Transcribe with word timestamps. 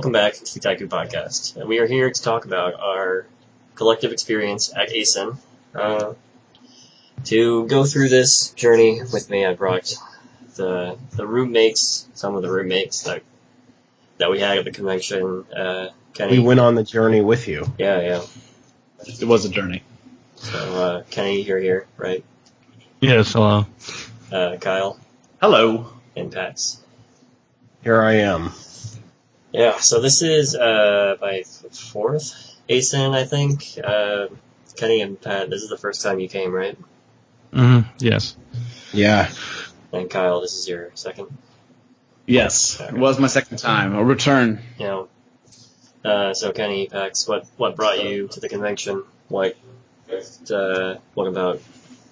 welcome 0.00 0.12
back 0.12 0.32
to 0.32 0.54
the 0.54 0.60
Taiku 0.60 0.88
Podcast. 0.88 1.56
And 1.56 1.68
we 1.68 1.78
are 1.78 1.86
here 1.86 2.10
to 2.10 2.22
talk 2.22 2.46
about 2.46 2.72
our 2.80 3.26
collective 3.74 4.12
experience 4.12 4.72
at 4.74 4.90
ACen. 4.90 5.36
Uh, 5.74 6.14
to 7.24 7.66
go 7.66 7.84
through 7.84 8.08
this 8.08 8.48
journey 8.52 9.02
with 9.12 9.28
me, 9.28 9.44
I 9.44 9.52
brought 9.52 9.94
the 10.56 10.96
the 11.16 11.26
roommates, 11.26 12.08
some 12.14 12.34
of 12.34 12.40
the 12.40 12.50
roommates 12.50 13.02
that 13.02 13.22
that 14.16 14.30
we 14.30 14.40
had 14.40 14.56
at 14.56 14.64
the 14.64 14.70
convention. 14.70 15.44
Uh, 15.54 15.88
Kenny, 16.14 16.38
We 16.38 16.46
went 16.46 16.60
on 16.60 16.76
the 16.76 16.82
journey 16.82 17.20
with 17.20 17.46
you. 17.46 17.70
yeah, 17.76 18.00
yeah. 18.00 18.22
It 19.20 19.28
was 19.28 19.44
a 19.44 19.50
journey. 19.50 19.82
So 20.36 20.56
uh, 20.82 21.02
Kenny, 21.10 21.42
you're 21.42 21.58
here, 21.60 21.86
right? 21.98 22.24
Yes, 23.00 23.34
hello. 23.34 23.66
Uh, 24.32 24.56
Kyle 24.56 24.98
Hello. 25.42 25.92
and 26.16 26.32
Pat's. 26.32 26.80
Here 27.82 28.00
I 28.00 28.14
am. 28.14 28.52
Yeah, 29.52 29.78
so 29.78 30.00
this 30.00 30.22
is 30.22 30.54
uh 30.54 31.16
my 31.20 31.42
fourth 31.42 32.56
ACen, 32.68 33.14
I 33.14 33.24
think. 33.24 33.64
Uh, 33.82 34.28
Kenny 34.76 35.00
and 35.00 35.20
Pat, 35.20 35.50
this 35.50 35.62
is 35.62 35.68
the 35.68 35.76
first 35.76 36.02
time 36.02 36.20
you 36.20 36.28
came, 36.28 36.52
right? 36.52 36.78
hmm 37.52 37.80
Yes. 37.98 38.36
Yeah. 38.92 39.30
And 39.92 40.08
Kyle, 40.08 40.40
this 40.40 40.54
is 40.54 40.68
your 40.68 40.90
second. 40.94 41.36
Yes, 42.26 42.80
it 42.80 42.92
was 42.92 43.18
my 43.18 43.26
second 43.26 43.58
time. 43.58 43.96
A 43.96 44.04
return. 44.04 44.60
You 44.78 44.86
know, 44.86 45.08
uh, 46.04 46.32
so 46.34 46.52
Kenny, 46.52 46.86
Pax, 46.86 47.26
what 47.26 47.44
what 47.56 47.74
brought 47.74 48.04
you 48.04 48.28
to 48.28 48.40
the 48.40 48.48
convention? 48.48 49.02
What 49.28 49.56
uh, 50.50 50.96
what 51.14 51.26
about 51.26 51.60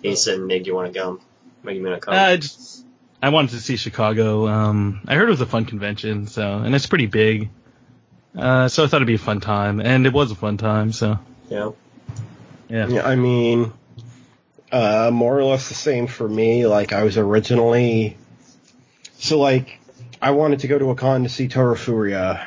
ACen 0.03 0.47
made 0.47 0.67
you 0.67 0.75
want 0.75 0.93
to 0.93 0.99
go? 0.99 1.21
Made 1.63 1.77
you 1.77 1.85
want 1.85 2.01
to 2.01 2.05
come? 2.05 2.15
Uh, 2.15 2.37
just, 2.37 2.85
I 3.21 3.31
wanted 3.31 3.51
to 3.51 3.61
see 3.61 3.77
Chicago. 3.77 4.47
Um, 4.47 5.01
I 5.07 5.17
heard 5.17 5.29
it 5.29 5.31
was 5.31 5.41
a 5.41 5.47
fun 5.47 5.65
convention, 5.65 6.27
so, 6.29 6.59
and 6.59 6.75
it's 6.75 6.87
pretty 6.87 7.07
big. 7.07 7.51
Uh, 8.37 8.69
so 8.69 8.85
I 8.85 8.87
thought 8.87 8.99
it'd 8.99 9.09
be 9.09 9.15
a 9.15 9.19
fun 9.19 9.41
time, 9.41 9.81
and 9.81 10.07
it 10.07 10.13
was 10.13 10.31
a 10.31 10.37
fun 10.37 10.57
time, 10.57 10.93
so, 10.93 11.19
yeah, 11.49 11.71
yeah. 12.69 12.87
Yeah, 12.87 13.03
I 13.03 13.17
mean, 13.17 13.73
uh, 14.71 15.11
more 15.13 15.37
or 15.37 15.45
less 15.45 15.69
the 15.69 15.75
same 15.75 16.07
for 16.07 16.29
me. 16.29 16.67
Like, 16.67 16.93
I 16.93 17.03
was 17.03 17.17
originally, 17.17 18.17
so 19.19 19.41
like, 19.41 19.81
I 20.23 20.31
wanted 20.33 20.61
to 20.61 20.69
go 20.69 20.79
to 20.79 20.91
a 20.91 20.95
con 20.95 21.25
to 21.25 21.29
see 21.29 21.49
Toru 21.49 21.75
Furuya, 21.75 22.47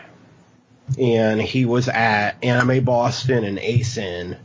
and 0.98 1.42
he 1.42 1.66
was 1.66 1.90
at 1.90 2.42
Anime 2.44 2.86
Boston 2.86 3.44
and 3.44 3.59
ACen, 3.59 4.38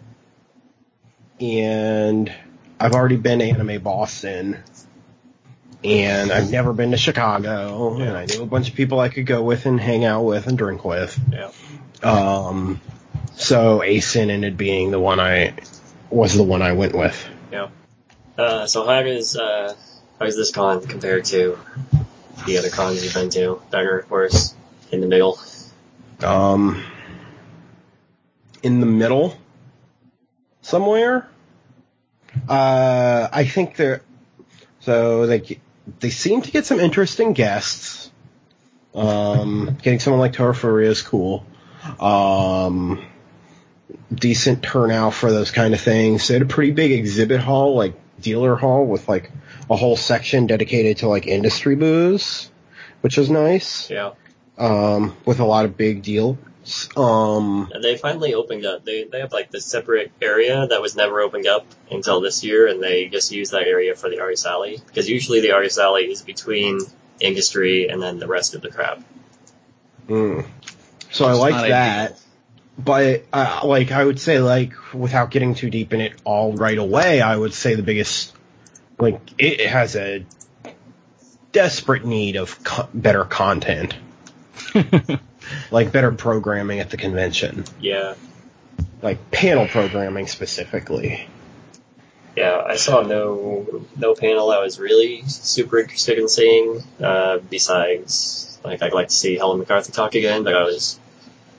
and 1.38 2.32
I've 2.80 2.92
already 2.92 3.16
been 3.16 3.38
to 3.38 3.44
Anime 3.44 3.82
Boston, 3.82 4.62
and 5.84 6.32
I've 6.32 6.50
never 6.50 6.72
been 6.72 6.90
to 6.90 6.96
Chicago, 6.96 7.96
and 7.96 8.16
I 8.16 8.26
knew 8.26 8.42
a 8.42 8.46
bunch 8.46 8.68
of 8.68 8.74
people 8.74 8.98
I 9.00 9.08
could 9.08 9.26
go 9.26 9.42
with 9.42 9.66
and 9.66 9.80
hang 9.80 10.04
out 10.04 10.22
with 10.22 10.46
and 10.46 10.56
drink 10.58 10.84
with. 10.84 11.18
yeah. 11.32 11.50
Um, 12.02 12.80
so 13.34 13.82
ACen 13.82 14.30
ended 14.30 14.56
being 14.56 14.90
the 14.90 15.00
one 15.00 15.20
I 15.20 15.54
was 16.10 16.34
the 16.34 16.42
one 16.42 16.62
I 16.62 16.72
went 16.72 16.94
with. 16.94 17.28
Yeah. 17.52 17.68
Uh, 18.36 18.66
so 18.66 18.84
how 18.86 19.02
does 19.02 19.36
uh, 19.36 19.74
how 20.18 20.24
does 20.24 20.36
this 20.36 20.50
con 20.50 20.82
compare 20.86 21.20
to 21.20 21.58
the 22.46 22.58
other 22.58 22.70
cons 22.70 23.02
you've 23.04 23.14
been 23.14 23.30
to? 23.30 23.60
Better, 23.70 24.06
worse, 24.08 24.54
in 24.90 25.00
the 25.00 25.06
middle? 25.06 25.38
Um, 26.22 26.84
in 28.62 28.80
the 28.80 28.86
middle, 28.86 29.36
somewhere. 30.62 31.28
Uh, 32.48 33.28
I 33.32 33.44
think 33.44 33.76
they're 33.76 34.02
so 34.86 35.26
they 35.26 35.58
they 35.98 36.10
seem 36.10 36.42
to 36.42 36.50
get 36.52 36.64
some 36.64 36.78
interesting 36.78 37.32
guests. 37.32 38.10
Um, 38.94 39.76
getting 39.82 39.98
someone 39.98 40.20
like 40.20 40.32
Toru 40.32 40.52
Furuya 40.52 40.86
is 40.86 41.02
cool. 41.02 41.44
Um, 42.00 43.04
decent 44.14 44.62
turnout 44.62 45.12
for 45.12 45.32
those 45.32 45.50
kind 45.50 45.74
of 45.74 45.80
things. 45.80 46.28
They 46.28 46.34
had 46.34 46.42
a 46.42 46.46
pretty 46.46 46.70
big 46.70 46.92
exhibit 46.92 47.40
hall, 47.40 47.74
like 47.74 47.94
dealer 48.20 48.54
hall, 48.54 48.86
with 48.86 49.08
like 49.08 49.32
a 49.68 49.74
whole 49.74 49.96
section 49.96 50.46
dedicated 50.46 50.98
to 50.98 51.08
like 51.08 51.26
industry 51.26 51.74
booze, 51.74 52.48
which 53.00 53.16
was 53.16 53.28
nice. 53.28 53.90
Yeah. 53.90 54.12
Um, 54.56 55.16
with 55.26 55.40
a 55.40 55.44
lot 55.44 55.64
of 55.64 55.76
big 55.76 56.02
deals. 56.02 56.38
Um, 56.96 57.70
And 57.72 57.82
they 57.82 57.96
finally 57.96 58.34
opened 58.34 58.66
up. 58.66 58.84
They 58.84 59.04
they 59.04 59.20
have 59.20 59.32
like 59.32 59.50
this 59.50 59.64
separate 59.64 60.10
area 60.20 60.66
that 60.66 60.80
was 60.82 60.96
never 60.96 61.20
opened 61.20 61.46
up 61.46 61.66
until 61.90 62.20
this 62.20 62.42
year, 62.42 62.66
and 62.66 62.82
they 62.82 63.06
just 63.06 63.30
use 63.32 63.50
that 63.50 63.62
area 63.62 63.94
for 63.94 64.08
the 64.08 64.20
Artist 64.20 64.46
Alley 64.46 64.80
because 64.86 65.08
usually 65.08 65.40
the 65.40 65.52
Artist 65.52 65.78
Alley 65.78 66.10
is 66.10 66.22
between 66.22 66.80
industry 67.20 67.88
and 67.88 68.02
then 68.02 68.18
the 68.18 68.26
rest 68.26 68.54
of 68.54 68.62
the 68.62 68.70
crowd. 68.70 69.02
mm. 70.08 70.46
So 71.10 71.24
I 71.24 71.32
like 71.32 71.54
not 71.54 71.68
that. 71.68 72.20
But 72.78 73.24
uh, 73.32 73.62
like 73.64 73.90
I 73.90 74.04
would 74.04 74.20
say, 74.20 74.38
like 74.38 74.92
without 74.92 75.30
getting 75.30 75.54
too 75.54 75.70
deep 75.70 75.94
in 75.94 76.00
it 76.00 76.12
all 76.24 76.52
right 76.52 76.76
away, 76.76 77.22
I 77.22 77.34
would 77.34 77.54
say 77.54 77.74
the 77.74 77.82
biggest, 77.82 78.34
like 78.98 79.20
it 79.38 79.66
has 79.66 79.96
a 79.96 80.26
desperate 81.52 82.04
need 82.04 82.36
of 82.36 82.62
co- 82.62 82.88
better 82.92 83.24
content, 83.24 83.94
like 85.70 85.92
better 85.92 86.12
programming 86.12 86.80
at 86.80 86.90
the 86.90 86.96
convention, 86.96 87.64
Yeah, 87.80 88.14
like 89.02 89.30
panel 89.30 89.66
programming 89.68 90.26
specifically. 90.26 91.26
yeah. 92.36 92.62
I 92.66 92.76
saw 92.76 93.02
no 93.02 93.84
no 93.96 94.14
panel 94.14 94.50
I 94.50 94.58
was 94.60 94.78
really 94.78 95.22
super 95.26 95.78
interested 95.78 96.18
in 96.18 96.28
seeing. 96.28 96.82
Uh, 97.02 97.38
besides, 97.38 98.58
like 98.64 98.82
I'd 98.82 98.92
like 98.92 99.08
to 99.08 99.14
see 99.14 99.36
Helen 99.36 99.58
McCarthy 99.58 99.92
talk 99.92 100.14
again, 100.14 100.44
but 100.44 100.54
I 100.54 100.62
was 100.64 100.98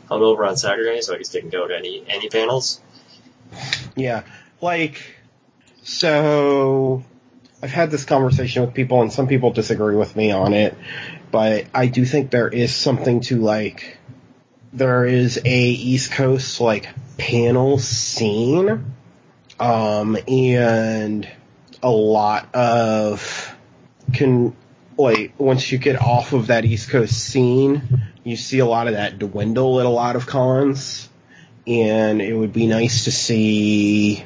hungover 0.09 0.47
on 0.47 0.55
Saturday, 0.57 1.01
so 1.01 1.13
I 1.13 1.17
just 1.17 1.31
didn't 1.33 1.49
go 1.49 1.67
to 1.67 1.75
any 1.75 2.03
any 2.07 2.29
panels. 2.29 2.81
Yeah, 3.95 4.23
like 4.61 5.01
so 5.83 7.03
I've 7.63 7.71
had 7.71 7.89
this 7.91 8.05
conversation 8.05 8.61
with 8.63 8.73
people 8.73 9.01
and 9.01 9.11
some 9.11 9.27
people 9.27 9.51
disagree 9.51 9.95
with 9.95 10.15
me 10.15 10.31
on 10.31 10.53
it, 10.53 10.75
but 11.31 11.65
I 11.73 11.87
do 11.87 12.05
think 12.05 12.31
there 12.31 12.47
is 12.47 12.75
something 12.75 13.21
to 13.21 13.41
like 13.41 13.97
there 14.73 15.05
is 15.05 15.39
a 15.43 15.59
East 15.69 16.11
Coast 16.11 16.61
like 16.61 16.87
panel 17.17 17.79
scene 17.79 18.93
um 19.59 20.17
and 20.27 21.27
a 21.81 21.89
lot 21.89 22.53
of 22.53 23.55
can 24.13 24.55
like 24.97 25.33
once 25.37 25.71
you 25.71 25.77
get 25.77 26.01
off 26.01 26.33
of 26.33 26.47
that 26.47 26.65
East 26.65 26.89
Coast 26.89 27.13
scene, 27.13 28.03
you 28.23 28.35
see 28.35 28.59
a 28.59 28.65
lot 28.65 28.87
of 28.87 28.93
that 28.93 29.19
dwindle 29.19 29.79
at 29.79 29.85
a 29.85 29.89
lot 29.89 30.15
of 30.15 30.25
cons 30.25 31.09
and 31.67 32.21
it 32.21 32.33
would 32.33 32.53
be 32.53 32.65
nice 32.65 33.03
to 33.03 33.11
see 33.11 34.23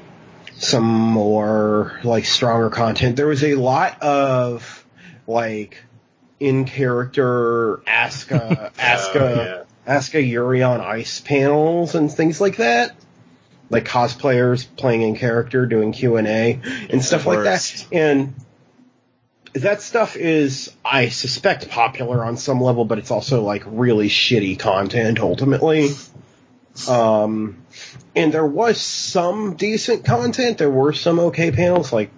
some 0.57 0.85
more 0.85 1.99
like 2.03 2.25
stronger 2.25 2.69
content. 2.69 3.15
There 3.15 3.27
was 3.27 3.43
a 3.43 3.55
lot 3.55 4.01
of 4.01 4.85
like 5.27 5.83
in 6.41 6.65
character 6.65 7.77
Asuka 7.87 8.73
Asuka 8.77 9.61
Oh, 9.61 9.65
Asuka 9.87 10.27
Yuri 10.27 10.63
on 10.63 10.81
Ice 10.81 11.19
panels 11.19 11.93
and 11.95 12.11
things 12.11 12.41
like 12.41 12.57
that. 12.57 12.95
Like 13.69 13.85
cosplayers 13.85 14.67
playing 14.75 15.03
in 15.03 15.15
character, 15.15 15.65
doing 15.65 15.93
Q 15.93 16.17
and 16.17 16.27
A 16.27 16.59
and 16.89 17.03
stuff 17.05 17.25
like 17.25 17.43
that. 17.43 17.85
And 17.91 18.33
that 19.53 19.81
stuff 19.81 20.15
is, 20.15 20.75
I 20.83 21.09
suspect, 21.09 21.69
popular 21.69 22.25
on 22.25 22.37
some 22.37 22.59
level, 22.59 22.85
but 22.85 22.97
it's 22.97 23.11
also 23.11 23.43
like 23.43 23.63
really 23.65 24.09
shitty 24.09 24.59
content 24.59 25.19
ultimately. 25.19 25.89
Um, 26.89 27.63
and 28.15 28.33
there 28.33 28.45
was 28.45 28.79
some 28.79 29.55
decent 29.55 30.05
content. 30.05 30.57
There 30.57 30.69
were 30.69 30.93
some 30.93 31.19
okay 31.19 31.51
panels, 31.51 31.93
like 31.93 32.11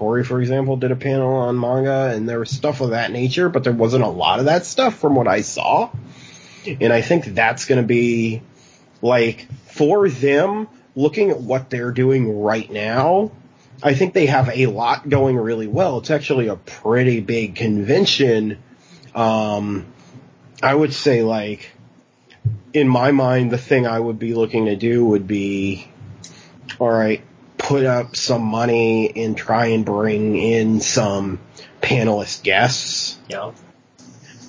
Corey, 0.00 0.24
for 0.24 0.40
example, 0.40 0.78
did 0.78 0.92
a 0.92 0.96
panel 0.96 1.34
on 1.34 1.60
manga, 1.60 2.10
and 2.14 2.26
there 2.26 2.38
was 2.38 2.48
stuff 2.48 2.80
of 2.80 2.90
that 2.90 3.12
nature, 3.12 3.50
but 3.50 3.64
there 3.64 3.72
wasn't 3.74 4.02
a 4.02 4.08
lot 4.08 4.38
of 4.38 4.46
that 4.46 4.64
stuff 4.64 4.98
from 4.98 5.14
what 5.14 5.28
I 5.28 5.42
saw. 5.42 5.90
And 6.66 6.90
I 6.90 7.02
think 7.02 7.26
that's 7.26 7.66
going 7.66 7.82
to 7.82 7.86
be 7.86 8.40
like 9.02 9.46
for 9.66 10.08
them 10.08 10.68
looking 10.96 11.28
at 11.28 11.38
what 11.38 11.68
they're 11.68 11.92
doing 11.92 12.40
right 12.40 12.72
now. 12.72 13.30
I 13.82 13.92
think 13.92 14.14
they 14.14 14.24
have 14.24 14.48
a 14.48 14.68
lot 14.68 15.06
going 15.06 15.36
really 15.36 15.66
well. 15.66 15.98
It's 15.98 16.10
actually 16.10 16.48
a 16.48 16.56
pretty 16.56 17.20
big 17.20 17.56
convention. 17.56 18.56
Um, 19.14 19.84
I 20.62 20.74
would 20.74 20.94
say 20.94 21.22
like 21.22 21.72
in 22.72 22.88
my 22.88 23.10
mind, 23.10 23.50
the 23.50 23.58
thing 23.58 23.86
I 23.86 24.00
would 24.00 24.18
be 24.18 24.32
looking 24.32 24.64
to 24.64 24.76
do 24.76 25.04
would 25.04 25.26
be, 25.26 25.86
all 26.78 26.88
right, 26.90 27.22
put 27.60 27.84
up 27.84 28.16
some 28.16 28.42
money 28.42 29.12
and 29.14 29.36
try 29.36 29.66
and 29.66 29.84
bring 29.84 30.36
in 30.36 30.80
some 30.80 31.38
panelist 31.80 32.42
guests 32.42 33.18
Yeah. 33.28 33.52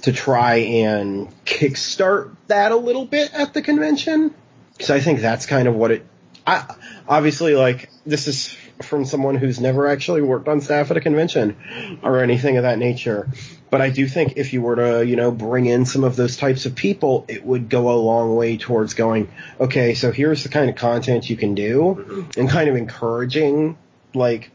to 0.03 0.11
try 0.11 0.55
and 0.55 1.27
kickstart 1.45 2.35
that 2.47 2.71
a 2.71 2.75
little 2.75 3.05
bit 3.05 3.31
at 3.33 3.53
the 3.53 3.61
convention. 3.61 4.33
Because 4.73 4.89
I 4.89 4.99
think 4.99 5.21
that's 5.21 5.45
kind 5.45 5.67
of 5.67 5.75
what 5.75 5.91
it. 5.91 6.05
I 6.47 6.73
obviously 7.07 7.53
like 7.55 7.89
this 8.05 8.27
is 8.27 8.55
from 8.81 9.05
someone 9.05 9.35
who's 9.35 9.59
never 9.59 9.87
actually 9.87 10.21
worked 10.23 10.47
on 10.47 10.59
staff 10.61 10.89
at 10.89 10.97
a 10.97 11.01
convention 11.01 11.99
or 12.01 12.23
anything 12.23 12.57
of 12.57 12.63
that 12.63 12.79
nature. 12.79 13.29
But 13.71 13.81
I 13.81 13.89
do 13.89 14.05
think 14.07 14.33
if 14.35 14.51
you 14.53 14.61
were 14.61 14.75
to, 14.75 15.05
you 15.05 15.15
know, 15.15 15.31
bring 15.31 15.65
in 15.65 15.85
some 15.85 16.03
of 16.03 16.15
those 16.17 16.35
types 16.37 16.65
of 16.67 16.75
people, 16.75 17.25
it 17.29 17.43
would 17.45 17.69
go 17.69 17.89
a 17.89 17.95
long 17.95 18.35
way 18.35 18.57
towards 18.57 18.93
going, 18.93 19.29
okay, 19.59 19.93
so 19.95 20.11
here's 20.11 20.43
the 20.43 20.49
kind 20.49 20.69
of 20.69 20.75
content 20.75 21.29
you 21.29 21.37
can 21.37 21.55
do 21.55 22.27
and 22.37 22.49
kind 22.49 22.69
of 22.69 22.75
encouraging 22.75 23.77
like 24.13 24.51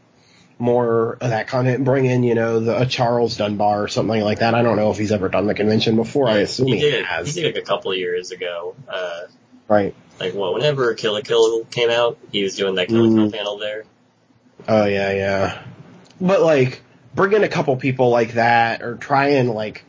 more 0.59 1.13
of 1.13 1.31
that 1.31 1.47
content. 1.47 1.83
Bring 1.83 2.05
in, 2.05 2.21
you 2.23 2.35
know, 2.35 2.59
the, 2.59 2.81
a 2.81 2.85
Charles 2.85 3.37
Dunbar 3.37 3.83
or 3.83 3.87
something 3.87 4.21
like 4.21 4.39
that. 4.39 4.53
I 4.53 4.61
don't 4.61 4.75
know 4.75 4.91
if 4.91 4.97
he's 4.97 5.11
ever 5.11 5.29
done 5.29 5.47
the 5.47 5.55
convention 5.55 5.95
before. 5.95 6.29
I 6.29 6.37
assume 6.37 6.67
he 6.67 6.75
he, 6.75 6.79
did 6.81 6.93
it. 6.93 7.05
has. 7.05 7.33
He 7.33 7.41
did 7.41 7.55
it 7.57 7.59
a 7.59 7.65
couple 7.65 7.91
of 7.91 7.97
years 7.97 8.31
ago. 8.31 8.75
Uh, 8.87 9.21
Right. 9.67 9.93
like 10.19 10.33
well, 10.33 10.53
whenever 10.53 10.93
Kill 10.93 11.13
la 11.13 11.21
Kill 11.21 11.65
came 11.65 11.89
out, 11.89 12.17
he 12.31 12.41
was 12.43 12.55
doing 12.55 12.75
that 12.75 12.87
Kill 12.87 13.03
la 13.03 13.15
Kill 13.15 13.27
Mm. 13.29 13.33
panel 13.33 13.57
there. 13.57 13.83
Oh 14.67 14.85
yeah, 14.85 15.11
yeah. 15.11 15.61
But 16.21 16.41
like, 16.41 16.81
bring 17.17 17.33
in 17.33 17.43
a 17.43 17.49
couple 17.49 17.75
people 17.75 18.09
like 18.09 18.33
that, 18.33 18.81
or 18.81 18.95
try 18.95 19.29
and 19.31 19.49
like 19.49 19.83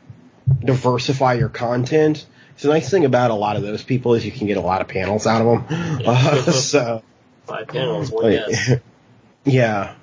diversify 0.65 1.35
your 1.35 1.49
content. 1.51 2.27
So 2.57 2.67
the 2.69 2.75
nice 2.75 2.91
thing 2.91 3.05
about 3.05 3.31
a 3.31 3.35
lot 3.35 3.55
of 3.55 3.63
those 3.63 3.85
people 3.85 4.15
is 4.15 4.27
you 4.27 4.33
can 4.33 4.49
get 4.49 4.57
a 4.57 4.61
lot 4.61 4.81
of 4.81 4.89
panels 4.89 5.29
out 5.29 5.41
of 5.43 5.69
them. 5.69 6.01
Uh, 6.07 6.43
so 6.51 7.03
Five 7.47 7.69
panels, 7.69 8.11
one 8.11 8.25
like, 8.25 8.47
guest. 8.49 8.71
yeah. 9.45 9.95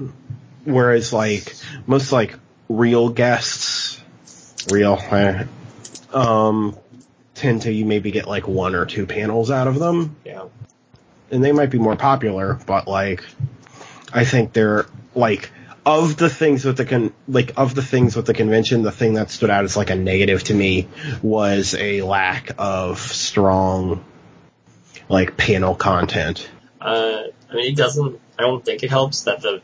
Whereas 0.64 1.12
like 1.12 1.54
most 1.86 2.12
like 2.14 2.36
real 2.70 3.10
guests, 3.10 4.02
real, 4.72 4.98
eh, 5.12 5.44
um, 6.14 6.78
tend 7.34 7.64
to 7.64 7.72
you 7.72 7.86
maybe 7.86 8.12
get 8.12 8.28
like 8.28 8.48
one 8.48 8.74
or 8.76 8.86
two 8.86 9.06
panels 9.06 9.52
out 9.52 9.68
of 9.68 9.78
them 9.78 10.16
Yeah. 10.24 10.46
and 11.30 11.44
they 11.44 11.52
might 11.52 11.70
be 11.70 11.78
more 11.78 11.96
popular, 11.98 12.58
but 12.66 12.88
like, 12.88 13.24
I 14.14 14.24
think 14.26 14.54
they're 14.54 14.86
like 15.14 15.52
of 15.86 16.18
the 16.18 16.30
things 16.30 16.66
with 16.66 16.78
the 16.78 16.86
con 16.86 17.14
like 17.28 17.54
of 17.58 17.76
the 17.76 17.84
things 17.84 18.16
with 18.16 18.26
the 18.26 18.34
convention, 18.34 18.82
the 18.82 18.92
thing 18.92 19.14
that 19.14 19.30
stood 19.30 19.50
out 19.50 19.64
as 19.64 19.78
like 19.78 19.90
a 19.90 19.96
negative 19.96 20.44
to 20.46 20.54
me 20.54 20.88
was 21.22 21.76
a 21.76 22.02
lack 22.02 22.52
of 22.58 23.00
strong 23.00 24.04
like 25.10 25.38
panel 25.38 25.76
content. 25.76 26.50
Uh, 26.82 27.24
I 27.50 27.56
mean, 27.56 27.72
it 27.72 27.78
doesn't. 27.78 28.20
I 28.38 28.42
don't 28.42 28.64
think 28.64 28.84
it 28.84 28.90
helps 28.90 29.24
that 29.24 29.42
the. 29.42 29.62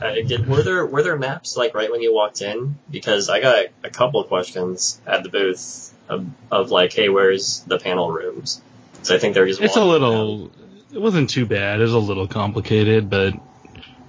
Uh, 0.00 0.14
did, 0.14 0.48
were 0.48 0.62
there 0.62 0.86
were 0.86 1.02
there 1.02 1.18
maps 1.18 1.56
like 1.56 1.74
right 1.74 1.90
when 1.90 2.00
you 2.00 2.14
walked 2.14 2.40
in? 2.40 2.78
Because 2.90 3.28
I 3.28 3.40
got 3.40 3.66
a 3.84 3.90
couple 3.90 4.20
of 4.20 4.28
questions 4.28 5.00
at 5.06 5.22
the 5.22 5.28
booth 5.28 5.92
of, 6.08 6.26
of 6.50 6.70
like, 6.70 6.92
hey, 6.92 7.08
where's 7.08 7.60
the 7.60 7.78
panel 7.78 8.10
rooms? 8.10 8.62
So 9.02 9.14
I 9.14 9.18
think 9.18 9.34
they're 9.34 9.46
just. 9.46 9.60
It's 9.60 9.76
a 9.76 9.84
walking 9.84 10.02
around. 10.02 10.12
little. 10.12 10.50
It 10.92 11.00
wasn't 11.00 11.30
too 11.30 11.46
bad. 11.46 11.80
It 11.80 11.82
was 11.82 11.92
a 11.92 11.98
little 11.98 12.26
complicated, 12.26 13.10
but 13.10 13.28
it 13.28 13.40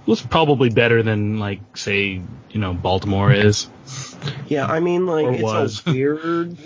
was 0.06 0.22
probably 0.22 0.70
better 0.70 1.04
than 1.04 1.40
like 1.40 1.78
say 1.78 2.22
you 2.52 2.60
know 2.60 2.74
Baltimore 2.74 3.32
is. 3.32 3.68
Yeah, 4.48 4.66
I 4.66 4.80
mean 4.80 5.06
like 5.06 5.26
Or 5.26 5.34
it's 5.34 5.44
was. 5.44 5.84
a 5.88 5.92
weird 5.94 6.58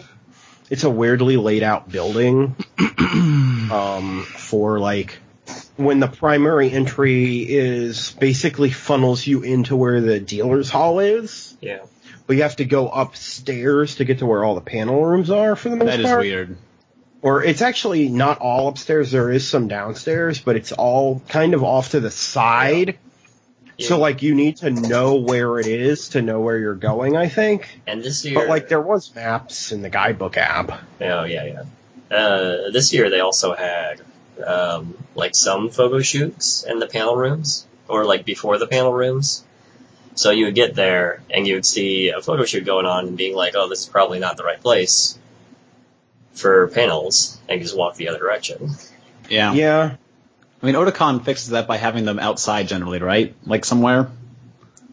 it's 0.69 0.83
a 0.83 0.89
weirdly 0.89 1.37
laid 1.37 1.61
out 1.63 1.89
building 1.91 2.55
um 3.71 4.25
for 4.27 4.79
like 4.79 5.19
when 5.77 5.99
the 5.99 6.07
primary 6.07 6.71
entry 6.71 7.41
is 7.41 8.11
basically 8.11 8.71
funnels 8.71 9.25
you 9.27 9.43
into 9.43 9.75
where 9.75 10.01
the 10.01 10.19
dealer's 10.19 10.69
hall 10.69 10.99
is, 10.99 11.55
Yeah. 11.61 11.79
but 12.25 12.35
you 12.37 12.41
have 12.43 12.55
to 12.55 12.65
go 12.65 12.87
upstairs 12.89 13.95
to 13.95 14.05
get 14.05 14.19
to 14.19 14.25
where 14.25 14.43
all 14.43 14.55
the 14.55 14.61
panel 14.61 15.03
rooms 15.05 15.29
are 15.29 15.55
for 15.55 15.69
the 15.69 15.75
most 15.75 15.87
part. 15.87 15.97
That 15.97 15.99
is 15.99 16.09
part. 16.09 16.19
weird. 16.21 16.57
Or 17.21 17.43
it's 17.43 17.61
actually 17.61 18.07
not 18.09 18.39
all 18.39 18.69
upstairs. 18.69 19.11
There 19.11 19.29
is 19.31 19.47
some 19.47 19.67
downstairs, 19.67 20.39
but 20.39 20.55
it's 20.55 20.71
all 20.71 21.21
kind 21.27 21.53
of 21.53 21.63
off 21.63 21.89
to 21.91 21.99
the 21.99 22.11
side. 22.11 22.97
So 23.79 23.99
like 23.99 24.21
you 24.21 24.35
need 24.35 24.57
to 24.57 24.69
know 24.69 25.15
where 25.15 25.59
it 25.59 25.67
is 25.67 26.09
to 26.09 26.21
know 26.21 26.39
where 26.39 26.57
you're 26.57 26.75
going. 26.75 27.17
I 27.17 27.27
think. 27.27 27.79
And 27.85 28.01
this 28.01 28.23
year, 28.23 28.35
But 28.35 28.47
like 28.47 28.69
there 28.69 28.81
was 28.81 29.13
maps 29.13 29.71
in 29.71 29.81
the 29.81 29.89
guidebook 29.89 30.37
app. 30.37 30.71
Oh 31.01 31.23
yeah, 31.25 31.43
yeah. 31.45 32.15
Uh, 32.15 32.69
this 32.71 32.93
year 32.93 33.09
they 33.09 33.19
also 33.19 33.53
had 33.53 34.01
um, 34.45 34.97
like 35.15 35.35
some 35.35 35.69
photo 35.69 35.99
shoots 35.99 36.63
in 36.63 36.79
the 36.79 36.87
panel 36.87 37.15
rooms, 37.17 37.65
or 37.87 38.05
like 38.05 38.25
before 38.25 38.57
the 38.57 38.67
panel 38.67 38.93
rooms. 38.93 39.43
So 40.15 40.31
you 40.31 40.45
would 40.45 40.55
get 40.55 40.75
there 40.75 41.21
and 41.29 41.45
you 41.45 41.55
would 41.55 41.65
see 41.65 42.09
a 42.09 42.21
photo 42.21 42.45
shoot 42.45 42.63
going 42.63 42.85
on 42.85 43.07
and 43.07 43.17
being 43.17 43.35
like, 43.35 43.55
"Oh, 43.55 43.67
this 43.67 43.81
is 43.81 43.85
probably 43.87 44.19
not 44.19 44.37
the 44.37 44.43
right 44.43 44.61
place 44.61 45.19
for 46.33 46.67
panels," 46.67 47.37
and 47.49 47.59
you 47.59 47.65
just 47.65 47.77
walk 47.77 47.95
the 47.95 48.07
other 48.07 48.19
direction. 48.19 48.71
Yeah. 49.29 49.53
Yeah. 49.53 49.95
I 50.61 50.65
mean, 50.65 50.75
Otakon 50.75 51.23
fixes 51.23 51.49
that 51.49 51.67
by 51.67 51.77
having 51.77 52.05
them 52.05 52.19
outside 52.19 52.67
generally, 52.67 52.99
right? 52.99 53.35
Like 53.45 53.65
somewhere. 53.65 54.09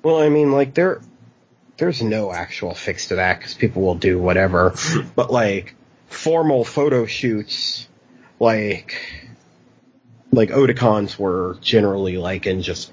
Well, 0.03 0.21
I 0.21 0.29
mean, 0.29 0.53
like 0.53 0.75
there, 0.75 1.01
there's 1.77 2.03
no 2.03 2.33
actual 2.33 2.75
fix 2.75 3.09
to 3.09 3.17
that 3.17 3.39
because 3.39 3.55
people 3.55 3.83
will 3.83 3.95
do 3.95 4.19
whatever. 4.19 4.75
but 5.17 5.31
like 5.31 5.75
formal 6.09 6.65
photo 6.65 7.07
shoots, 7.07 7.89
like 8.39 8.97
like 10.33 10.51
Otakons 10.51 11.19
were 11.19 11.59
generally 11.61 12.17
like 12.17 12.47
in 12.47 12.63
just 12.63 12.91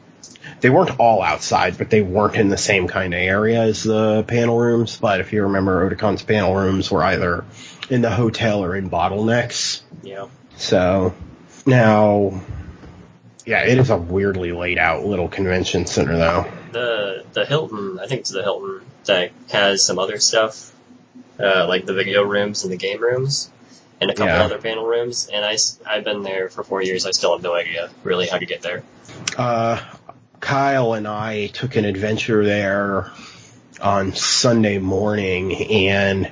they 0.61 0.69
weren't 0.69 0.99
all 0.99 1.21
outside, 1.21 1.77
but 1.77 1.89
they 1.89 2.01
weren't 2.01 2.35
in 2.35 2.49
the 2.49 2.57
same 2.57 2.88
kind 2.88 3.13
of 3.13 3.19
area 3.19 3.61
as 3.61 3.83
the 3.83 4.23
panel 4.23 4.57
rooms. 4.57 4.97
But 4.97 5.21
if 5.21 5.33
you 5.33 5.43
remember, 5.43 5.89
Otakon's 5.89 6.23
panel 6.23 6.55
rooms 6.55 6.91
were 6.91 7.03
either 7.03 7.45
in 7.89 8.01
the 8.01 8.09
hotel 8.09 8.63
or 8.63 8.75
in 8.75 8.89
bottlenecks. 8.89 9.81
Yeah. 10.03 10.27
So 10.57 11.13
now, 11.69 12.41
yeah, 13.45 13.63
it 13.65 13.77
is 13.77 13.89
a 13.89 13.97
weirdly 13.97 14.51
laid 14.51 14.77
out 14.77 15.05
little 15.05 15.27
convention 15.27 15.85
center 15.85 16.17
though. 16.17 16.51
The 16.71 17.23
the 17.33 17.45
Hilton, 17.45 17.99
I 17.99 18.07
think 18.07 18.21
it's 18.21 18.31
the 18.31 18.43
Hilton 18.43 18.81
that 19.05 19.31
has 19.51 19.83
some 19.83 19.97
other 19.99 20.19
stuff, 20.19 20.73
uh, 21.39 21.67
like 21.67 21.85
the 21.85 21.93
video 21.93 22.23
rooms 22.23 22.63
and 22.63 22.71
the 22.71 22.77
game 22.77 23.01
rooms, 23.01 23.49
and 24.01 24.11
a 24.11 24.13
couple 24.13 24.33
Yeah. 24.33 24.43
other 24.43 24.57
panel 24.59 24.85
rooms. 24.85 25.29
And 25.31 25.45
I 25.45 25.57
I've 25.88 26.03
been 26.03 26.23
there 26.23 26.49
for 26.49 26.63
four 26.63 26.81
years. 26.81 27.05
I 27.05 27.11
still 27.11 27.33
have 27.33 27.43
no 27.43 27.53
idea 27.55 27.89
really 28.03 28.27
how 28.27 28.38
to 28.38 28.45
get 28.45 28.61
there. 28.61 28.83
Uh, 29.38 29.79
Kyle 30.39 30.93
and 30.93 31.07
I 31.07 31.47
took 31.47 31.75
an 31.75 31.85
adventure 31.85 32.43
there 32.45 33.11
on 33.81 34.13
Sunday 34.13 34.77
morning, 34.77 35.53
and 35.88 36.31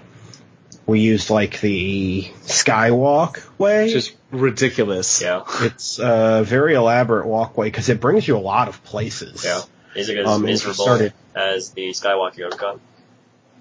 we 0.87 1.01
used 1.01 1.29
like 1.29 1.59
the 1.61 2.23
Skywalk 2.45 3.45
way. 3.59 3.85
It's 3.85 3.93
just 3.93 4.15
ridiculous. 4.31 5.21
Yeah. 5.21 5.43
it's 5.61 5.99
a 5.99 6.43
very 6.45 6.73
elaborate 6.73 7.27
walkway 7.27 7.67
because 7.67 7.89
it 7.89 7.99
brings 7.99 8.27
you 8.27 8.37
a 8.37 8.39
lot 8.39 8.67
of 8.69 8.83
places. 8.83 9.43
Yeah. 9.45 9.61
Is 9.95 10.09
it 10.09 10.17
as 10.17 10.27
Um, 10.27 10.35
and 10.35 10.43
miserable 10.45 10.73
started- 10.83 11.13
as 11.35 11.71
the 11.71 11.89
Skywalker 11.89 12.49
Otakon? 12.49 12.79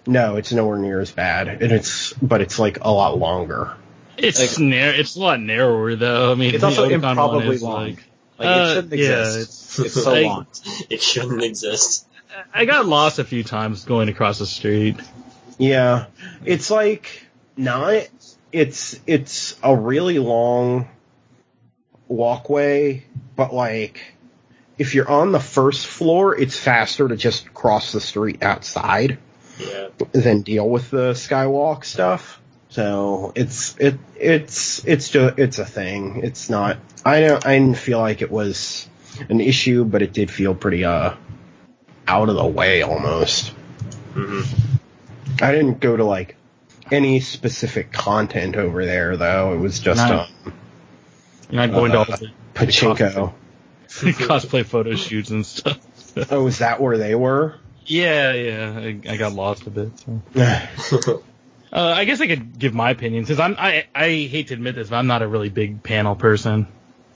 No, 0.06 0.36
it's 0.36 0.52
nowhere 0.52 0.78
near 0.78 1.00
as 1.00 1.10
bad, 1.10 1.48
and 1.48 1.72
it's 1.72 2.12
but 2.22 2.40
it's 2.40 2.58
like 2.60 2.78
a 2.82 2.90
lot 2.92 3.18
longer. 3.18 3.72
It's 4.16 4.40
Like- 4.40 4.58
narrow. 4.64 4.94
It's 4.94 5.16
a 5.16 5.20
lot 5.20 5.40
narrower 5.40 5.96
though. 5.96 6.30
I 6.32 6.34
mean, 6.36 6.54
It's 6.54 6.62
also 6.64 6.86
Otakon 6.88 6.92
improbably 6.92 7.58
long. 7.58 7.84
Like, 7.86 8.04
Like, 8.38 8.48
Uh, 8.48 8.60
it 8.60 8.74
shouldn't 8.74 8.92
yeah, 9.00 9.20
exist. 9.26 9.78
It's, 9.80 10.04
so 10.04 10.12
like- 10.12 10.26
long. 10.26 10.46
It 10.90 11.02
shouldn't 11.02 11.42
exist. 11.42 12.06
I 12.54 12.66
got 12.66 12.86
lost 12.86 13.18
a 13.18 13.24
few 13.24 13.42
times 13.42 13.84
going 13.86 14.08
across 14.10 14.38
the 14.38 14.46
street. 14.46 14.96
Yeah, 15.58 16.06
it's 16.44 16.70
like 16.70 17.26
not. 17.56 18.08
It's 18.52 18.98
it's 19.06 19.56
a 19.62 19.74
really 19.74 20.18
long 20.18 20.88
walkway, 22.08 23.04
but 23.34 23.52
like 23.52 24.00
if 24.78 24.94
you're 24.94 25.10
on 25.10 25.32
the 25.32 25.40
first 25.40 25.86
floor, 25.86 26.36
it's 26.36 26.58
faster 26.58 27.08
to 27.08 27.16
just 27.16 27.52
cross 27.54 27.92
the 27.92 28.00
street 28.00 28.42
outside 28.42 29.18
Yeah. 29.58 29.88
than 30.12 30.42
deal 30.42 30.68
with 30.68 30.90
the 30.90 31.12
skywalk 31.12 31.84
stuff. 31.84 32.40
So 32.68 33.32
it's 33.34 33.76
it 33.78 33.98
it's 34.16 34.84
it's 34.84 35.08
just 35.08 35.38
it's 35.38 35.58
a 35.58 35.64
thing. 35.64 36.20
It's 36.22 36.50
not. 36.50 36.76
I 37.04 37.20
don't. 37.20 37.46
I 37.46 37.58
didn't 37.58 37.78
feel 37.78 37.98
like 38.00 38.20
it 38.22 38.30
was 38.30 38.86
an 39.30 39.40
issue, 39.40 39.84
but 39.84 40.02
it 40.02 40.12
did 40.12 40.30
feel 40.30 40.54
pretty 40.54 40.84
uh 40.84 41.14
out 42.06 42.28
of 42.28 42.36
the 42.36 42.46
way 42.46 42.82
almost. 42.82 43.48
hmm 44.12 44.42
I 45.42 45.52
didn't 45.52 45.80
go 45.80 45.96
to 45.96 46.04
like 46.04 46.36
any 46.90 47.20
specific 47.20 47.92
content 47.92 48.56
over 48.56 48.84
there 48.84 49.16
though. 49.16 49.52
It 49.54 49.58
was 49.58 49.80
just 49.80 50.06
No. 50.06 50.20
um, 50.44 50.52
You 51.50 51.56
know, 51.56 51.62
I'm 51.62 51.70
going 51.72 51.92
to 51.92 51.98
all 51.98 52.04
Uh, 52.12 52.16
the 52.16 52.30
pachinko. 52.54 53.32
cosplay 53.88 54.64
photo 54.64 54.94
shoots 54.94 55.30
and 55.30 55.44
stuff. 55.46 55.78
Oh, 56.30 56.46
is 56.46 56.58
that 56.58 56.80
where 56.80 56.98
they 56.98 57.14
were? 57.14 57.56
Yeah, 57.84 58.32
yeah. 58.32 58.72
I, 58.78 59.12
I 59.12 59.16
got 59.16 59.32
lost 59.32 59.66
a 59.66 59.70
bit. 59.70 59.90
So. 60.78 61.22
Uh, 61.72 61.92
I 61.96 62.04
guess 62.04 62.20
I 62.20 62.28
could 62.28 62.58
give 62.58 62.72
my 62.74 62.90
opinion 62.90 63.24
because 63.24 63.40
I'm 63.40 63.56
I 63.58 63.86
I 63.94 64.08
hate 64.08 64.48
to 64.48 64.54
admit 64.54 64.76
this, 64.76 64.88
but 64.88 64.96
I'm 64.96 65.08
not 65.08 65.20
a 65.22 65.28
really 65.28 65.48
big 65.50 65.82
panel 65.82 66.14
person. 66.14 66.68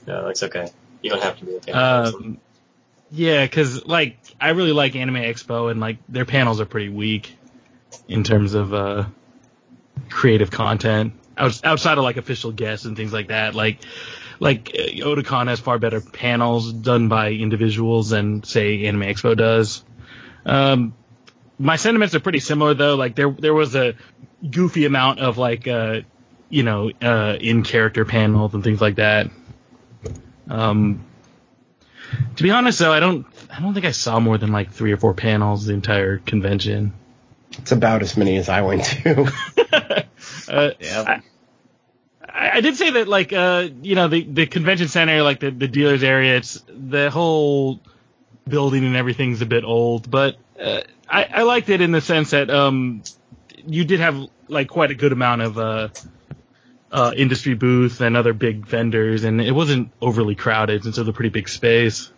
No, 0.05 0.27
that's 0.27 0.43
okay. 0.43 0.67
You 1.01 1.09
don't 1.09 1.23
have 1.23 1.37
to 1.39 1.45
be 1.45 1.55
a 1.55 1.59
panel 1.61 2.03
person. 2.11 2.23
Um, 2.25 2.37
yeah, 3.09 3.45
because 3.45 3.85
like 3.87 4.17
I 4.41 4.49
really 4.49 4.73
like 4.73 4.95
Anime 4.97 5.15
Expo 5.15 5.71
and 5.71 5.79
like 5.79 5.97
their 6.09 6.25
panels 6.25 6.59
are 6.59 6.65
pretty 6.65 6.89
weak 6.89 7.35
in 8.07 8.23
terms 8.23 8.53
of 8.53 8.73
uh, 8.73 9.05
creative 10.09 10.51
content 10.51 11.13
outside 11.37 11.97
of 11.97 12.03
like 12.03 12.17
official 12.17 12.51
guests 12.51 12.85
and 12.85 12.95
things 12.95 13.13
like 13.13 13.27
that. 13.27 13.55
Like 13.55 13.79
like 14.39 14.71
uh, 14.73 15.05
Otakon 15.05 15.47
has 15.47 15.59
far 15.59 15.79
better 15.79 16.01
panels 16.01 16.71
done 16.71 17.07
by 17.07 17.31
individuals 17.31 18.09
than 18.09 18.43
say 18.43 18.85
Anime 18.85 19.01
Expo 19.01 19.35
does. 19.35 19.83
Um, 20.45 20.93
my 21.57 21.75
sentiments 21.75 22.15
are 22.15 22.19
pretty 22.19 22.39
similar 22.39 22.73
though. 22.73 22.95
Like 22.95 23.15
there 23.15 23.31
there 23.31 23.53
was 23.53 23.75
a 23.75 23.95
goofy 24.49 24.85
amount 24.85 25.19
of 25.19 25.37
like 25.37 25.67
uh 25.67 26.01
you 26.49 26.63
know 26.63 26.91
uh 27.01 27.37
in 27.39 27.63
character 27.63 28.05
panels 28.05 28.53
and 28.53 28.63
things 28.63 28.81
like 28.81 28.95
that. 28.95 29.29
Um, 30.49 31.05
to 32.35 32.43
be 32.43 32.51
honest 32.51 32.79
though, 32.79 32.91
I 32.91 32.99
don't 32.99 33.25
I 33.49 33.61
don't 33.61 33.73
think 33.73 33.85
I 33.85 33.91
saw 33.91 34.19
more 34.19 34.37
than 34.37 34.51
like 34.51 34.71
three 34.71 34.91
or 34.91 34.97
four 34.97 35.13
panels 35.13 35.65
the 35.65 35.73
entire 35.73 36.17
convention. 36.17 36.93
It's 37.59 37.71
about 37.71 38.01
as 38.01 38.15
many 38.17 38.37
as 38.37 38.49
I 38.49 38.61
went 38.61 38.83
to. 38.85 39.31
Uh, 40.47 40.71
Yeah. 40.79 41.21
I, 42.27 42.49
I 42.57 42.61
did 42.61 42.75
say 42.75 42.91
that 42.91 43.07
like 43.07 43.33
uh 43.33 43.67
you 43.81 43.95
know 43.95 44.07
the 44.07 44.23
the 44.23 44.45
convention 44.45 44.87
center 44.87 45.21
like 45.21 45.39
the 45.39 45.51
the 45.51 45.67
dealers 45.67 46.03
area 46.03 46.37
it's 46.37 46.61
the 46.67 47.09
whole 47.09 47.79
building 48.47 48.85
and 48.85 48.95
everything's 48.95 49.41
a 49.41 49.45
bit 49.45 49.63
old 49.63 50.09
but 50.09 50.37
uh, 50.59 50.81
I 51.09 51.23
I 51.25 51.41
liked 51.43 51.69
it 51.69 51.81
in 51.81 51.91
the 51.91 52.01
sense 52.01 52.31
that 52.31 52.49
um 52.49 53.03
you 53.65 53.85
did 53.85 53.99
have 53.99 54.17
like 54.47 54.67
quite 54.67 54.91
a 54.91 54.95
good 54.95 55.11
amount 55.11 55.41
of 55.41 55.57
uh 55.57 55.89
uh 56.91 57.13
industry 57.15 57.53
booth 57.53 58.01
and 58.01 58.17
other 58.17 58.33
big 58.33 58.65
vendors 58.65 59.23
and 59.23 59.41
it 59.41 59.53
wasn't 59.53 59.91
overly 60.01 60.35
crowded 60.35 60.83
since 60.83 60.97
it 60.97 61.01
was 61.01 61.07
a 61.07 61.13
pretty 61.13 61.29
big 61.29 61.49
space 61.49 62.11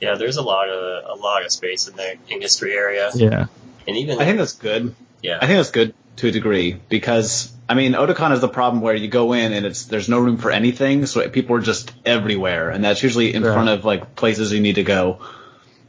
Yeah, 0.00 0.14
there's 0.14 0.36
a 0.36 0.42
lot 0.42 0.68
of 0.68 1.18
a 1.18 1.20
lot 1.20 1.44
of 1.44 1.52
space 1.52 1.88
in 1.88 1.96
the 1.96 2.16
industry 2.28 2.72
area, 2.74 3.10
yeah 3.14 3.46
and 3.88 3.96
even 3.96 4.20
I 4.20 4.24
think 4.24 4.38
that's 4.38 4.54
good. 4.54 4.94
yeah, 5.22 5.38
I 5.42 5.46
think 5.46 5.58
that's 5.58 5.72
good 5.72 5.94
to 6.16 6.28
a 6.28 6.30
degree 6.30 6.80
because 6.88 7.52
I 7.68 7.74
mean 7.74 7.92
Otakon 7.92 8.32
is 8.32 8.40
the 8.40 8.48
problem 8.48 8.82
where 8.82 8.94
you 8.94 9.08
go 9.08 9.32
in 9.32 9.52
and 9.52 9.66
it's 9.66 9.86
there's 9.86 10.08
no 10.08 10.20
room 10.20 10.38
for 10.38 10.50
anything, 10.50 11.06
so 11.06 11.28
people 11.28 11.56
are 11.56 11.60
just 11.60 11.92
everywhere, 12.04 12.70
and 12.70 12.84
that's 12.84 13.02
usually 13.02 13.34
in 13.34 13.42
Right. 13.42 13.52
front 13.52 13.68
of 13.68 13.84
like 13.84 14.14
places 14.16 14.52
you 14.52 14.60
need 14.60 14.76
to 14.76 14.84
go. 14.84 15.20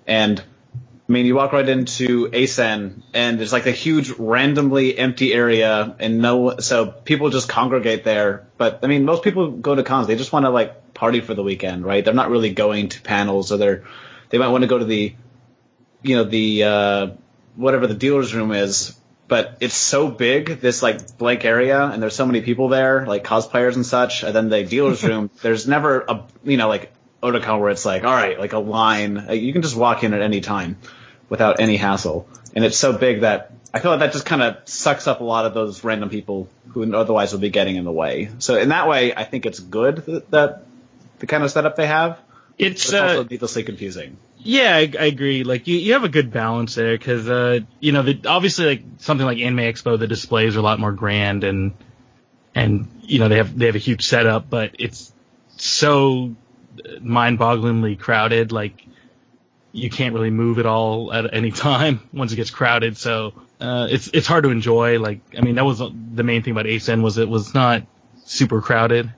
And 0.07 0.43
I 1.09 1.11
mean, 1.11 1.25
you 1.25 1.35
walk 1.35 1.53
right 1.53 1.67
into 1.67 2.29
ACen 2.31 3.01
and 3.15 3.39
there's 3.39 3.51
like 3.51 3.65
a 3.65 3.71
huge 3.71 4.11
randomly 4.11 4.95
empty 4.97 5.33
area 5.33 5.95
and 5.99 6.19
no, 6.19 6.59
so 6.59 6.85
people 6.91 7.31
just 7.31 7.49
congregate 7.49 8.03
there. 8.03 8.47
But 8.57 8.81
I 8.83 8.87
mean, 8.87 9.05
most 9.05 9.23
people 9.23 9.49
go 9.51 9.73
to 9.73 9.83
cons, 9.83 10.05
they 10.05 10.15
just 10.15 10.31
want 10.31 10.45
to 10.45 10.51
like 10.51 10.93
party 10.93 11.21
for 11.21 11.33
the 11.33 11.41
weekend, 11.41 11.83
right? 11.83 12.05
They're 12.05 12.13
not 12.13 12.29
really 12.29 12.53
going 12.53 12.89
to 12.89 13.01
panels 13.01 13.51
or 13.51 13.57
they're, 13.57 13.85
they 14.29 14.37
might 14.37 14.49
want 14.49 14.61
to 14.61 14.67
go 14.67 14.77
to 14.77 14.85
the, 14.85 15.15
you 16.03 16.15
know, 16.15 16.25
the, 16.25 16.63
uh, 16.63 17.07
whatever 17.59 17.87
the 17.87 17.93
dealer's 17.93 18.33
room 18.33 18.51
is, 18.51 18.97
but 19.27 19.57
it's 19.59 19.75
so 19.75 20.09
big, 20.09 20.61
this 20.61 20.81
like 20.81 21.17
blank 21.17 21.43
area, 21.43 21.83
and 21.83 22.01
there's 22.01 22.15
so 22.15 22.25
many 22.25 22.41
people 22.41 22.69
there, 22.69 23.05
like 23.05 23.23
cosplayers 23.23 23.75
and 23.75 23.85
such. 23.85 24.23
And 24.23 24.33
then 24.33 24.49
the 24.49 24.63
dealer's 24.63 25.03
room, 25.03 25.29
there's 25.41 25.67
never 25.67 26.01
a, 26.01 26.23
you 26.43 26.57
know, 26.57 26.69
like 26.69 26.93
Otakon 27.21 27.59
where 27.59 27.69
it's 27.69 27.85
like, 27.85 28.05
all 28.05 28.13
right, 28.13 28.39
like 28.39 28.53
a 28.53 28.59
line, 28.59 29.27
you 29.31 29.51
can 29.51 29.61
just 29.61 29.75
walk 29.75 30.03
in 30.03 30.13
at 30.13 30.21
any 30.21 30.39
time 30.39 30.77
without 31.27 31.59
any 31.59 31.75
hassle. 31.75 32.27
And 32.55 32.63
it's 32.63 32.77
so 32.77 32.97
big 32.97 33.21
that 33.21 33.51
I 33.73 33.79
feel 33.79 33.91
like 33.91 33.99
that 33.99 34.13
just 34.13 34.25
kind 34.25 34.41
of 34.41 34.57
sucks 34.67 35.05
up 35.05 35.19
a 35.19 35.23
lot 35.23 35.45
of 35.45 35.53
those 35.53 35.83
random 35.83 36.09
people 36.09 36.49
who 36.69 36.95
otherwise 36.95 37.33
would 37.33 37.41
be 37.41 37.49
getting 37.49 37.75
in 37.75 37.83
the 37.83 37.91
way. 37.91 38.29
So 38.39 38.55
in 38.55 38.69
that 38.69 38.87
way, 38.87 39.13
I 39.13 39.25
think 39.25 39.45
it's 39.45 39.59
good 39.59 39.97
that, 39.97 40.31
that 40.31 40.65
the 41.19 41.27
kind 41.27 41.43
of 41.43 41.51
setup 41.51 41.75
they 41.75 41.87
have. 41.87 42.19
It's 42.57 42.85
it's 42.85 42.93
uh, 42.93 43.01
also 43.03 43.23
needlessly 43.25 43.63
confusing. 43.63 44.17
Yeah, 44.41 44.75
I, 44.75 44.91
I 44.99 45.05
agree. 45.05 45.43
Like 45.43 45.67
you, 45.67 45.77
you 45.77 45.93
have 45.93 46.05
a 46.05 46.09
good 46.09 46.31
balance 46.31 46.75
there 46.75 46.97
because, 46.97 47.29
uh, 47.29 47.59
you 47.79 47.91
know, 47.91 48.03
the, 48.03 48.21
obviously 48.25 48.65
like 48.65 48.83
something 48.99 49.25
like 49.25 49.37
Anime 49.39 49.59
Expo, 49.59 49.99
the 49.99 50.07
displays 50.07 50.55
are 50.55 50.59
a 50.59 50.63
lot 50.63 50.79
more 50.79 50.93
grand 50.93 51.43
and, 51.43 51.73
and, 52.55 52.87
you 53.01 53.19
know, 53.19 53.27
they 53.27 53.37
have, 53.37 53.57
they 53.57 53.65
have 53.65 53.75
a 53.75 53.79
huge 53.79 54.05
setup, 54.05 54.49
but 54.49 54.75
it's 54.79 55.11
so 55.57 56.35
mind-bogglingly 57.01 57.99
crowded. 57.99 58.53
Like 58.53 58.85
you 59.73 59.89
can't 59.89 60.15
really 60.15 60.31
move 60.31 60.57
at 60.57 60.65
all 60.65 61.11
at 61.13 61.33
any 61.33 61.51
time 61.67 61.99
once 62.13 62.31
it 62.31 62.37
gets 62.37 62.49
crowded. 62.49 62.97
So, 62.97 63.33
uh, 63.59 63.87
it's, 63.91 64.09
it's 64.13 64.25
hard 64.25 64.45
to 64.45 64.51
enjoy. 64.51 64.99
Like, 64.99 65.19
I 65.37 65.41
mean, 65.41 65.55
that 65.55 65.65
was 65.65 65.79
the 65.79 66.23
main 66.23 66.43
thing 66.43 66.51
about 66.51 66.65
ACen 66.65 67.01
was 67.01 67.17
it 67.17 67.27
was 67.27 67.53
not 67.53 67.83
super 68.23 68.61
crowded 68.61 69.13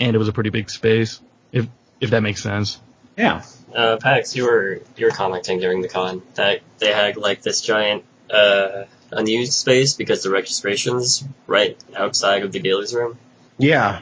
and 0.00 0.16
it 0.16 0.18
was 0.18 0.28
a 0.28 0.32
pretty 0.32 0.50
big 0.50 0.70
space. 0.70 1.20
If, 1.52 1.66
if 2.00 2.10
that 2.10 2.22
makes 2.22 2.42
sense. 2.42 2.80
Yeah. 3.18 3.42
Uh, 3.74 3.96
Pax, 3.98 4.36
you 4.36 4.44
were 4.44 4.80
you 4.96 5.06
were 5.06 5.12
commenting 5.12 5.58
during 5.58 5.82
the 5.82 5.88
con 5.88 6.22
that 6.34 6.60
they 6.78 6.92
had 6.92 7.16
like 7.16 7.42
this 7.42 7.60
giant 7.60 8.04
uh, 8.30 8.84
unused 9.10 9.52
space 9.52 9.94
because 9.94 10.22
the 10.22 10.30
registration's 10.30 11.24
right 11.46 11.78
outside 11.94 12.42
of 12.42 12.52
the 12.52 12.60
dealer's 12.60 12.94
room. 12.94 13.18
Yeah. 13.58 14.00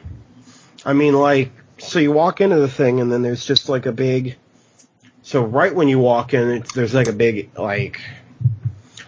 I 0.84 0.92
mean, 0.92 1.14
like, 1.14 1.50
so 1.78 1.98
you 1.98 2.12
walk 2.12 2.40
into 2.40 2.56
the 2.56 2.68
thing 2.68 3.00
and 3.00 3.12
then 3.12 3.22
there's 3.22 3.44
just 3.44 3.68
like 3.68 3.86
a 3.86 3.92
big, 3.92 4.36
so 5.22 5.44
right 5.44 5.74
when 5.74 5.88
you 5.88 5.98
walk 5.98 6.32
in, 6.32 6.50
it's, 6.50 6.72
there's 6.72 6.94
like 6.94 7.08
a 7.08 7.12
big, 7.12 7.50
like, 7.58 8.00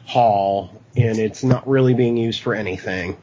hall 0.05 0.83
and 0.97 1.19
it's 1.19 1.43
not 1.43 1.67
really 1.67 1.95
being 1.95 2.17
used 2.17 2.43
for 2.43 2.55
anything. 2.55 3.17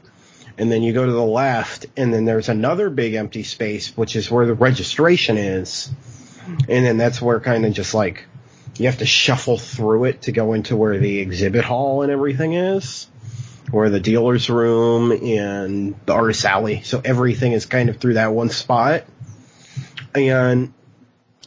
And 0.58 0.70
then 0.70 0.82
you 0.82 0.92
go 0.92 1.06
to 1.06 1.12
the 1.12 1.22
left 1.22 1.86
and 1.96 2.12
then 2.12 2.24
there's 2.24 2.48
another 2.48 2.90
big 2.90 3.14
empty 3.14 3.44
space, 3.44 3.96
which 3.96 4.16
is 4.16 4.30
where 4.30 4.46
the 4.46 4.54
registration 4.54 5.38
is. 5.38 5.90
And 6.68 6.86
then 6.86 6.96
that's 6.96 7.20
where 7.20 7.40
kind 7.40 7.64
of 7.66 7.72
just 7.72 7.94
like, 7.94 8.24
you 8.76 8.86
have 8.86 8.98
to 8.98 9.06
shuffle 9.06 9.58
through 9.58 10.04
it 10.04 10.22
to 10.22 10.32
go 10.32 10.52
into 10.52 10.76
where 10.76 10.98
the 10.98 11.18
exhibit 11.18 11.64
hall 11.64 12.02
and 12.02 12.10
everything 12.10 12.54
is 12.54 13.08
where 13.70 13.90
the 13.90 14.00
dealer's 14.00 14.50
room 14.50 15.12
and 15.12 15.94
the 16.06 16.12
artist 16.12 16.44
alley. 16.44 16.82
So 16.82 17.00
everything 17.04 17.52
is 17.52 17.66
kind 17.66 17.88
of 17.88 17.98
through 17.98 18.14
that 18.14 18.32
one 18.32 18.50
spot. 18.50 19.04
And 20.14 20.72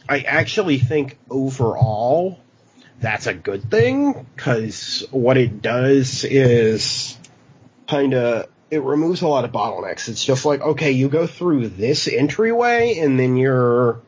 I 0.08 0.20
actually 0.20 0.78
think 0.78 1.18
overall 1.28 2.40
that's 3.00 3.26
a 3.26 3.34
good 3.34 3.70
thing 3.70 4.26
because 4.34 5.04
what 5.10 5.36
it 5.36 5.60
does 5.60 6.24
is 6.24 7.18
kind 7.88 8.14
of 8.14 8.46
it 8.70 8.82
removes 8.82 9.22
a 9.22 9.28
lot 9.28 9.44
of 9.44 9.52
bottlenecks. 9.52 10.08
It's 10.08 10.24
just 10.24 10.44
like 10.44 10.62
okay, 10.62 10.92
you 10.92 11.08
go 11.08 11.26
through 11.26 11.68
this 11.68 12.08
entryway 12.08 12.98
and 12.98 13.18
then 13.18 13.36
you're 13.36 14.00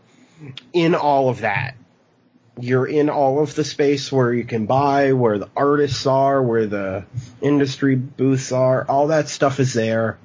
in 0.73 0.95
all 0.95 1.29
of 1.29 1.41
that 1.41 1.77
you're 2.59 2.87
in 2.87 3.11
all 3.11 3.43
of 3.43 3.55
the 3.55 3.65
space 3.65 4.11
where 4.11 4.33
you 4.33 4.45
can 4.45 4.67
buy, 4.67 5.13
where 5.13 5.39
the 5.39 5.49
artists 5.57 6.07
are, 6.07 6.43
where 6.43 6.67
the 6.67 7.05
industry 7.43 7.97
booths 7.97 8.53
are. 8.53 8.87
All 8.89 9.09
that 9.09 9.29
stuff 9.29 9.61
is 9.61 9.75
there. 9.75 10.19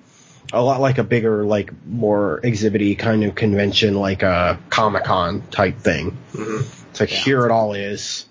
A 0.54 0.62
lot 0.62 0.82
like 0.82 0.98
a 0.98 1.04
bigger, 1.04 1.46
like 1.46 1.72
more 1.86 2.40
exhibity 2.44 2.96
kind 2.96 3.24
of 3.24 3.36
convention, 3.36 3.96
like 3.96 4.24
a 4.24 4.60
Comic 4.70 5.04
Con 5.04 5.44
type 5.50 5.80
thing. 5.80 6.18
Mm-hmm. 6.34 6.90
It's 6.90 7.00
like 7.00 7.10
here 7.10 7.46
it 7.46 7.52
all 7.52 7.74
is, 7.74 8.26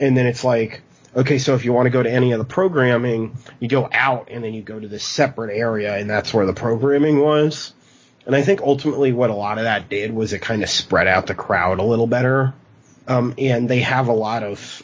and 0.00 0.16
then 0.16 0.26
it's 0.26 0.44
like 0.44 0.82
okay, 1.14 1.38
so 1.38 1.54
if 1.54 1.64
you 1.64 1.74
want 1.74 1.86
to 1.86 1.90
go 1.90 2.02
to 2.02 2.10
any 2.10 2.32
of 2.32 2.38
the 2.38 2.44
programming, 2.44 3.36
you 3.60 3.68
go 3.68 3.88
out 3.92 4.28
and 4.30 4.42
then 4.42 4.54
you 4.54 4.62
go 4.62 4.80
to 4.80 4.88
this 4.88 5.04
separate 5.04 5.54
area, 5.54 5.96
and 5.96 6.08
that's 6.08 6.32
where 6.32 6.46
the 6.46 6.54
programming 6.54 7.20
was. 7.20 7.72
And 8.26 8.34
I 8.36 8.42
think 8.42 8.60
ultimately 8.60 9.12
what 9.12 9.30
a 9.30 9.34
lot 9.34 9.58
of 9.58 9.64
that 9.64 9.88
did 9.88 10.12
was 10.12 10.32
it 10.32 10.40
kind 10.40 10.62
of 10.62 10.68
spread 10.68 11.06
out 11.06 11.26
the 11.26 11.34
crowd 11.34 11.80
a 11.80 11.82
little 11.82 12.06
better 12.06 12.54
um, 13.08 13.34
and 13.38 13.68
they 13.68 13.80
have 13.80 14.08
a 14.08 14.12
lot 14.12 14.42
of 14.42 14.82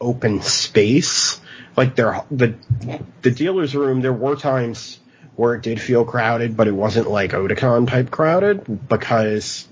open 0.00 0.42
space. 0.42 1.40
Like 1.76 1.94
their 1.96 2.22
the 2.30 2.54
the 3.22 3.30
dealer's 3.30 3.74
room, 3.74 4.00
there 4.00 4.12
were 4.12 4.36
times 4.36 4.98
where 5.36 5.54
it 5.54 5.62
did 5.62 5.80
feel 5.80 6.04
crowded, 6.04 6.56
but 6.56 6.68
it 6.68 6.72
wasn't 6.74 7.08
like 7.08 7.30
Otakon 7.32 7.88
type 7.88 8.10
crowded 8.10 8.88
because 8.88 9.66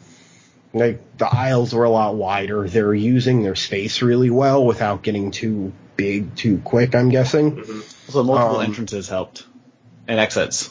like 0.73 1.01
the 1.19 1.27
aisles 1.27 1.75
were 1.75 1.85
a 1.85 1.91
lot 1.91 2.15
wider. 2.15 2.69
They're 2.69 2.95
using 2.95 3.43
their 3.43 3.57
space 3.57 4.01
really 4.01 4.31
well 4.31 4.65
without 4.65 5.03
getting 5.03 5.31
too 5.31 5.73
big 5.97 6.37
too 6.37 6.59
quick. 6.59 6.95
I'm 6.95 7.11
guessing. 7.11 7.65
So 8.09 8.23
multiple 8.23 8.61
Um, 8.61 8.65
entrances 8.65 9.09
helped 9.09 9.47
and 10.07 10.19
exits. 10.21 10.71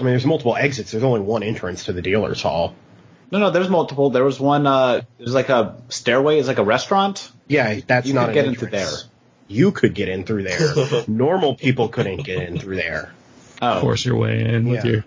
I 0.00 0.02
mean, 0.04 0.12
there's 0.12 0.26
multiple 0.26 0.56
exits. 0.56 0.90
There's 0.92 1.04
only 1.04 1.20
one 1.20 1.42
entrance 1.42 1.84
to 1.84 1.92
the 1.92 2.02
dealer's 2.02 2.42
hall. 2.42 2.74
No, 3.30 3.38
no, 3.38 3.50
there's 3.50 3.68
multiple. 3.68 4.10
There 4.10 4.24
was 4.24 4.40
one. 4.40 4.66
Uh, 4.66 5.02
there's 5.18 5.34
like 5.34 5.48
a 5.50 5.76
stairway. 5.88 6.38
It's 6.38 6.48
like 6.48 6.58
a 6.58 6.64
restaurant. 6.64 7.30
Yeah, 7.46 7.80
that's 7.86 8.06
You 8.06 8.14
not 8.14 8.28
could 8.28 8.36
an 8.38 8.44
get 8.44 8.46
into 8.46 8.66
there. 8.66 8.90
You 9.46 9.72
could 9.72 9.94
get 9.94 10.08
in 10.08 10.24
through 10.24 10.44
there. 10.44 11.04
Normal 11.08 11.54
people 11.56 11.88
couldn't 11.88 12.22
get 12.24 12.42
in 12.42 12.58
through 12.58 12.76
there. 12.76 13.12
Oh, 13.62 13.80
Force 13.80 14.04
your 14.04 14.16
way 14.16 14.44
in 14.44 14.68
with 14.68 14.84
Yeah. 14.84 14.90
your 14.92 15.04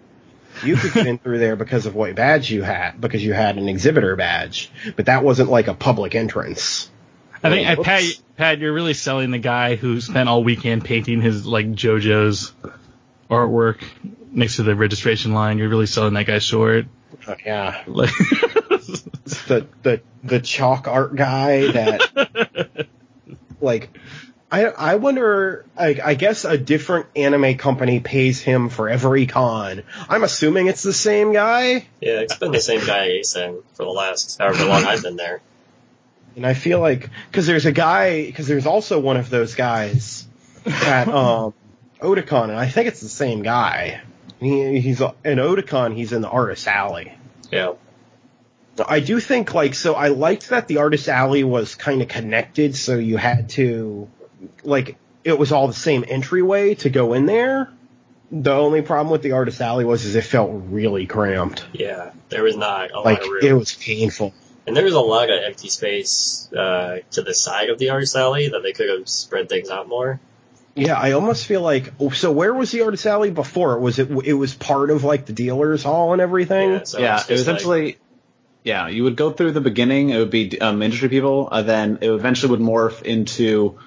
You 0.63 0.75
could 0.75 0.93
get 0.93 1.07
in 1.07 1.17
through 1.17 1.39
there 1.39 1.55
because 1.55 1.85
of 1.85 1.95
what 1.95 2.13
badge 2.15 2.51
you 2.51 2.62
had, 2.62 3.00
because 3.01 3.23
you 3.23 3.33
had 3.33 3.57
an 3.57 3.67
exhibitor 3.67 4.15
badge, 4.15 4.69
but 4.95 5.07
that 5.07 5.23
wasn't 5.23 5.50
like 5.50 5.67
a 5.67 5.73
public 5.73 6.13
entrance. 6.13 6.89
I 7.41 7.50
think, 7.50 7.67
I, 7.67 7.75
Pat, 7.75 8.03
Pat, 8.38 8.59
you're 8.59 8.71
really 8.71 8.93
selling 8.93 9.31
the 9.31 9.38
guy 9.39 9.75
who 9.75 10.00
spent 10.00 10.29
all 10.29 10.43
weekend 10.43 10.85
painting 10.85 11.19
his 11.21 11.45
like 11.45 11.71
JoJo's 11.71 12.53
artwork 13.29 13.81
next 14.33 14.57
to 14.57 14.63
the 14.63 14.75
registration 14.75 15.33
line. 15.33 15.57
You're 15.57 15.69
really 15.69 15.85
selling 15.85 16.13
that 16.15 16.25
guy 16.25 16.39
short. 16.39 16.85
Uh, 17.27 17.35
yeah, 17.45 17.83
Like, 17.87 18.09
the 19.47 19.67
the 19.83 20.01
the 20.23 20.39
chalk 20.39 20.87
art 20.87 21.15
guy 21.15 21.71
that 21.71 22.87
like 23.61 23.89
I 24.51 24.65
I 24.65 24.95
wonder. 24.95 25.65
I, 25.77 25.99
I 26.03 26.13
guess 26.15 26.45
a 26.45 26.57
different 26.57 27.07
anime 27.15 27.57
company 27.57 27.99
pays 27.99 28.41
him 28.41 28.69
for 28.69 28.89
every 28.89 29.25
con. 29.25 29.83
I'm 30.09 30.23
assuming 30.23 30.67
it's 30.67 30.83
the 30.83 30.93
same 30.93 31.33
guy, 31.33 31.85
Yeah, 32.01 32.19
it's 32.19 32.35
been 32.35 32.51
the 32.51 32.59
same 32.61 32.85
guy 32.85 33.05
at 33.05 33.11
ACen 33.11 33.63
for 33.73 33.83
the 33.85 33.91
last 33.91 34.37
however 34.39 34.65
long 34.65 34.83
I've 34.83 35.01
been 35.01 35.15
there. 35.15 35.41
and 36.35 36.45
I 36.45 36.53
feel 36.55 36.79
like 36.79 37.09
because 37.31 37.47
there's 37.47 37.65
a 37.65 37.71
guy 37.71 38.25
because 38.25 38.47
there's 38.47 38.65
also 38.65 38.99
one 38.99 39.17
of 39.17 39.29
those 39.29 39.55
guys 39.55 40.27
at 40.65 41.07
um 41.21 41.53
Otakon, 42.01 42.43
and 42.49 42.57
I 42.57 42.67
think 42.67 42.87
it's 42.89 43.01
the 43.01 43.09
same 43.09 43.43
guy. 43.43 44.01
He, 44.43 44.79
he's 44.79 45.01
in 45.01 45.38
Otakon. 45.39 45.95
He's 45.95 46.13
in 46.13 46.21
the 46.21 46.29
artist 46.29 46.67
alley. 46.67 47.13
Yeah. 47.51 47.73
I 48.88 49.00
do 49.01 49.19
think 49.19 49.53
like 49.53 49.75
so 49.75 49.93
I 49.93 50.07
liked 50.07 50.50
that 50.50 50.67
the 50.67 50.77
artist 50.77 51.07
alley 51.07 51.43
was 51.43 51.75
kind 51.75 52.01
of 52.01 52.07
connected 52.07 52.75
so 52.75 52.95
you 52.95 53.17
had 53.17 53.50
to 53.51 54.09
like 54.63 54.97
it 55.23 55.38
was 55.38 55.51
all 55.51 55.67
the 55.67 55.73
same 55.73 56.03
entryway 56.07 56.73
to 56.75 56.89
go 56.89 57.13
in 57.13 57.27
there. 57.27 57.69
The 58.31 58.51
only 58.51 58.81
problem 58.81 59.12
with 59.12 59.21
the 59.21 59.33
artist 59.33 59.62
alley 59.62 59.85
was 59.85 60.05
is 60.05 60.15
it 60.15 60.23
felt 60.23 60.50
really 60.51 61.05
cramped. 61.05 61.63
Yeah. 61.71 62.12
There 62.29 62.41
was 62.41 62.57
not 62.57 62.89
a 62.91 63.00
Like 63.00 63.19
lot 63.19 63.27
of 63.27 63.31
room. 63.33 63.45
it 63.45 63.53
was 63.53 63.75
painful. 63.75 64.33
And 64.65 64.75
there 64.75 64.85
was 64.85 64.95
a 64.95 65.00
lot 65.00 65.29
of 65.29 65.39
empty 65.43 65.69
space 65.69 66.51
uh, 66.51 67.00
to 67.12 67.21
the 67.21 67.33
side 67.35 67.69
of 67.69 67.77
the 67.77 67.89
artist 67.91 68.15
alley 68.15 68.47
that 68.47 68.63
they 68.63 68.71
could 68.71 68.89
have 68.89 69.07
spread 69.07 69.50
things 69.50 69.69
out 69.69 69.88
more. 69.88 70.19
Yeah, 70.75 70.95
I 70.99 71.11
almost 71.11 71.45
feel 71.45 71.61
like 71.61 71.93
oh, 71.99 72.09
so 72.09 72.31
where 72.31 72.53
was 72.53 72.71
the 72.71 72.81
artist 72.81 73.05
alley 73.05 73.29
before? 73.29 73.79
Was 73.79 73.99
it 73.99 74.09
it 74.25 74.33
was 74.33 74.53
part 74.55 74.89
of 74.89 75.03
like 75.03 75.25
the 75.27 75.33
dealers 75.33 75.83
hall 75.83 76.13
and 76.13 76.21
everything? 76.21 76.71
Yeah, 76.71 76.83
so 76.83 76.99
yeah, 76.99 77.11
it 77.11 77.13
was 77.13 77.21
just 77.27 77.29
like- 77.29 77.39
essentially. 77.57 77.97
yeah, 78.63 78.87
you 78.87 79.03
would 79.03 79.15
go 79.15 79.31
through 79.31 79.51
the 79.51 79.62
beginning. 79.62 80.09
It 80.09 80.17
would 80.17 80.31
be 80.31 80.59
um, 80.59 80.81
industry 80.81 81.09
people, 81.09 81.49
and 81.51 81.67
then 81.69 81.97
it 82.01 82.09
eventually 82.09 82.51
would 82.51 82.59
morph 82.59 83.03
into 83.03 83.77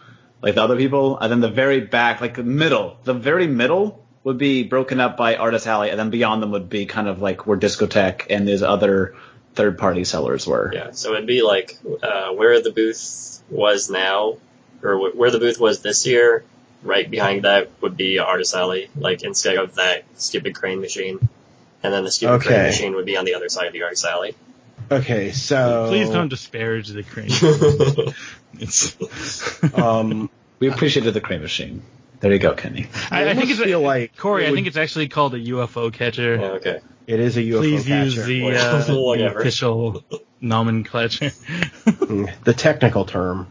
like 0.42 0.54
the 0.54 0.62
other 0.62 0.76
people, 0.76 1.18
and 1.18 1.30
then 1.32 1.40
the 1.40 1.48
very 1.50 1.80
back, 1.80 2.20
like 2.20 2.34
the 2.36 2.44
middle, 2.44 2.98
the 3.04 3.14
very 3.14 3.46
middle 3.48 4.04
would 4.22 4.38
be 4.38 4.62
broken 4.62 5.00
up 5.00 5.16
by 5.16 5.36
artist 5.36 5.66
alley, 5.66 5.90
and 5.90 5.98
then 5.98 6.10
beyond 6.10 6.40
them 6.42 6.52
would 6.52 6.68
be 6.68 6.86
kind 6.86 7.08
of 7.08 7.20
like 7.20 7.46
where 7.46 7.58
Discotek 7.58 8.26
and 8.30 8.46
these 8.46 8.62
other 8.62 9.14
third 9.54 9.76
party 9.78 10.04
sellers 10.04 10.46
were. 10.46 10.70
Yeah, 10.72 10.90
so 10.92 11.14
it'd 11.14 11.26
be 11.26 11.42
like 11.42 11.78
uh, 12.02 12.30
where 12.32 12.60
the 12.62 12.70
booth 12.70 13.42
was 13.50 13.90
now, 13.90 14.36
or 14.82 14.96
wh- 14.98 15.16
where 15.16 15.30
the 15.32 15.38
booth 15.40 15.58
was 15.58 15.80
this 15.82 16.06
year. 16.06 16.44
Right 16.86 17.10
behind 17.10 17.44
that 17.44 17.70
would 17.80 17.96
be 17.96 18.18
Artist 18.18 18.54
Alley, 18.54 18.88
like 18.96 19.22
instead 19.24 19.56
of 19.56 19.74
that 19.74 20.04
stupid 20.14 20.54
crane 20.54 20.80
machine, 20.80 21.28
and 21.82 21.92
then 21.92 22.04
the 22.04 22.10
stupid 22.10 22.42
crane 22.42 22.62
machine 22.62 22.94
would 22.94 23.06
be 23.06 23.16
on 23.16 23.24
the 23.24 23.34
other 23.34 23.48
side 23.48 23.66
of 23.66 23.72
the 23.72 23.82
Artist 23.82 24.04
Alley. 24.04 24.34
Okay, 24.90 25.32
so 25.32 25.86
Please 25.88 26.10
don't 26.10 26.28
disparage 26.28 26.88
the 26.88 27.02
crane. 27.02 27.30
It's, 28.58 28.96
Um, 29.74 30.30
We 30.58 30.68
appreciated 30.68 31.12
the 31.12 31.20
crane 31.20 31.42
machine. 31.42 31.82
There 32.20 32.32
you 32.32 32.38
go, 32.38 32.54
Kenny. 32.54 32.86
I, 33.10 33.24
I, 33.24 33.30
I 33.30 33.34
think 33.34 33.40
almost 33.40 33.50
it's 33.50 33.62
feel 33.62 33.80
like 33.82 34.16
Corey. 34.16 34.46
it 34.46 34.50
I 34.50 34.54
think 34.54 34.66
it's 34.66 34.78
actually 34.78 35.08
called 35.08 35.34
a 35.34 35.38
UFO 35.38 35.92
catcher. 35.92 36.36
yeah, 36.36 36.46
okay. 36.52 36.80
it 37.06 37.20
is 37.20 37.36
a 37.36 37.42
UFO 37.42 37.58
Please 37.58 37.84
catcher. 37.84 38.10
Please 38.10 38.16
use 38.16 38.26
the, 38.26 38.56
uh, 38.56 39.16
the 39.16 39.26
official 39.36 40.02
nomenclature. 40.40 41.30
The 41.84 42.54
technical 42.56 43.04
term. 43.04 43.48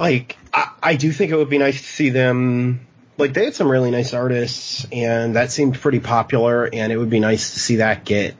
Like 0.00 0.36
I, 0.52 0.70
I 0.82 0.96
do 0.96 1.12
think 1.12 1.30
it 1.30 1.36
would 1.36 1.50
be 1.50 1.58
nice 1.58 1.80
to 1.80 1.86
see 1.86 2.08
them 2.10 2.86
like 3.18 3.34
they 3.34 3.44
had 3.44 3.54
some 3.54 3.70
really 3.70 3.90
nice 3.90 4.14
artists 4.14 4.86
and 4.90 5.36
that 5.36 5.52
seemed 5.52 5.78
pretty 5.80 6.00
popular 6.00 6.68
and 6.72 6.90
it 6.90 6.96
would 6.96 7.10
be 7.10 7.20
nice 7.20 7.52
to 7.52 7.60
see 7.60 7.76
that 7.76 8.04
get 8.04 8.34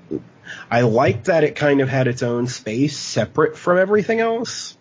I 0.70 0.80
liked 0.82 1.26
that 1.26 1.44
it 1.44 1.54
kind 1.54 1.80
of 1.80 1.88
had 1.88 2.08
its 2.08 2.22
own 2.22 2.46
space 2.48 2.96
separate 2.96 3.56
from 3.56 3.78
everything 3.78 4.20
else 4.20 4.76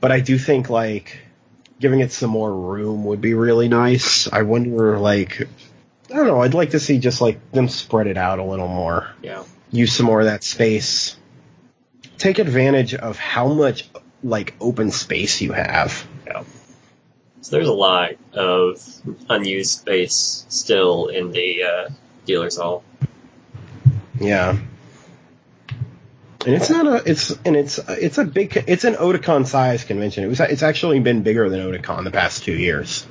but 0.00 0.12
I 0.12 0.20
do 0.20 0.38
think 0.38 0.68
like 0.70 1.18
giving 1.80 2.00
it 2.00 2.12
some 2.12 2.30
more 2.30 2.52
room 2.54 3.04
would 3.06 3.20
be 3.20 3.34
really 3.34 3.68
nice 3.68 4.30
I 4.30 4.42
wonder 4.42 4.98
like 4.98 5.40
I 6.10 6.14
don't 6.14 6.26
know 6.26 6.42
I'd 6.42 6.54
like 6.54 6.70
to 6.70 6.80
see 6.80 6.98
just 6.98 7.20
like 7.20 7.52
them 7.52 7.68
spread 7.68 8.06
it 8.06 8.18
out 8.18 8.38
a 8.38 8.44
little 8.44 8.68
more 8.68 9.08
Yeah. 9.22 9.44
use 9.70 9.94
some 9.94 10.06
more 10.06 10.20
of 10.20 10.26
that 10.26 10.44
space. 10.44 11.16
Take 12.18 12.38
advantage 12.38 12.94
of 12.94 13.16
how 13.18 13.48
much 13.48 13.88
like 14.22 14.54
open 14.60 14.90
space 14.90 15.40
you 15.40 15.52
have. 15.52 16.06
Yeah. 16.28 16.44
So 17.40 17.56
there's 17.56 17.68
a 17.68 17.72
lot 17.72 18.10
of 18.34 18.84
unused 19.28 19.80
space 19.80 20.44
still 20.48 21.06
in 21.06 21.30
the 21.30 21.62
uh, 21.62 21.88
dealer's 22.26 22.58
hall. 22.58 22.84
Yeah. 24.20 24.58
And 26.46 26.54
it's 26.54 26.70
not 26.70 26.86
a 26.86 27.10
it's 27.10 27.30
and 27.44 27.56
it's 27.56 27.78
it's 27.88 28.18
a 28.18 28.24
big 28.24 28.64
it's 28.66 28.84
an 28.84 28.94
Otakon 28.94 29.46
size 29.46 29.84
convention. 29.84 30.24
It 30.24 30.28
was 30.28 30.40
it's 30.40 30.62
actually 30.62 31.00
been 31.00 31.22
bigger 31.22 31.48
than 31.48 31.60
Otakon 31.60 32.04
the 32.04 32.10
past 32.10 32.44
2 32.44 32.52
years. 32.52 33.06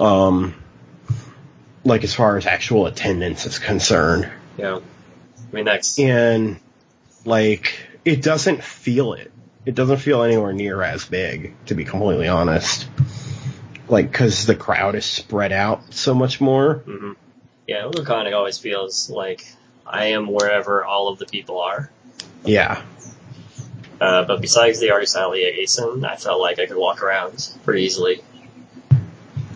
Um 0.00 0.54
like 1.84 2.04
as 2.04 2.14
far 2.14 2.36
as 2.36 2.46
actual 2.46 2.86
attendance 2.86 3.46
is 3.46 3.58
concerned. 3.58 4.30
Yeah. 4.56 4.78
I 4.78 5.54
mean, 5.54 5.64
that's 5.64 5.98
And 5.98 6.58
like 7.24 7.74
it 8.04 8.22
doesn't 8.22 8.62
feel 8.64 9.14
it. 9.14 9.30
It 9.64 9.74
doesn't 9.74 9.98
feel 9.98 10.22
anywhere 10.22 10.52
near 10.52 10.82
as 10.82 11.04
big, 11.04 11.54
to 11.66 11.74
be 11.74 11.84
completely 11.84 12.28
honest. 12.28 12.88
Like, 13.88 14.10
because 14.10 14.46
the 14.46 14.56
crowd 14.56 14.94
is 14.94 15.04
spread 15.04 15.52
out 15.52 15.92
so 15.92 16.14
much 16.14 16.40
more. 16.40 16.76
hmm 16.86 17.12
Yeah, 17.66 17.88
it 17.88 18.32
always 18.34 18.58
feels 18.58 19.08
like 19.10 19.46
I 19.86 20.06
am 20.06 20.26
wherever 20.26 20.84
all 20.84 21.08
of 21.08 21.18
the 21.18 21.26
people 21.26 21.60
are. 21.60 21.90
Yeah, 22.44 22.82
Uh, 24.00 24.24
but 24.24 24.40
besides 24.40 24.80
the 24.80 24.90
artist 24.90 25.14
alley 25.14 25.44
at 25.44 25.54
ACen, 25.54 26.04
I 26.04 26.16
felt 26.16 26.40
like 26.40 26.58
I 26.58 26.66
could 26.66 26.76
walk 26.76 27.02
around 27.02 27.48
pretty 27.64 27.82
easily. 27.82 28.20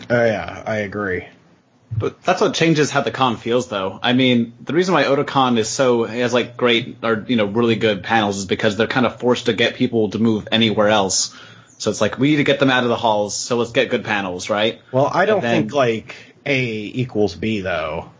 oh 0.09 0.25
yeah, 0.25 0.63
I 0.65 0.77
agree. 0.77 1.27
But 1.99 2.23
that's 2.23 2.41
what 2.41 2.55
changes 2.55 2.91
how 2.91 3.01
the 3.01 3.11
con 3.11 3.37
feels, 3.37 3.69
though. 3.69 3.99
I 4.03 4.13
mean, 4.13 4.53
the 4.63 4.75
reason 4.75 4.93
why 4.95 5.05
Otakon 5.05 5.57
is 5.59 5.69
so 5.69 6.05
has 6.05 6.35
like 6.35 6.57
great 6.57 6.99
or 7.03 7.25
you 7.27 7.37
know 7.37 7.47
really 7.47 7.77
good 7.77 8.03
panels 8.03 8.37
is 8.39 8.45
because 8.45 8.77
they're 8.77 8.87
kind 8.87 9.07
of 9.07 9.19
forced 9.19 9.47
to 9.47 9.53
get 9.55 9.75
people 9.77 10.11
to 10.11 10.19
move 10.19 10.47
anywhere 10.53 10.89
else. 10.89 11.35
So 11.79 11.91
it's 11.91 12.01
like 12.01 12.19
we 12.19 12.31
need 12.31 12.37
to 12.37 12.45
get 12.45 12.59
them 12.61 12.71
out 12.71 12.83
of 12.83 12.89
the 12.89 12.97
halls, 12.97 13.35
so 13.35 13.57
let's 13.57 13.73
get 13.73 13.91
good 13.91 14.05
panels, 14.05 14.51
right? 14.51 14.81
Well, 14.93 15.11
I 15.13 15.27
don't 15.27 15.41
then- 15.41 15.63
think 15.63 15.75
like 15.75 16.15
A 16.45 16.65
equals 16.65 17.35
B 17.35 17.61
though. 17.61 18.11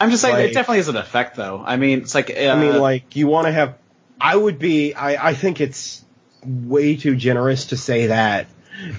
I'm 0.00 0.10
just 0.10 0.22
saying 0.22 0.34
Like- 0.34 0.50
it 0.50 0.54
definitely 0.54 0.78
is 0.78 0.88
an 0.88 0.96
effect, 0.96 1.34
though. 1.36 1.60
I 1.64 1.76
mean, 1.76 2.00
it's 2.02 2.14
like 2.14 2.30
uh, 2.30 2.34
I 2.50 2.60
mean, 2.60 2.78
like 2.78 3.16
you 3.16 3.26
want 3.26 3.46
to 3.48 3.52
have. 3.52 3.74
I 4.20 4.36
would 4.36 4.58
be. 4.60 4.94
I 4.94 5.30
I 5.30 5.34
think 5.34 5.60
it's 5.60 6.04
way 6.44 6.94
too 6.96 7.16
generous 7.16 7.66
to 7.66 7.76
say 7.76 8.06
that 8.06 8.46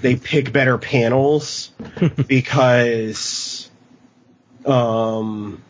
they 0.02 0.18
pick 0.18 0.52
better 0.52 0.78
panels 0.78 1.72
because 2.28 3.69
um 4.70 5.62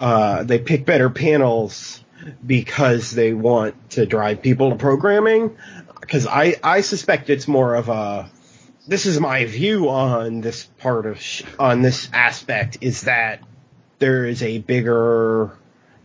uh 0.00 0.42
they 0.44 0.58
pick 0.58 0.84
better 0.84 1.10
panels 1.10 2.02
because 2.44 3.10
they 3.10 3.32
want 3.32 3.90
to 3.90 4.06
drive 4.06 4.42
people 4.42 4.70
to 4.70 4.76
programming. 4.76 5.56
Because 6.00 6.26
I 6.26 6.56
I 6.62 6.80
suspect 6.80 7.30
it's 7.30 7.48
more 7.48 7.74
of 7.74 7.88
a 7.88 8.30
this 8.86 9.06
is 9.06 9.18
my 9.18 9.44
view 9.46 9.88
on 9.88 10.40
this 10.40 10.64
part 10.78 11.06
of 11.06 11.20
sh- 11.20 11.42
on 11.58 11.82
this 11.82 12.08
aspect 12.12 12.78
is 12.80 13.02
that 13.02 13.40
there 13.98 14.24
is 14.24 14.42
a 14.42 14.58
bigger 14.58 15.50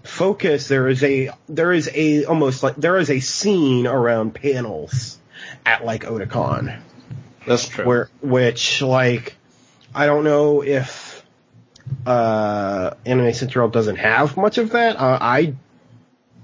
focus. 0.03 0.67
There 0.67 0.87
is 0.87 1.03
a 1.03 1.31
there 1.47 1.71
is 1.71 1.89
a 1.93 2.25
almost 2.25 2.63
like 2.63 2.75
there 2.75 2.97
is 2.97 3.09
a 3.09 3.19
scene 3.19 3.85
around 3.87 4.33
panels 4.33 5.19
at 5.65 5.85
like 5.85 6.03
Otakon 6.05 6.79
that's 7.45 7.67
true. 7.67 7.85
where 7.85 8.09
which 8.21 8.81
like 8.81 9.35
I 9.93 10.05
don't 10.05 10.23
know 10.23 10.63
if 10.63 11.10
uh 12.05 12.91
Anime 13.05 13.33
Central 13.33 13.69
doesn't 13.69 13.97
have 13.97 14.37
much 14.37 14.57
of 14.57 14.71
that. 14.71 14.95
Uh, 14.97 15.17
I 15.19 15.55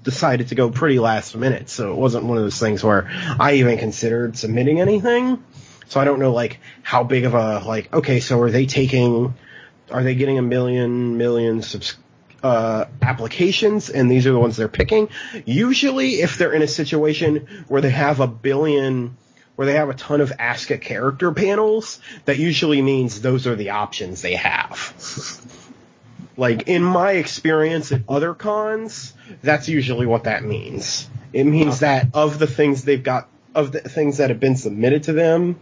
decided 0.02 0.48
to 0.48 0.54
go 0.54 0.70
pretty 0.70 0.98
last 0.98 1.36
minute, 1.36 1.68
so 1.68 1.92
it 1.92 1.96
wasn't 1.96 2.24
one 2.24 2.38
of 2.38 2.44
those 2.44 2.58
things 2.58 2.82
where 2.82 3.10
I 3.38 3.54
even 3.54 3.78
considered 3.78 4.36
submitting 4.36 4.80
anything. 4.80 5.42
So 5.88 6.00
I 6.00 6.04
don't 6.04 6.18
know 6.18 6.32
like 6.32 6.60
how 6.82 7.04
big 7.04 7.24
of 7.24 7.34
a 7.34 7.60
like 7.60 7.92
okay, 7.92 8.20
so 8.20 8.40
are 8.40 8.50
they 8.50 8.66
taking 8.66 9.34
are 9.90 10.02
they 10.02 10.14
getting 10.14 10.38
a 10.38 10.42
million 10.42 11.16
million 11.16 11.62
subs 11.62 11.96
uh, 12.42 12.84
applications 13.02 13.90
and 13.90 14.08
these 14.10 14.26
are 14.26 14.32
the 14.32 14.38
ones 14.38 14.56
they're 14.56 14.68
picking? 14.68 15.08
Usually 15.44 16.20
if 16.20 16.38
they're 16.38 16.52
in 16.52 16.62
a 16.62 16.68
situation 16.68 17.64
where 17.68 17.80
they 17.80 17.90
have 17.90 18.20
a 18.20 18.26
billion 18.26 19.16
where 19.58 19.66
they 19.66 19.74
have 19.74 19.88
a 19.88 19.94
ton 19.94 20.20
of 20.20 20.32
ask 20.38 20.70
a 20.70 20.78
character 20.78 21.32
panels, 21.32 21.98
that 22.26 22.38
usually 22.38 22.80
means 22.80 23.20
those 23.20 23.44
are 23.48 23.56
the 23.56 23.70
options 23.70 24.22
they 24.22 24.36
have. 24.36 24.94
like 26.36 26.68
in 26.68 26.80
my 26.80 27.14
experience 27.14 27.90
at 27.90 28.02
other 28.08 28.34
cons, 28.34 29.14
that's 29.42 29.68
usually 29.68 30.06
what 30.06 30.24
that 30.24 30.44
means. 30.44 31.10
It 31.32 31.42
means 31.42 31.80
that 31.80 32.06
of 32.14 32.38
the 32.38 32.46
things 32.46 32.84
they've 32.84 33.02
got, 33.02 33.26
of 33.52 33.72
the 33.72 33.80
things 33.80 34.18
that 34.18 34.30
have 34.30 34.38
been 34.38 34.54
submitted 34.54 35.02
to 35.04 35.12
them, 35.12 35.58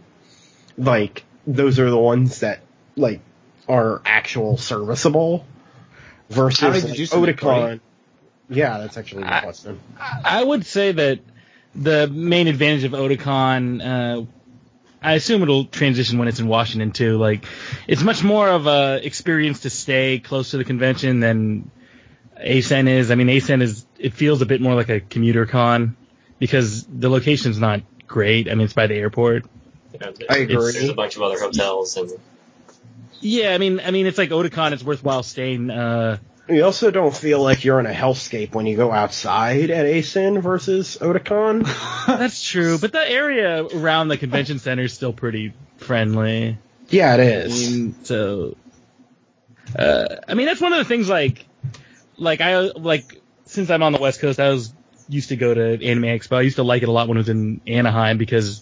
like 0.77 1.23
those 1.47 1.79
are 1.79 1.89
the 1.89 1.97
ones 1.97 2.41
that 2.41 2.59
like 2.95 3.21
are 3.67 4.03
actual 4.05 4.57
serviceable 4.57 5.43
versus 6.29 6.83
like, 6.83 6.99
you 6.99 7.07
submit, 7.07 7.37
Otakon. 7.37 7.39
Cody? 7.39 7.81
Yeah, 8.49 8.77
that's 8.77 8.95
actually 8.95 9.23
a 9.23 9.25
I- 9.25 9.39
good 9.39 9.43
question. 9.45 9.79
I 10.23 10.43
would 10.43 10.67
say 10.67 10.91
that 10.91 11.19
the 11.77 12.07
main 12.07 12.47
advantage 12.47 12.83
of 12.83 12.91
Otakon, 12.93 13.81
uh, 13.81 14.25
I 15.01 15.13
assume 15.13 15.43
it'll 15.43 15.65
transition 15.65 16.17
when 16.17 16.27
it's 16.27 16.39
in 16.39 16.47
Washington 16.47 16.91
too. 16.91 17.17
Like, 17.17 17.45
it's 17.87 18.01
much 18.01 18.23
more 18.23 18.49
of 18.49 18.67
a 18.67 18.99
experience 19.05 19.61
to 19.61 19.69
stay 19.69 20.19
close 20.19 20.51
to 20.51 20.57
the 20.57 20.63
convention 20.63 21.19
than 21.19 21.69
ACen 22.39 22.87
is. 22.87 23.11
I 23.11 23.15
mean, 23.15 23.29
ACen 23.29 23.61
is 23.61 23.85
it 23.99 24.13
feels 24.13 24.41
a 24.41 24.45
bit 24.45 24.59
more 24.59 24.75
like 24.75 24.89
a 24.89 24.99
commuter 24.99 25.45
con 25.45 25.95
because 26.39 26.85
the 26.85 27.09
location's 27.09 27.59
not 27.59 27.81
great. 28.07 28.49
I 28.49 28.55
mean, 28.55 28.65
it's 28.65 28.73
by 28.73 28.87
the 28.87 28.95
airport. 28.95 29.45
You 29.93 29.99
know, 29.99 30.13
I 30.29 30.37
agree. 30.37 30.55
There's 30.55 30.89
a 30.89 30.93
bunch 30.93 31.15
of 31.15 31.21
other 31.21 31.39
hotels 31.39 31.95
and 31.97 32.11
Yeah, 33.21 33.53
I 33.53 33.59
mean, 33.59 33.79
I 33.79 33.91
mean, 33.91 34.07
it's 34.07 34.17
like 34.17 34.31
Otakon. 34.31 34.71
It's 34.71 34.83
worthwhile 34.83 35.23
staying. 35.23 35.69
Uh, 35.69 36.17
You 36.49 36.63
also 36.63 36.91
don't 36.91 37.15
feel 37.15 37.41
like 37.41 37.65
you're 37.65 37.79
in 37.79 37.85
a 37.85 37.93
hellscape 37.93 38.53
when 38.53 38.65
you 38.65 38.77
go 38.77 38.91
outside 38.91 39.69
at 39.69 39.85
ACen 39.85 40.39
versus 40.41 40.97
Otakon. 41.01 41.65
that's 42.07 42.41
true, 42.41 42.77
but 42.77 42.93
the 42.93 43.09
area 43.09 43.65
around 43.65 44.07
the 44.07 44.17
convention 44.17 44.59
center 44.59 44.83
is 44.83 44.93
still 44.93 45.11
pretty 45.11 45.53
friendly. 45.77 46.57
yeah, 46.89 47.15
it 47.15 47.19
is. 47.19 47.67
I 47.67 47.71
mean, 47.71 47.95
so, 48.03 48.55
uh, 49.77 50.15
I 50.27 50.35
mean, 50.35 50.45
that's 50.45 50.61
one 50.61 50.71
of 50.71 50.79
the 50.79 50.85
things. 50.85 51.09
Like, 51.09 51.45
like 52.17 52.39
I 52.39 52.59
like 52.59 53.21
since 53.45 53.69
I'm 53.69 53.83
on 53.83 53.91
the 53.91 53.99
West 53.99 54.21
Coast, 54.21 54.39
I 54.39 54.49
was 54.49 54.73
used 55.09 55.29
to 55.29 55.35
go 55.35 55.53
to 55.53 55.85
Anime 55.85 56.03
Expo. 56.03 56.37
I 56.37 56.41
used 56.41 56.57
to 56.57 56.63
like 56.63 56.81
it 56.81 56.89
a 56.89 56.91
lot 56.91 57.09
when 57.09 57.17
it 57.17 57.21
was 57.21 57.29
in 57.29 57.61
Anaheim 57.67 58.17
because 58.17 58.61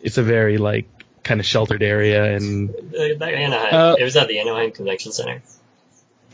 it's 0.00 0.18
a 0.18 0.22
very 0.22 0.58
like 0.58 0.88
kind 1.22 1.38
of 1.38 1.46
sheltered 1.46 1.82
area, 1.84 2.34
and 2.34 2.70
uh, 2.70 3.24
Anaheim. 3.24 3.74
Uh, 3.74 3.94
it 3.98 4.02
was 4.02 4.16
at 4.16 4.26
the 4.26 4.40
Anaheim 4.40 4.72
Convention 4.72 5.12
Center. 5.12 5.42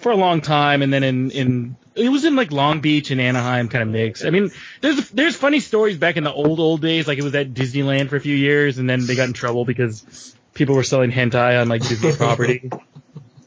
For 0.01 0.13
a 0.13 0.17
long 0.17 0.41
time, 0.41 0.83
and 0.83 0.93
then 0.93 1.03
in 1.03 1.31
in 1.31 1.77
it 1.95 2.09
was 2.09 2.25
in 2.25 2.37
like 2.37 2.53
Long 2.53 2.81
Beach 2.81 3.11
and 3.11 3.21
Anaheim 3.21 3.69
kind 3.69 3.83
of 3.83 3.89
mix. 3.89 4.25
I 4.25 4.31
mean, 4.31 4.51
there's 4.81 5.11
there's 5.11 5.37
funny 5.37 5.61
stories 5.61 5.99
back 5.99 6.17
in 6.17 6.25
the 6.25 6.33
old 6.33 6.61
old 6.61 6.81
days, 6.81 7.07
like 7.07 7.19
it 7.19 7.25
was 7.25 7.35
at 7.35 7.53
Disneyland 7.53 8.09
for 8.09 8.17
a 8.17 8.21
few 8.21 8.37
years, 8.37 8.79
and 8.79 8.89
then 8.89 9.07
they 9.07 9.17
got 9.17 9.29
in 9.29 9.35
trouble 9.35 9.65
because 9.65 10.35
people 10.55 10.75
were 10.75 10.85
selling 10.85 11.11
hentai 11.11 11.61
on 11.61 11.69
like 11.69 11.83
Disney 11.83 12.13
property. 12.17 12.71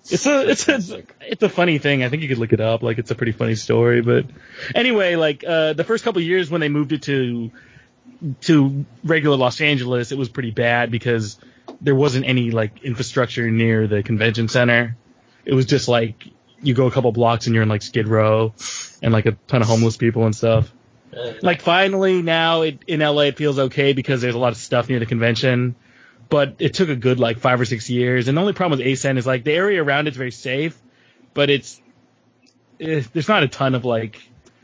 It's 0.09 0.25
a 0.25 0.49
it's 0.49 0.67
a 0.67 1.03
it's 1.21 1.43
a 1.43 1.49
funny 1.49 1.77
thing. 1.77 2.03
I 2.03 2.09
think 2.09 2.21
you 2.23 2.27
could 2.27 2.39
look 2.39 2.53
it 2.53 2.59
up. 2.59 2.83
Like 2.83 2.97
it's 2.97 3.11
a 3.11 3.15
pretty 3.15 3.31
funny 3.31 3.55
story. 3.55 4.01
But 4.01 4.25
anyway, 4.75 5.15
like 5.15 5.43
uh, 5.47 5.73
the 5.73 5.83
first 5.83 6.03
couple 6.03 6.21
of 6.21 6.27
years 6.27 6.49
when 6.49 6.61
they 6.61 6.69
moved 6.69 6.91
it 6.91 7.03
to 7.03 7.51
to 8.41 8.85
regular 9.03 9.37
Los 9.37 9.61
Angeles, 9.61 10.11
it 10.11 10.17
was 10.17 10.29
pretty 10.29 10.51
bad 10.51 10.91
because 10.91 11.39
there 11.79 11.95
wasn't 11.95 12.25
any 12.25 12.51
like 12.51 12.83
infrastructure 12.83 13.49
near 13.49 13.87
the 13.87 14.03
convention 14.03 14.47
center. 14.47 14.97
It 15.45 15.53
was 15.53 15.65
just 15.65 15.87
like 15.87 16.27
you 16.61 16.73
go 16.73 16.87
a 16.87 16.91
couple 16.91 17.11
blocks 17.11 17.47
and 17.47 17.53
you're 17.53 17.63
in 17.63 17.69
like 17.69 17.81
Skid 17.81 18.07
Row 18.07 18.53
and 19.01 19.13
like 19.13 19.25
a 19.25 19.31
ton 19.47 19.61
of 19.61 19.67
homeless 19.67 19.97
people 19.97 20.25
and 20.25 20.35
stuff. 20.35 20.71
Like 21.41 21.61
finally 21.61 22.21
now 22.21 22.61
it, 22.61 22.79
in 22.87 23.01
LA 23.01 23.23
it 23.23 23.37
feels 23.37 23.59
okay 23.59 23.93
because 23.93 24.21
there's 24.21 24.35
a 24.35 24.39
lot 24.39 24.53
of 24.53 24.57
stuff 24.57 24.87
near 24.87 24.99
the 24.99 25.05
convention, 25.05 25.75
but 26.29 26.55
it 26.59 26.73
took 26.73 26.89
a 26.89 26.95
good 26.95 27.19
like 27.19 27.39
five 27.39 27.59
or 27.59 27.65
six 27.65 27.89
years. 27.89 28.27
And 28.27 28.37
the 28.37 28.41
only 28.41 28.53
problem 28.53 28.79
with 28.79 28.87
ACen 28.87 29.17
is 29.17 29.25
like 29.25 29.43
the 29.43 29.51
area 29.51 29.83
around 29.83 30.07
it's 30.07 30.17
very 30.17 30.31
safe, 30.31 30.79
but 31.33 31.49
it's 31.49 31.81
eh, 32.79 33.03
there's 33.11 33.27
not 33.27 33.43
a 33.43 33.47
ton 33.47 33.75
of 33.75 33.83
like 33.83 34.21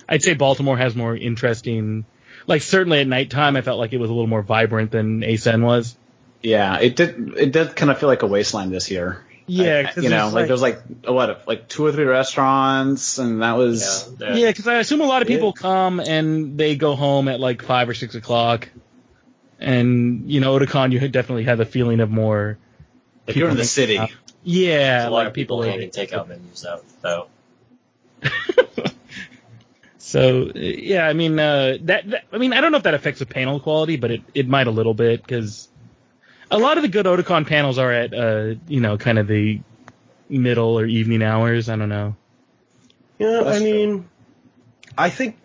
I'd 0.08 0.24
say 0.24 0.36
Baltimore 0.36 0.78
has 0.78 0.96
more 0.96 1.16
interesting. 1.16 2.06
Like 2.46 2.62
certainly 2.62 3.02
at 3.02 3.08
nighttime, 3.08 3.58
I 3.58 3.62
felt 3.62 3.78
like 3.78 3.92
it 3.92 3.98
was 3.98 4.10
a 4.10 4.14
little 4.14 4.28
more 4.28 4.42
vibrant 4.42 4.92
than 4.92 5.24
ACen 5.24 5.64
was. 5.64 5.98
Yeah, 6.42 6.80
it 6.80 6.96
did. 6.96 7.34
It 7.38 7.52
did 7.52 7.76
kind 7.76 7.92
of 7.92 8.00
feel 8.00 8.08
like 8.08 8.22
a 8.22 8.28
wasteland 8.28 8.72
this 8.72 8.90
year. 8.90 9.26
Yeah, 9.50 9.92
I- 9.96 10.00
you 10.00 10.10
know, 10.10 10.30
like 10.30 10.48
there's, 10.48 10.62
like, 10.62 10.76
there 10.86 11.14
was 11.14 11.16
like 11.16 11.38
what, 11.38 11.48
like 11.48 11.68
two 11.70 11.86
or 11.86 11.92
three 11.94 12.04
restaurants, 12.04 13.18
and 13.18 13.42
that 13.42 13.54
was 13.54 14.10
yeah, 14.20 14.36
Yeah, 14.36 14.48
because 14.48 14.68
I 14.68 14.76
assume 14.76 15.00
a 15.02 15.06
lot 15.06 15.22
of 15.22 15.28
people 15.30 15.54
come 15.54 16.00
and 16.02 16.58
they 16.58 16.76
go 16.76 16.96
home 16.96 17.30
at 17.30 17.40
like 17.40 17.62
five 17.64 17.88
or 17.88 17.94
six 17.94 18.14
o'clock, 18.16 18.68
and 19.60 20.30
you 20.30 20.42
know, 20.42 20.58
Otakon, 20.60 20.92
you 20.92 21.00
definitely 21.08 21.46
had 21.46 21.58
the 21.58 21.66
feeling 21.66 22.02
of 22.02 22.10
more. 22.12 22.58
if 23.26 23.38
you're 23.38 23.50
in 23.50 23.56
the 23.58 23.64
city. 23.64 23.98
making- 24.00 24.16
Yeah, 24.44 25.00
There's 25.00 25.06
a 25.08 25.10
lot 25.12 25.18
like 25.20 25.28
of 25.28 25.34
people 25.34 25.58
people. 25.62 25.72
handing 25.72 25.90
takeout 25.92 26.28
menus 26.28 26.66
out, 26.66 26.84
though. 27.02 27.28
so 29.98 30.52
yeah, 30.56 31.08
I 31.08 31.14
mean 31.14 31.40
uh, 31.40 31.78
that, 31.82 32.10
that. 32.10 32.24
I 32.32 32.38
mean, 32.38 32.54
I 32.54 32.62
don't 32.62 32.72
know 32.72 32.78
if 32.78 32.84
that 32.84 32.94
affects 32.94 33.20
the 33.20 33.26
panel 33.26 33.60
quality, 33.60 33.98
but 33.98 34.12
it 34.12 34.22
it 34.34 34.48
might 34.48 34.68
a 34.68 34.72
little 34.72 34.94
bit 34.94 35.22
because 35.22 35.68
a 36.52 36.58
lot 36.58 36.78
of 36.78 36.84
the 36.84 36.90
good 36.90 37.06
Otakon 37.06 37.46
panels 37.48 37.78
are 37.78 37.92
at 37.92 38.14
uh, 38.14 38.56
you 38.68 38.82
know 38.82 38.98
kind 38.98 39.20
of 39.20 39.28
the 39.28 39.62
middle 40.30 40.80
or 40.80 40.86
evening 40.86 41.24
hours. 41.24 41.70
I 41.70 41.76
don't 41.76 41.90
know. 41.90 42.16
Yeah, 43.20 43.42
That's 43.44 43.60
I 43.60 43.64
mean, 43.64 44.08
I 44.98 45.10
think 45.10 45.38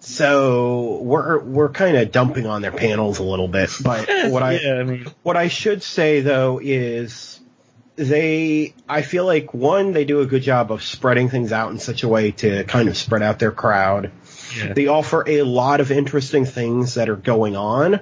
so. 0.00 1.00
We're 1.02 1.38
we're 1.40 1.68
kind 1.68 1.96
of 1.96 2.10
dumping 2.12 2.46
on 2.46 2.62
their 2.62 2.72
panels 2.72 3.18
a 3.18 3.24
little 3.24 3.48
bit, 3.48 3.70
but 3.82 4.08
what 4.30 4.42
I 4.42 4.58
yeah, 4.58 4.74
I 4.74 4.84
mean, 4.84 5.06
what 5.22 5.36
I 5.36 5.48
should 5.48 5.82
say 5.82 6.20
though 6.20 6.60
is 6.62 7.38
they 7.96 8.74
I 8.88 9.02
feel 9.02 9.26
like 9.26 9.52
one 9.52 9.92
they 9.92 10.04
do 10.04 10.20
a 10.20 10.26
good 10.26 10.42
job 10.42 10.70
of 10.70 10.82
spreading 10.82 11.28
things 11.28 11.52
out 11.52 11.72
in 11.72 11.78
such 11.78 12.04
a 12.04 12.08
way 12.08 12.30
to 12.30 12.64
kind 12.64 12.88
of 12.88 12.96
spread 12.96 13.22
out 13.22 13.38
their 13.38 13.52
crowd. 13.52 14.12
yeah. 14.56 14.72
They 14.72 14.86
offer 14.86 15.24
a 15.26 15.42
lot 15.42 15.80
of 15.80 15.90
interesting 15.90 16.44
things 16.44 16.94
that 16.94 17.08
are 17.08 17.16
going 17.16 17.56
on, 17.56 18.00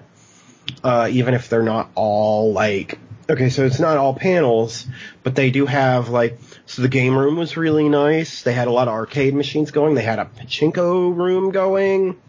uh, 0.83 1.09
even 1.11 1.35
if 1.35 1.48
they're 1.48 1.62
not 1.62 1.90
all 1.94 2.52
like 2.52 2.98
okay, 3.29 3.48
so 3.50 3.64
it's 3.64 3.81
not 3.81 3.96
all 3.96 4.14
panels, 4.14 4.87
but 5.22 5.35
they 5.35 5.50
do 5.50 5.66
have 5.66 6.09
like 6.09 6.38
so 6.66 6.83
the 6.83 6.88
game 6.88 7.16
room 7.16 7.37
was 7.37 7.57
really 7.57 7.88
nice. 7.88 8.42
They 8.42 8.52
had 8.52 8.68
a 8.68 8.72
lot 8.72 8.88
of 8.88 8.94
arcade 8.94 9.35
machines 9.35 9.70
going. 9.70 9.94
They 9.94 10.02
had 10.02 10.18
a 10.18 10.24
pachinko 10.24 11.16
room 11.16 11.50
going. 11.50 12.20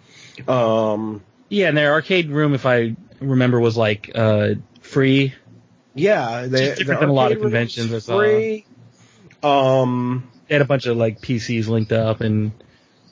Um, 0.47 1.23
yeah, 1.49 1.69
and 1.69 1.77
their 1.77 1.93
arcade 1.93 2.29
room, 2.29 2.53
if 2.53 2.65
I 2.65 2.95
remember, 3.19 3.59
was 3.59 3.77
like 3.77 4.11
uh, 4.13 4.55
free. 4.81 5.33
yeah, 5.95 6.45
they, 6.47 6.67
Just 6.67 6.79
different 6.79 7.01
than 7.01 7.09
a 7.09 7.13
lot 7.13 7.31
of 7.31 7.39
conventions 7.39 7.93
I 7.93 7.99
saw. 7.99 8.17
Free. 8.19 8.65
Um, 9.43 10.29
They 10.47 10.55
had 10.55 10.61
a 10.61 10.65
bunch 10.65 10.85
of 10.85 10.97
like 10.97 11.21
PCs 11.21 11.67
linked 11.67 11.91
up 11.91 12.21
and 12.21 12.51
kids 12.51 12.63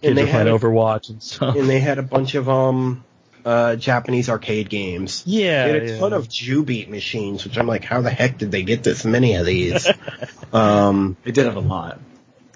and 0.04 0.18
they 0.18 0.24
were 0.24 0.30
playing 0.30 0.48
had 0.48 0.56
a, 0.56 0.60
Overwatch 0.60 1.10
and 1.10 1.22
stuff. 1.22 1.56
and 1.56 1.70
they 1.70 1.80
had 1.80 1.98
a 1.98 2.04
bunch 2.04 2.36
of 2.36 2.50
um 2.50 3.04
uh 3.46 3.76
Japanese 3.76 4.28
arcade 4.30 4.70
games. 4.70 5.24
yeah, 5.26 5.68
They 5.68 5.74
had 5.74 5.84
a 5.84 5.88
yeah. 5.94 6.00
ton 6.00 6.14
of 6.14 6.28
Jubeat 6.28 6.90
machines, 6.90 7.44
which 7.46 7.58
I'm 7.58 7.68
like, 7.68 7.84
how 7.86 8.02
the 8.02 8.10
heck 8.10 8.38
did 8.40 8.52
they 8.52 8.64
get 8.64 8.84
this 8.84 9.06
many 9.06 9.36
of 9.36 9.46
these? 9.46 9.88
um, 10.54 11.16
They 11.24 11.32
did 11.32 11.46
have 11.46 11.56
a 11.56 11.60
lot. 11.62 12.00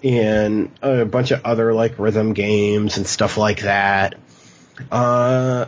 and 0.02 0.70
a 0.82 1.04
bunch 1.04 1.30
of 1.30 1.44
other 1.44 1.72
like 1.74 1.98
rhythm 1.98 2.32
games 2.32 2.96
and 2.96 3.06
stuff 3.06 3.36
like 3.36 3.62
that. 3.62 4.16
Uh, 4.90 5.66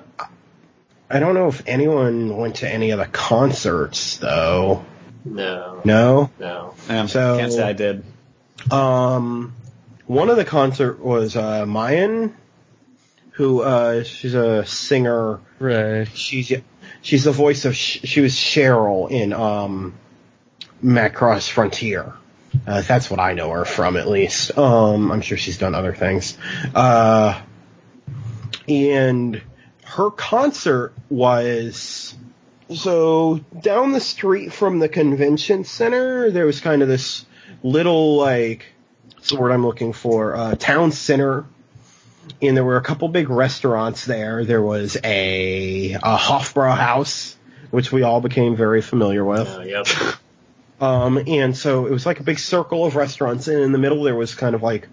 I 1.11 1.19
don't 1.21 1.35
know 1.35 1.49
if 1.49 1.63
anyone 1.67 2.37
went 2.37 2.57
to 2.57 2.69
any 2.69 2.91
of 2.91 2.99
the 2.99 3.07
concerts 3.07 4.17
though. 4.17 4.85
No, 5.25 5.81
No. 5.85 6.31
no. 6.41 6.75
Um, 6.89 7.07
So- 7.09 7.39
can't 7.39 7.53
say 7.53 7.63
I 7.63 7.75
did. 7.75 8.03
Um, 8.71 9.53
one 10.07 10.31
of 10.31 10.37
the 10.37 10.45
concert 10.45 10.99
was 11.01 11.37
uh, 11.37 11.65
May'n, 11.67 12.33
who 13.33 13.63
uh, 13.63 14.05
she's 14.05 14.35
a 14.35 14.65
singer. 14.65 15.41
right. 15.59 16.09
She's 16.15 16.53
she's 17.01 17.25
the 17.25 17.33
voice 17.33 17.65
of 17.65 17.77
she 17.77 18.21
was 18.21 18.35
Sheryl 18.35 19.11
in 19.11 19.33
um, 19.33 19.95
Macross 20.83 21.49
Frontier. 21.49 22.13
Uh, 22.67 22.83
that's 22.83 23.11
what 23.11 23.19
I 23.19 23.33
know 23.33 23.51
her 23.51 23.65
from, 23.65 23.97
at 23.97 24.09
least. 24.09 24.57
Um, 24.59 25.11
I'm 25.11 25.23
sure 25.23 25.39
she's 25.39 25.57
done 25.57 25.75
other 25.75 25.95
things. 25.95 26.37
Uh, 26.75 27.41
and 28.69 29.41
her 29.85 30.11
concert 30.11 30.93
was 31.09 32.15
so 32.71 33.41
down 33.61 33.93
the 33.93 34.01
street 34.01 34.53
from 34.53 34.79
the 34.79 34.89
convention 34.89 35.65
center. 35.65 36.31
There 36.31 36.47
was 36.47 36.61
kind 36.61 36.83
of 36.83 36.89
this 36.89 37.25
little 37.63 38.17
like 38.17 38.67
what's 39.15 39.31
the 39.31 39.37
word 39.37 39.53
I'm 39.53 39.65
looking 39.65 39.93
for? 39.93 40.35
Uh, 40.35 40.55
town 40.55 40.93
center. 40.93 41.47
And 42.41 42.57
there 42.57 42.65
were 42.65 42.77
a 42.77 42.83
couple 42.83 43.09
big 43.09 43.31
restaurants 43.31 44.05
there. 44.05 44.45
There 44.45 44.63
was 44.63 44.97
a, 45.03 45.93
a 45.95 46.17
Hofbrauhaus, 46.17 47.37
which 47.71 47.93
we 47.93 48.03
all 48.03 48.21
became 48.21 48.57
very 48.57 48.83
familiar 48.83 49.25
with. 49.25 49.49
Uh, 49.49 49.61
yep. 49.61 49.87
Um, 50.81 51.23
and 51.29 51.57
so 51.57 51.87
it 51.87 51.93
was 51.93 52.05
like 52.05 52.19
a 52.19 52.25
big 52.25 52.41
circle 52.41 52.85
of 52.85 52.97
restaurants, 52.97 53.47
and 53.47 53.61
in 53.61 53.71
the 53.71 53.79
middle 53.79 54.03
there 54.03 54.17
was 54.17 54.35
kind 54.35 54.57
of 54.57 54.65
like 54.65 54.89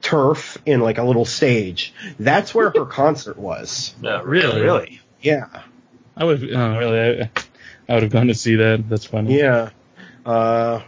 turf 0.00 0.56
and 0.66 0.82
like 0.82 0.96
a 0.96 1.02
little 1.02 1.26
stage. 1.26 1.92
That's 2.18 2.54
where 2.54 2.70
her 2.70 2.84
concert 2.86 3.36
was. 3.36 3.94
No, 4.00 4.22
Really? 4.22 4.62
Really? 4.62 5.00
Yeah, 5.20 5.48
I 6.16 6.24
would 6.24 6.50
oh, 6.50 6.78
really. 6.78 6.98
I, 7.24 7.30
I 7.90 7.92
would 7.94 8.04
have 8.04 8.12
gone 8.12 8.28
to 8.28 8.34
see 8.34 8.54
that. 8.56 8.88
That's 8.88 9.04
funny. 9.04 9.38
yeah. 9.38 9.68
Uh, 10.24 10.80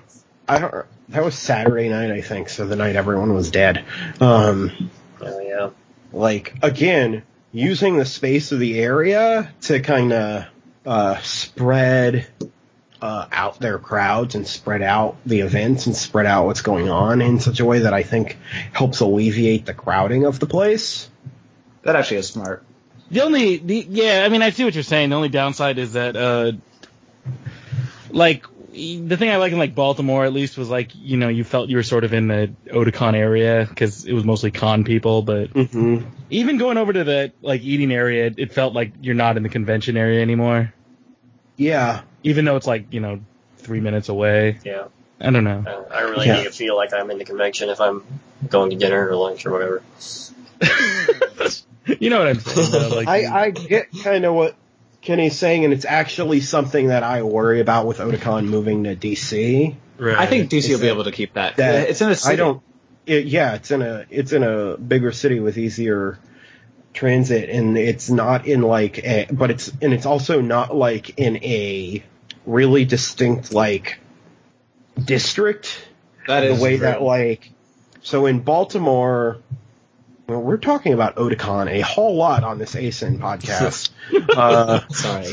I 0.48 0.59
don't. 0.59 0.87
That 1.11 1.22
was 1.22 1.35
Saturday 1.38 1.90
night, 1.90 2.11
I 2.11 2.22
think. 2.22 2.48
So 2.48 2.66
the 2.66 2.76
night 2.76 2.96
everyone 2.96 3.35
was 3.35 3.50
dead. 3.50 3.85
Um, 4.22 4.72
Oh, 4.72 4.78
yeah. 4.78 4.88
Like 6.16 6.55
again, 6.62 7.22
using 7.52 7.96
the 7.96 8.05
space 8.05 8.52
of 8.52 8.59
the 8.59 8.79
area 8.81 9.52
to 9.62 9.81
kind 9.81 10.12
of 10.12 10.46
uh, 10.85 11.18
spread 11.18 12.26
uh, 13.00 13.26
out 13.31 13.61
their 13.61 13.79
crowds 13.79 14.35
and 14.35 14.46
spread 14.46 14.83
out 14.83 15.16
the 15.26 15.40
events 15.40 15.87
and 15.87 15.94
spread 15.94 16.26
out 16.26 16.46
what's 16.46 16.62
going 16.62 16.88
on 16.88 17.20
in 17.20 17.38
such 17.38 17.61
a 17.61 17.64
way 17.64 17.81
that 17.81 17.92
I 17.92 18.02
think 18.02 18.38
helps 18.72 19.00
alleviate 19.00 19.66
the 19.66 19.74
crowding 19.74 20.24
of 20.24 20.40
the 20.40 20.46
place. 20.46 21.09
That 21.83 21.96
actually 21.96 22.18
is 22.18 22.29
smart. 22.29 22.64
The 23.11 23.22
only, 23.22 23.59
the, 23.59 23.87
yeah, 23.88 24.24
I 24.24 24.29
mean, 24.29 24.42
I 24.42 24.50
see 24.50 24.64
what 24.64 24.74
you're 24.74 24.83
saying. 24.83 25.11
The 25.11 25.16
only 25.16 25.29
downside 25.29 25.79
is 25.79 25.92
that, 25.92 26.16
uh, 26.16 26.52
like 28.11 28.46
the 28.76 29.16
thing 29.16 29.30
I 29.30 29.36
like 29.36 29.52
in 29.52 29.58
like 29.58 29.74
Baltimore 29.74 30.24
at 30.24 30.32
least 30.32 30.58
was 30.58 30.68
like 30.68 30.90
you 30.94 31.16
know 31.16 31.28
you 31.28 31.44
felt 31.44 31.68
you 31.70 31.76
were 31.76 31.82
sort 31.82 32.04
of 32.04 32.12
in 32.12 32.28
the 32.28 32.52
Otakon 32.66 33.14
area 33.14 33.66
because 33.68 34.04
it 34.04 34.12
was 34.12 34.24
mostly 34.24 34.50
con 34.50 34.84
people, 34.84 35.22
but 35.22 35.48
hmm 35.50 35.98
even 36.28 36.58
going 36.58 36.76
over 36.76 36.92
to 36.92 37.04
the 37.04 37.32
like 37.40 37.62
eating 37.62 37.92
area, 37.92 38.32
it 38.36 38.52
felt 38.52 38.74
like 38.74 38.92
you're 39.00 39.14
not 39.14 39.36
in 39.36 39.42
the 39.42 39.48
convention 39.48 39.96
area 39.96 40.20
anymore. 40.20 40.74
Yeah. 41.56 42.02
Even 42.24 42.44
though 42.44 42.56
it's 42.56 42.66
like 42.66 42.92
you 42.92 43.00
know 43.00 43.20
three 43.58 43.80
minutes 43.80 44.08
away. 44.08 44.58
Yeah. 44.64 44.88
I 45.20 45.30
don't 45.30 45.44
know. 45.44 45.64
Uh, 45.66 45.94
I 45.94 46.00
really 46.02 46.26
Yeah. 46.26 46.38
need 46.38 46.44
to 46.44 46.50
feel 46.50 46.76
like 46.76 46.92
I'm 46.92 47.10
in 47.10 47.18
the 47.18 47.24
convention 47.24 47.70
if 47.70 47.80
I'm 47.80 48.04
going 48.48 48.70
to 48.70 48.76
dinner 48.76 49.08
or 49.08 49.16
lunch 49.16 49.46
or 49.46 49.52
whatever. 49.52 49.82
you 51.98 52.10
know 52.10 52.18
what 52.18 52.28
I'm 52.28 52.40
saying? 52.40 52.70
Though? 52.70 52.88
Like, 52.88 53.08
I, 53.08 53.44
I 53.44 53.50
get 53.50 53.86
kind 54.02 54.24
of 54.26 54.34
what 54.34 54.54
Kenny's 55.06 55.38
saying, 55.38 55.64
and 55.64 55.72
it's 55.72 55.84
actually 55.84 56.40
something 56.40 56.88
that 56.88 57.04
I 57.04 57.22
worry 57.22 57.60
about 57.60 57.86
with 57.86 57.98
Otakon 57.98 58.46
moving 58.48 58.84
to 58.84 58.96
DC. 58.96 59.76
right. 59.98 60.18
I 60.18 60.26
think 60.26 60.50
DC 60.50 60.56
Is 60.64 60.70
will 60.70 60.80
be 60.80 60.88
able 60.88 61.04
to 61.04 61.12
keep 61.12 61.34
that. 61.34 61.56
that- 61.58 61.88
it's 61.88 62.00
in 62.00 62.10
a 62.10 62.16
city. 62.16 62.32
I 62.32 62.36
don't. 62.36 62.60
It, 63.06 63.26
yeah, 63.26 63.54
it's 63.54 63.70
in 63.70 63.82
a 63.82 64.04
it's 64.10 64.32
in 64.32 64.42
a 64.42 64.76
bigger 64.76 65.12
city 65.12 65.38
with 65.38 65.58
easier 65.58 66.18
transit, 66.92 67.48
and 67.50 67.78
it's 67.78 68.10
not 68.10 68.48
in 68.48 68.62
like 68.62 68.98
a, 68.98 69.28
but 69.30 69.52
it's 69.52 69.68
and 69.80 69.94
it's 69.94 70.06
also 70.06 70.40
not 70.40 70.74
like 70.74 71.16
in 71.16 71.36
a 71.36 72.02
really 72.44 72.84
distinct 72.84 73.52
like 73.54 74.00
district. 75.02 75.86
That 76.26 76.40
the 76.40 76.60
way 76.60 76.78
true. 76.78 76.86
that 76.86 77.00
like 77.00 77.52
so 78.02 78.26
in 78.26 78.40
Baltimore. 78.40 79.38
Well, 80.28 80.40
we're 80.40 80.56
talking 80.56 80.92
about 80.92 81.16
Otakon 81.16 81.70
a 81.70 81.80
whole 81.80 82.16
lot 82.16 82.42
on 82.42 82.58
this 82.58 82.74
ACen 82.74 83.18
podcast. 83.18 83.90
uh, 84.36 84.86
Sorry. 84.88 85.32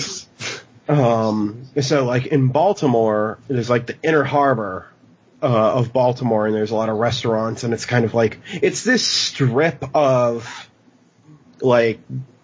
um, 0.87 1.67
so 1.81 2.05
like 2.05 2.27
in 2.27 2.49
Baltimore, 2.49 3.39
there's 3.47 3.69
like 3.69 3.87
the 3.87 3.97
inner 4.03 4.23
harbor 4.23 4.87
uh, 5.41 5.73
of 5.73 5.91
Baltimore, 5.91 6.45
and 6.45 6.55
there's 6.55 6.71
a 6.71 6.75
lot 6.75 6.89
of 6.89 6.97
restaurants, 6.97 7.63
and 7.63 7.73
it's 7.73 7.85
kind 7.85 8.05
of 8.05 8.13
like 8.13 8.39
it's 8.53 8.83
this 8.83 9.05
strip 9.05 9.83
of 9.95 10.69
like 11.59 11.99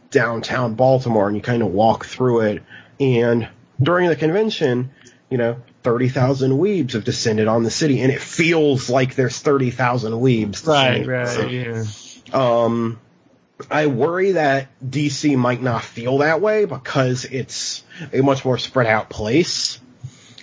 downtown 0.09 0.73
Baltimore, 0.73 1.27
and 1.27 1.38
you 1.38 1.43
kind 1.43 1.62
of 1.62 1.69
walk 1.69 2.05
through 2.05 2.41
it. 2.41 2.63
And 2.99 3.47
during 3.81 4.09
the 4.09 4.15
convention, 4.15 4.91
you 5.29 5.38
know, 5.38 5.62
thirty 5.83 6.09
thousand 6.09 6.53
weebs 6.53 6.93
have 6.93 7.03
descended 7.03 7.47
on 7.47 7.63
the 7.63 7.71
city, 7.71 8.01
and 8.01 8.12
it 8.12 8.21
feels 8.21 8.89
like 8.89 9.13
there's 9.13 9.39
thirty 9.39 9.69
thousand 9.69 10.13
weebs. 10.13 10.65
right, 10.67 11.05
right, 11.05 11.51
yeah. 11.51 11.83
Um, 12.33 12.99
I 13.69 13.87
worry 13.87 14.33
that 14.33 14.67
DC 14.87 15.35
might 15.37 15.61
not 15.61 15.83
feel 15.83 16.19
that 16.19 16.41
way 16.41 16.65
because 16.65 17.25
it's 17.25 17.83
a 18.13 18.21
much 18.21 18.45
more 18.45 18.57
spread 18.57 18.87
out 18.87 19.09
place. 19.09 19.79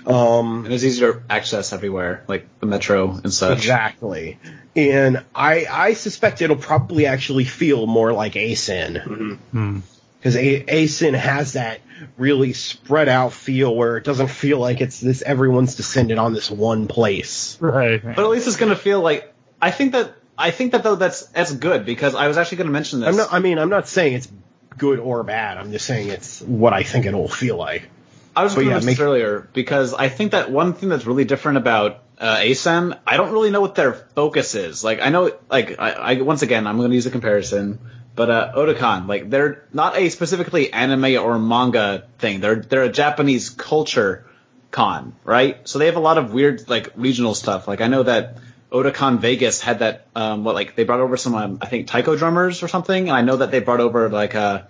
Um, 0.06 0.64
And 0.66 0.72
it's 0.74 0.84
easier 0.84 1.14
to 1.14 1.22
access 1.28 1.72
everywhere, 1.72 2.22
like 2.28 2.46
the 2.60 2.66
metro 2.66 3.10
and 3.10 3.32
such. 3.32 3.58
exactly. 3.58 4.38
And 4.76 5.24
I, 5.34 5.66
I 5.68 5.94
suspect 5.94 6.42
it'll 6.42 6.56
probably 6.56 7.06
actually 7.06 7.44
feel 7.44 7.86
more 7.86 8.12
like 8.12 8.34
ACen. 8.36 8.96
hmm 9.00 9.34
Hmm. 9.52 9.78
Because 10.18 10.36
A- 10.36 10.64
ACen 10.68 11.14
has 11.14 11.54
that 11.54 11.80
really 12.18 12.52
spread 12.52 13.08
out 13.08 13.32
feel 13.32 13.74
where 13.74 13.96
it 13.96 14.04
doesn't 14.04 14.28
feel 14.28 14.58
like 14.58 14.80
it's 14.80 15.00
this 15.00 15.22
everyone's 15.22 15.76
descended 15.76 16.18
on 16.18 16.32
this 16.34 16.50
one 16.50 16.88
place. 16.88 17.56
Right. 17.60 18.02
But 18.02 18.18
at 18.18 18.28
least 18.28 18.46
it's 18.46 18.56
gonna 18.56 18.76
feel 18.76 19.00
like 19.00 19.32
I 19.62 19.70
think 19.70 19.92
that 19.92 20.14
I 20.38 20.50
think 20.50 20.72
that 20.72 20.82
though 20.82 20.96
that's 20.96 21.26
that's 21.26 21.52
good 21.52 21.86
because 21.86 22.14
I 22.14 22.28
was 22.28 22.36
actually 22.36 22.58
gonna 22.58 22.70
mention 22.70 23.00
this. 23.00 23.08
I'm 23.08 23.16
not, 23.16 23.32
I 23.32 23.38
mean, 23.38 23.58
I'm 23.58 23.70
not 23.70 23.88
saying 23.88 24.14
it's 24.14 24.28
good 24.76 24.98
or 24.98 25.22
bad. 25.22 25.58
I'm 25.58 25.72
just 25.72 25.86
saying 25.86 26.08
it's 26.08 26.40
what 26.42 26.72
I 26.72 26.82
think 26.82 27.06
it'll 27.06 27.28
feel 27.28 27.56
like. 27.56 27.88
I 28.34 28.44
was 28.44 28.54
going 28.54 28.66
to 28.66 28.70
yeah, 28.70 28.80
mention 28.80 28.90
make- 28.90 29.00
earlier 29.00 29.48
because 29.54 29.94
I 29.94 30.10
think 30.10 30.32
that 30.32 30.50
one 30.50 30.74
thing 30.74 30.90
that's 30.90 31.06
really 31.06 31.24
different 31.24 31.56
about 31.56 32.02
uh, 32.18 32.36
ACen, 32.40 32.94
I 33.06 33.16
don't 33.16 33.32
really 33.32 33.50
know 33.50 33.62
what 33.62 33.74
their 33.74 33.94
focus 33.94 34.54
is. 34.54 34.84
Like, 34.84 35.00
I 35.00 35.08
know, 35.08 35.32
like, 35.50 35.78
I, 35.78 35.92
I 35.92 36.20
once 36.20 36.42
again, 36.42 36.66
I'm 36.66 36.76
going 36.76 36.90
to 36.90 36.94
use 36.94 37.06
a 37.06 37.10
comparison, 37.10 37.78
but 38.14 38.30
uh, 38.30 38.52
Otakon, 38.54 39.08
like, 39.08 39.30
they're 39.30 39.64
not 39.72 39.96
a 39.96 40.10
specifically 40.10 40.70
anime 40.70 41.16
or 41.16 41.38
manga 41.38 42.06
thing. 42.18 42.40
They're 42.40 42.56
they're 42.56 42.82
a 42.82 42.92
Japanese 42.92 43.48
culture 43.48 44.26
con, 44.70 45.14
right? 45.24 45.66
So 45.66 45.78
they 45.78 45.86
have 45.86 45.96
a 45.96 46.00
lot 46.00 46.18
of 46.18 46.34
weird, 46.34 46.68
like, 46.68 46.92
regional 46.94 47.34
stuff. 47.34 47.66
Like, 47.66 47.80
I 47.80 47.86
know 47.86 48.02
that 48.02 48.36
Otakon 48.82 49.18
Vegas 49.18 49.60
had 49.60 49.78
that, 49.80 50.06
um, 50.14 50.44
what, 50.44 50.54
like, 50.54 50.74
they 50.76 50.84
brought 50.84 51.00
over 51.00 51.16
some, 51.16 51.34
um, 51.34 51.58
I 51.60 51.66
think, 51.66 51.86
taiko 51.86 52.16
drummers 52.16 52.62
or 52.62 52.68
something, 52.68 53.08
and 53.08 53.16
I 53.16 53.22
know 53.22 53.36
that 53.36 53.50
they 53.50 53.60
brought 53.60 53.80
over, 53.80 54.08
like, 54.08 54.34
uh, 54.34 54.62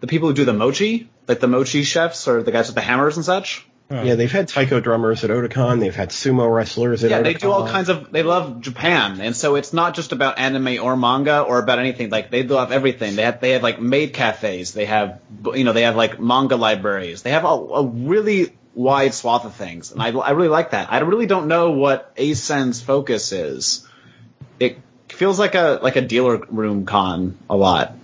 the 0.00 0.06
people 0.06 0.28
who 0.28 0.34
do 0.34 0.44
the 0.44 0.52
mochi, 0.52 1.08
like 1.28 1.40
the 1.40 1.48
mochi 1.48 1.82
chefs 1.84 2.26
or 2.28 2.42
the 2.42 2.50
guys 2.52 2.66
with 2.66 2.74
the 2.74 2.80
hammers 2.80 3.16
and 3.16 3.24
such. 3.24 3.66
Yeah, 3.90 4.14
they've 4.14 4.32
had 4.32 4.48
taiko 4.48 4.80
drummers 4.80 5.22
at 5.22 5.28
Otakon. 5.28 5.78
They've 5.78 5.94
had 5.94 6.08
sumo 6.10 6.50
wrestlers 6.50 7.04
at 7.04 7.10
Yeah, 7.10 7.20
Otakon. 7.20 7.24
they 7.24 7.34
do 7.34 7.52
all 7.52 7.68
kinds 7.68 7.90
of. 7.90 8.10
They 8.10 8.22
love 8.22 8.62
Japan, 8.62 9.20
and 9.20 9.36
so 9.36 9.54
it's 9.56 9.74
not 9.74 9.94
just 9.94 10.12
about 10.12 10.38
anime 10.38 10.82
or 10.82 10.96
manga 10.96 11.40
or 11.42 11.58
about 11.58 11.78
anything. 11.78 12.08
Like 12.08 12.30
they 12.30 12.42
love 12.42 12.72
everything. 12.72 13.16
They 13.16 13.22
have 13.24 13.42
they 13.42 13.50
have 13.50 13.62
like 13.62 13.82
maid 13.82 14.14
cafes. 14.14 14.72
They 14.72 14.86
have 14.86 15.20
you 15.54 15.64
know 15.64 15.74
they 15.74 15.82
have 15.82 15.94
like 15.94 16.18
manga 16.18 16.56
libraries. 16.56 17.20
They 17.20 17.32
have 17.32 17.44
a, 17.44 17.48
a 17.48 17.84
really 17.86 18.54
wide 18.74 19.14
swath 19.14 19.44
of 19.44 19.54
things, 19.54 19.92
and 19.92 20.02
I 20.02 20.08
I 20.10 20.30
really 20.30 20.48
like 20.48 20.70
that. 20.70 20.92
I 20.92 20.98
really 21.00 21.26
don't 21.26 21.48
know 21.48 21.72
what 21.72 22.14
ACen's 22.16 22.80
focus 22.80 23.32
is. 23.32 23.86
It 24.60 24.78
feels 25.08 25.38
like 25.38 25.54
a 25.54 25.80
like 25.82 25.96
a 25.96 26.00
dealer 26.02 26.38
room 26.48 26.86
con 26.86 27.36
a 27.50 27.56
lot. 27.56 27.96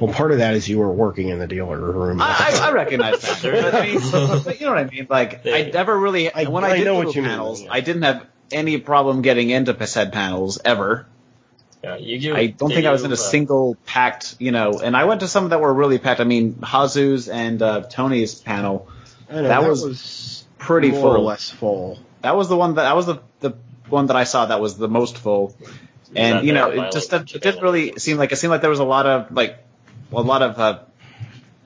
Well, 0.00 0.12
part 0.12 0.30
of 0.30 0.38
that 0.38 0.54
is 0.54 0.68
you 0.68 0.78
were 0.78 0.92
working 0.92 1.28
in 1.28 1.38
the 1.40 1.46
dealer 1.48 1.76
room. 1.78 2.20
I, 2.20 2.26
I 2.62 2.68
I 2.68 2.72
recognize 2.72 3.20
that. 3.22 3.40
But, 3.42 3.74
I 3.74 3.86
mean, 3.86 4.00
but 4.44 4.60
you 4.60 4.66
know 4.66 4.72
what 4.72 4.78
I 4.78 4.84
mean? 4.84 5.06
Like, 5.10 5.44
I 5.44 5.70
never 5.72 5.98
really, 5.98 6.32
I- 6.32 6.44
when 6.44 6.62
I, 6.64 6.68
I 6.70 6.76
did 6.78 6.84
know 6.84 7.00
go 7.00 7.06
what 7.06 7.12
to 7.14 7.16
you 7.16 7.22
mean, 7.22 7.30
panels, 7.30 7.62
yeah. 7.62 7.72
I 7.72 7.80
didn't 7.80 8.02
have 8.02 8.24
any 8.52 8.78
problem 8.78 9.22
getting 9.22 9.50
into 9.50 9.74
PSED 9.74 10.12
panels 10.12 10.60
ever. 10.64 11.06
Yeah, 11.82 11.96
you 11.96 12.18
do. 12.20 12.36
I 12.36 12.46
don't 12.46 12.68
they 12.68 12.76
think 12.76 12.86
I 12.86 12.92
was 12.92 13.04
in 13.04 13.10
a 13.10 13.14
uh, 13.14 13.16
single 13.16 13.76
packed, 13.86 14.36
you 14.38 14.50
know, 14.52 14.80
and 14.80 14.96
I 14.96 15.04
went 15.04 15.20
to 15.20 15.28
some 15.28 15.48
that 15.50 15.60
were 15.60 15.72
really 15.72 15.98
packed. 15.98 16.20
I 16.20 16.24
mean, 16.24 16.54
Hazu's 16.54 17.28
and 17.28 17.60
uh, 17.62 17.82
Tony's 17.82 18.34
panel, 18.34 18.88
I 18.88 18.97
know, 19.36 19.42
that 19.42 19.60
that, 19.60 19.68
was 19.68 19.84
was, 19.84 20.44
pretty 20.58 20.90
more 20.90 21.10
or 21.10 21.14
full. 21.16 21.24
less 21.24 21.50
full. 21.50 21.98
that 22.22 22.36
was 22.36 22.48
the 22.48 22.56
one 22.56 22.74
that, 22.74 22.82
that 22.82 22.96
was 22.96 23.06
the, 23.06 23.20
the 23.40 23.54
one 23.88 24.06
that 24.06 24.16
I 24.16 24.24
saw 24.24 24.46
that 24.46 24.60
was 24.60 24.76
the 24.76 24.88
most 24.88 25.18
full. 25.18 25.56
And, 26.14 26.46
you 26.46 26.54
know, 26.54 26.70
it 26.70 26.92
just, 26.92 27.12
like, 27.12 27.34
it 27.34 27.42
didn't 27.42 27.62
really 27.62 27.98
seem 27.98 28.16
like, 28.16 28.32
it 28.32 28.36
seemed 28.36 28.50
like 28.50 28.62
there 28.62 28.70
was 28.70 28.78
a 28.78 28.84
lot 28.84 29.06
of, 29.06 29.30
like, 29.30 29.58
a 30.10 30.22
lot 30.22 30.42
of, 30.42 30.58
uh, 30.58 30.78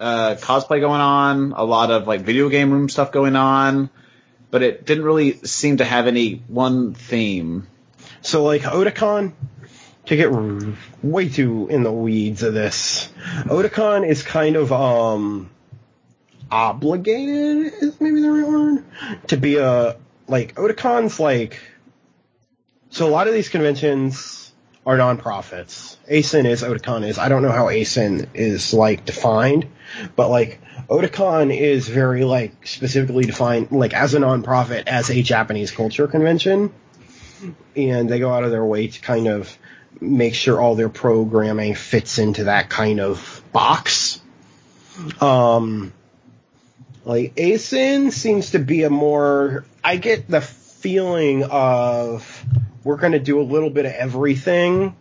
uh, 0.00 0.34
cosplay 0.34 0.80
going 0.80 1.00
on, 1.00 1.52
a 1.52 1.62
lot 1.62 1.92
of, 1.92 2.08
like, 2.08 2.22
video 2.22 2.48
game 2.48 2.72
room 2.72 2.88
stuff 2.88 3.12
going 3.12 3.36
on, 3.36 3.88
but 4.50 4.62
it 4.62 4.84
didn't 4.84 5.04
really 5.04 5.34
seem 5.44 5.76
to 5.76 5.84
have 5.84 6.08
any 6.08 6.42
one 6.48 6.94
theme. 6.94 7.68
So, 8.20 8.42
like, 8.42 8.62
Otakon, 8.62 9.32
to 10.06 10.16
get 10.16 10.32
way 11.02 11.28
too 11.28 11.68
in 11.68 11.84
the 11.84 11.92
weeds 11.92 12.42
of 12.42 12.52
this, 12.52 13.08
Otakon 13.44 14.04
is 14.08 14.24
kind 14.24 14.56
of, 14.56 14.72
um, 14.72 15.50
obligated, 16.52 17.72
is 17.80 18.00
maybe 18.00 18.20
the 18.20 18.30
right 18.30 18.46
word, 18.46 18.84
to 19.28 19.36
be 19.36 19.56
a, 19.56 19.96
like, 20.28 20.54
Otakon's 20.54 21.18
like, 21.18 21.58
so 22.90 23.08
a 23.08 23.10
lot 23.10 23.26
of 23.26 23.34
these 23.34 23.48
conventions 23.48 24.52
are 24.84 24.96
nonprofits. 24.96 25.96
ACen 26.08 26.46
is, 26.46 26.62
Otakon 26.62 27.04
is. 27.06 27.16
I 27.18 27.28
don't 27.28 27.42
know 27.42 27.52
how 27.52 27.68
ACen 27.68 28.28
is, 28.34 28.74
like, 28.74 29.04
defined, 29.04 29.66
but, 30.14 30.28
like, 30.28 30.60
Otakon 30.88 31.56
is 31.56 31.88
very, 31.88 32.24
like, 32.24 32.66
specifically 32.66 33.24
defined, 33.24 33.72
like, 33.72 33.94
as 33.94 34.14
a 34.14 34.18
nonprofit, 34.18 34.84
as 34.86 35.10
a 35.10 35.22
Japanese 35.22 35.70
culture 35.70 36.06
convention 36.06 36.72
and 37.76 38.08
they 38.08 38.18
go 38.18 38.32
out 38.32 38.44
of 38.44 38.50
their 38.50 38.64
way 38.64 38.88
to 38.88 39.00
kind 39.00 39.26
of 39.26 39.56
make 40.00 40.34
sure 40.34 40.60
all 40.60 40.74
their 40.74 40.88
programming 40.88 41.74
fits 41.74 42.18
into 42.18 42.44
that 42.44 42.68
kind 42.68 43.00
of 43.00 43.42
box. 43.52 44.20
Um, 45.20 45.92
like 47.04 47.32
ACen 47.36 48.10
seems 48.12 48.50
to 48.50 48.58
be 48.58 48.84
a 48.84 48.90
more, 48.90 49.64
I 49.82 49.96
get 49.96 50.28
the 50.28 50.40
feeling 50.40 51.44
of 51.44 52.44
we're 52.84 52.96
going 52.96 53.12
to 53.12 53.18
do 53.18 53.40
a 53.40 53.42
little 53.42 53.70
bit 53.70 53.86
of 53.86 53.92
everything 53.92 54.96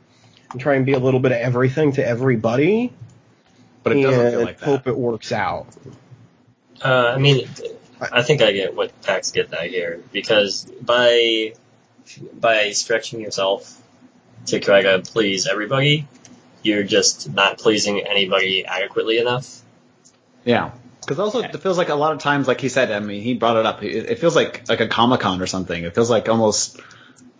and 0.51 0.61
try 0.61 0.75
and 0.75 0.85
be 0.85 0.93
a 0.93 0.99
little 0.99 1.19
bit 1.19 1.31
of 1.31 1.37
everything 1.39 1.93
to 1.93 2.05
everybody 2.05 2.91
But 3.83 3.97
it 3.97 4.03
doesn't 4.03 4.31
feel 4.31 4.41
like 4.43 4.59
that. 4.59 4.65
hope 4.65 4.87
it 4.87 4.97
works 4.97 5.31
out. 5.31 5.67
Uh, 6.83 7.13
I 7.15 7.17
mean, 7.17 7.47
I 8.11 8.23
think 8.23 8.41
I 8.41 8.51
get 8.51 8.75
what 8.75 8.99
Pax 9.01 9.31
getting 9.31 9.53
at 9.53 9.69
here 9.69 10.01
because 10.11 10.65
by 10.81 11.53
by 12.33 12.71
stretching 12.71 13.21
yourself 13.21 13.79
to 14.47 14.59
try 14.59 14.81
to 14.81 14.99
please 14.99 15.47
everybody, 15.47 16.07
you're 16.63 16.83
just 16.83 17.31
not 17.31 17.59
pleasing 17.59 18.01
anybody 18.01 18.65
adequately 18.65 19.19
enough. 19.19 19.61
Yeah. 20.43 20.71
Because 21.01 21.19
also 21.19 21.41
it 21.41 21.57
feels 21.61 21.77
like 21.77 21.89
a 21.89 21.95
lot 21.95 22.13
of 22.13 22.19
times, 22.19 22.47
like 22.47 22.61
he 22.61 22.69
said, 22.69 22.91
I 22.91 22.99
mean, 22.99 23.21
he 23.21 23.33
brought 23.33 23.57
it 23.57 23.65
up. 23.65 23.83
It, 23.83 24.11
it 24.11 24.19
feels 24.19 24.35
like 24.35 24.69
like 24.69 24.79
a 24.81 24.87
Comic 24.87 25.19
Con 25.21 25.41
or 25.41 25.47
something. 25.47 25.83
It 25.83 25.93
feels 25.95 26.09
like 26.09 26.29
almost 26.29 26.79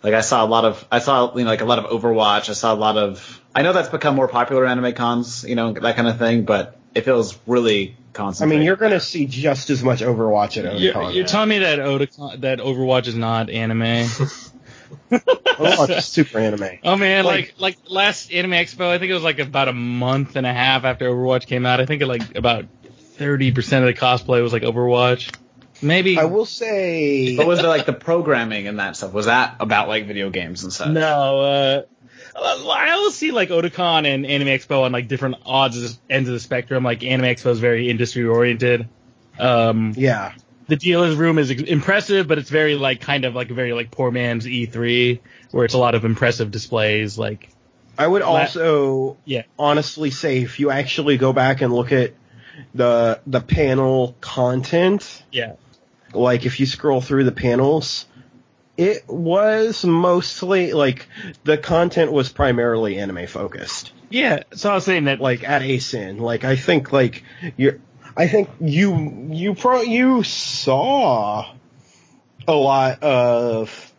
like 0.02 0.14
I 0.14 0.20
saw 0.20 0.44
a 0.44 0.46
lot 0.48 0.64
of 0.64 0.84
I 0.90 0.98
saw 0.98 1.36
you 1.36 1.44
know 1.44 1.50
like 1.50 1.60
a 1.60 1.64
lot 1.64 1.78
of 1.78 1.86
Overwatch. 1.86 2.50
I 2.50 2.54
saw 2.54 2.74
a 2.74 2.76
lot 2.76 2.96
of 2.96 3.40
I 3.54 3.62
know 3.62 3.72
that's 3.72 3.88
become 3.88 4.16
more 4.16 4.28
popular 4.28 4.66
anime 4.66 4.92
cons, 4.94 5.44
you 5.44 5.54
know 5.54 5.72
that 5.72 5.94
kind 5.96 6.08
of 6.08 6.18
thing. 6.18 6.44
But 6.44 6.76
it 6.94 7.04
feels 7.04 7.38
really 7.46 7.96
constant. 8.12 8.50
I 8.50 8.54
mean, 8.54 8.64
you're 8.64 8.76
going 8.76 8.90
to 8.92 9.00
see 9.00 9.26
just 9.26 9.70
as 9.70 9.82
much 9.82 10.00
Overwatch 10.00 10.62
at 10.62 10.78
You're, 10.78 11.10
you're 11.12 11.24
telling 11.26 11.48
me 11.48 11.60
that 11.60 11.78
Otakon, 11.78 12.40
that 12.42 12.58
Overwatch 12.58 13.06
is 13.06 13.14
not 13.14 13.48
anime? 13.48 14.06
Overwatch 15.10 15.96
is 15.96 16.04
super 16.06 16.38
anime. 16.38 16.78
Oh 16.82 16.96
man, 16.96 17.24
Like- 17.24 17.54
like, 17.58 17.60
like 17.60 17.78
last 17.90 18.32
Anime 18.32 18.52
Expo, 18.52 18.88
I 18.88 18.98
think 18.98 19.10
it 19.10 19.14
was 19.14 19.22
like 19.22 19.38
about 19.38 19.68
a 19.68 19.72
month 19.72 20.36
and 20.36 20.46
a 20.46 20.52
half 20.52 20.84
after 20.84 21.08
Overwatch 21.08 21.46
came 21.46 21.64
out. 21.66 21.80
I 21.80 21.86
think 21.86 22.02
it 22.02 22.06
like 22.06 22.36
about 22.36 22.66
thirty 23.16 23.52
percent 23.52 23.84
of 23.86 23.94
the 23.94 24.00
cosplay 24.00 24.42
was 24.42 24.52
like 24.52 24.62
Overwatch. 24.62 25.34
Maybe 25.80 26.16
I 26.16 26.24
will 26.24 26.46
say, 26.46 27.36
But 27.36 27.46
was 27.46 27.58
there 27.60 27.68
like 27.68 27.86
the 27.86 27.92
programming 27.92 28.68
and 28.68 28.78
that 28.78 28.96
stuff? 28.96 29.12
Was 29.12 29.26
that 29.26 29.56
about 29.58 29.88
like 29.88 30.06
video 30.06 30.30
games 30.30 30.62
and 30.62 30.72
stuff? 30.72 30.88
no. 30.88 31.40
Uh, 31.40 31.82
I 32.34 32.92
always 32.92 33.14
see 33.14 33.30
like 33.30 33.50
Otakon 33.50 34.06
and 34.06 34.24
Anime 34.24 34.48
Expo 34.48 34.82
on 34.84 34.92
like 34.92 35.08
different 35.08 35.36
odds 35.44 35.98
ends 36.08 36.28
of 36.28 36.32
the 36.34 36.40
spectrum. 36.40 36.84
Like 36.84 37.02
Anime 37.02 37.26
Expo 37.26 37.46
is 37.50 37.58
very 37.58 37.90
industry 37.90 38.24
oriented. 38.24 38.88
Um, 39.38 39.92
yeah, 39.96 40.32
the 40.68 40.76
dealer's 40.76 41.16
room 41.16 41.38
is 41.38 41.50
impressive, 41.50 42.28
but 42.28 42.38
it's 42.38 42.48
very 42.50 42.76
like 42.76 43.00
kind 43.00 43.24
of 43.24 43.34
like 43.34 43.50
a 43.50 43.54
very 43.54 43.72
like 43.72 43.90
poor 43.90 44.10
man's 44.10 44.46
E3, 44.46 45.20
where 45.50 45.64
it's 45.64 45.74
a 45.74 45.78
lot 45.78 45.94
of 45.94 46.04
impressive 46.04 46.50
displays. 46.50 47.18
Like 47.18 47.48
I 47.98 48.06
would 48.06 48.22
La- 48.22 48.28
also 48.42 49.16
Yeah. 49.24 49.42
honestly 49.58 50.10
say 50.10 50.42
if 50.42 50.60
you 50.60 50.70
actually 50.70 51.18
go 51.18 51.32
back 51.32 51.60
and 51.60 51.72
look 51.74 51.92
at 51.92 52.14
the 52.74 53.20
the 53.26 53.40
panel 53.40 54.16
content, 54.20 55.22
yeah, 55.30 55.54
like 56.12 56.46
if 56.46 56.60
you 56.60 56.66
scroll 56.66 57.00
through 57.00 57.24
the 57.24 57.32
panels, 57.32 58.06
it 58.76 59.04
was 59.08 59.84
mostly 59.84 60.72
like 60.72 61.08
the 61.44 61.58
content 61.58 62.12
was 62.12 62.30
primarily 62.30 62.98
anime 62.98 63.26
focused. 63.26 63.92
yeah. 64.10 64.44
So 64.54 64.70
I 64.70 64.74
was 64.74 64.84
saying 64.84 65.04
that 65.04 65.20
Like 65.20 65.44
at 65.48 65.62
ACen, 65.62 66.18
like 66.18 66.44
I 66.44 66.56
think 66.56 66.92
like 66.92 67.22
you're, 67.56 67.78
I 68.16 68.28
think 68.28 68.50
you 68.60 69.28
you 69.30 69.54
pro 69.54 69.82
you 69.82 70.22
saw 70.22 71.54
a 72.46 72.52
lot 72.54 73.02
of 73.02 73.92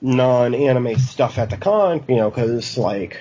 non-anime 0.00 0.98
stuff 0.98 1.38
at 1.38 1.50
the 1.50 1.56
con, 1.56 2.04
you 2.08 2.16
know, 2.16 2.30
because 2.30 2.76
like 2.78 3.20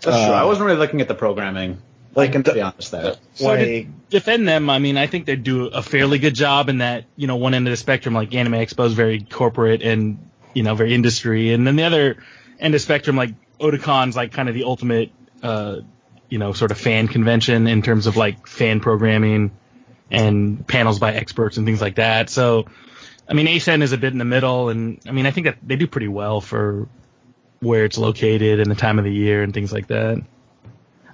That's 0.00 0.02
true. 0.02 0.34
Uh, 0.34 0.40
I 0.40 0.44
wasn't 0.44 0.66
really 0.66 0.78
looking 0.78 1.00
at 1.00 1.08
the 1.08 1.14
programming. 1.14 1.80
Like 2.14 2.32
the- 2.32 2.52
be 2.52 2.60
honest 2.60 2.90
there. 2.90 3.16
So 3.34 3.56
to 3.56 3.86
defend 4.10 4.46
them, 4.46 4.68
I 4.68 4.78
mean, 4.78 4.96
I 4.96 5.06
think 5.06 5.26
they 5.26 5.36
do 5.36 5.66
a 5.66 5.82
fairly 5.82 6.18
good 6.18 6.34
job 6.34 6.68
in 6.68 6.78
that, 6.78 7.04
you 7.16 7.26
know, 7.26 7.36
one 7.36 7.54
end 7.54 7.66
of 7.66 7.72
the 7.72 7.76
spectrum, 7.76 8.14
like 8.14 8.34
Anime 8.34 8.52
Expo 8.54 8.86
is 8.86 8.92
very 8.92 9.22
corporate 9.22 9.82
and, 9.82 10.18
you 10.54 10.62
know, 10.62 10.74
very 10.74 10.94
industry. 10.94 11.52
And 11.52 11.66
then 11.66 11.76
the 11.76 11.84
other 11.84 12.18
end 12.60 12.74
of 12.74 12.80
the 12.80 12.84
spectrum, 12.84 13.16
like 13.16 13.30
Otakon's 13.58 14.14
like 14.16 14.32
kind 14.32 14.48
of 14.48 14.54
the 14.54 14.64
ultimate, 14.64 15.10
uh, 15.42 15.76
you 16.28 16.38
know, 16.38 16.52
sort 16.52 16.70
of 16.70 16.78
fan 16.78 17.08
convention 17.08 17.66
in 17.66 17.82
terms 17.82 18.06
of 18.06 18.16
like 18.16 18.46
fan 18.46 18.80
programming 18.80 19.50
and 20.10 20.66
panels 20.66 20.98
by 20.98 21.14
experts 21.14 21.56
and 21.56 21.66
things 21.66 21.80
like 21.80 21.94
that. 21.94 22.28
So, 22.28 22.66
I 23.28 23.34
mean, 23.34 23.46
ACen 23.46 23.82
is 23.82 23.92
a 23.92 23.98
bit 23.98 24.12
in 24.12 24.18
the 24.18 24.26
middle 24.26 24.68
and 24.68 25.00
I 25.06 25.12
mean, 25.12 25.24
I 25.24 25.30
think 25.30 25.46
that 25.46 25.56
they 25.62 25.76
do 25.76 25.86
pretty 25.86 26.08
well 26.08 26.42
for 26.42 26.88
where 27.60 27.84
it's 27.84 27.96
located 27.96 28.60
and 28.60 28.70
the 28.70 28.74
time 28.74 28.98
of 28.98 29.04
the 29.04 29.12
year 29.12 29.42
and 29.42 29.54
things 29.54 29.72
like 29.72 29.86
that. 29.86 30.22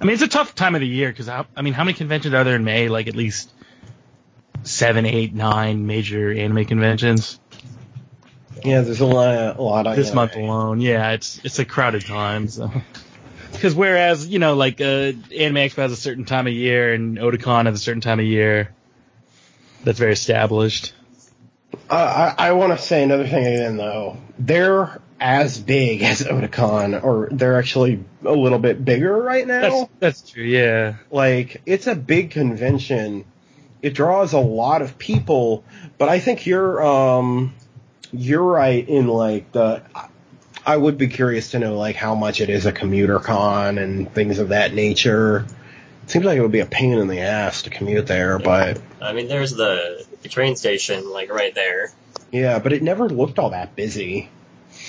I 0.01 0.05
mean, 0.05 0.15
it's 0.15 0.23
a 0.23 0.29
tough 0.29 0.55
time 0.55 0.75
of 0.75 0.81
the 0.81 0.87
year 0.87 1.09
because 1.11 1.29
I 1.29 1.45
mean, 1.61 1.73
how 1.73 1.85
many 1.85 1.97
conventions 1.97 2.35
are 2.35 2.45
there 2.45 2.57
in 2.57 2.65
May? 2.65 2.89
Like 2.89 3.09
at 3.09 3.17
least 3.17 3.53
seven, 4.63 5.07
eight, 5.07 5.35
nine 5.35 5.87
major 5.87 6.33
anime 6.33 6.65
conventions 6.65 7.41
yeah, 8.65 8.81
there's 8.81 9.01
a 9.01 9.07
lot 9.07 9.57
a 9.57 9.63
lot 9.63 9.87
of 9.87 9.97
this 9.97 10.13
month 10.13 10.37
alone. 10.37 10.81
Yeah, 10.81 11.11
it's 11.13 11.41
it's 11.45 11.59
a 11.59 11.65
crowded 11.65 12.05
time. 12.05 12.49
So, 12.49 12.71
because 13.53 13.75
whereas 13.75 14.27
you 14.27 14.39
know, 14.39 14.55
like 14.55 14.81
uh, 14.81 14.85
Anime 14.85 15.57
Expo 15.57 15.77
has 15.77 15.93
a 15.93 15.97
certain 15.97 16.25
time 16.25 16.47
of 16.47 16.53
year 16.53 16.93
and 16.93 17.19
Otakon 17.19 17.67
has 17.67 17.75
a 17.75 17.83
certain 17.83 18.01
time 18.01 18.21
of 18.21 18.27
year 18.27 18.75
that's 19.85 19.99
very 19.99 20.13
established. 20.13 20.95
Uh, 21.91 22.35
I, 22.39 22.49
I 22.49 22.53
want 22.53 22.79
to 22.79 22.85
say 22.85 23.03
another 23.03 23.27
thing 23.27 23.47
again, 23.47 23.77
though. 23.77 24.17
They're 24.39 25.01
as 25.21 25.59
big 25.59 26.03
as 26.03 26.23
Otakon, 26.23 27.03
or 27.03 27.29
they're 27.31 27.59
actually 27.59 28.05
a 28.25 28.33
little 28.33 28.59
bit 28.59 28.85
bigger 28.85 29.15
right 29.21 29.47
now. 29.47 29.61
That's 29.61 29.91
that's 30.23 30.31
true. 30.31 30.45
Yeah. 30.45 30.97
like, 31.11 31.63
it's 31.67 31.87
a 31.87 31.95
big 31.95 32.31
convention. 32.31 33.25
It 33.83 33.95
draws 33.95 34.33
a 34.33 34.39
lot 34.39 34.83
of 34.83 34.99
people, 34.99 35.65
but 35.99 36.09
I 36.09 36.19
think 36.19 36.47
you're 36.47 36.85
um 36.85 37.55
you're 38.13 38.43
right 38.43 38.89
in 38.89 39.07
like 39.07 39.53
the. 39.53 39.83
I 40.67 40.77
would 40.77 40.99
be 40.99 41.09
curious 41.09 41.53
to 41.53 41.59
know 41.59 41.79
like 41.79 41.97
how 41.97 42.15
much 42.15 42.41
it 42.41 42.51
is 42.51 42.67
a 42.67 42.73
commuter 42.73 43.19
con 43.21 43.79
and 43.79 44.13
things 44.13 44.39
of 44.39 44.51
that 44.51 44.75
nature. 44.75 45.47
It 46.03 46.11
seems 46.11 46.25
like 46.25 46.37
it 46.37 46.43
would 46.43 46.53
be 46.53 46.61
a 46.61 46.67
pain 46.67 46.99
in 46.99 47.09
the 47.09 47.21
ass 47.21 47.63
to 47.63 47.71
commute 47.71 48.07
there, 48.07 48.39
but 48.39 48.81
I 49.01 49.13
mean, 49.13 49.29
there's 49.29 49.53
the, 49.53 50.05
the 50.23 50.29
train 50.29 50.57
station, 50.57 51.11
like 51.11 51.31
right 51.31 51.55
there. 51.55 51.93
yeah, 52.33 52.59
but 52.59 52.73
it 52.73 52.83
never 52.83 53.09
looked 53.09 53.39
all 53.39 53.51
that 53.51 53.77
busy. 53.77 54.29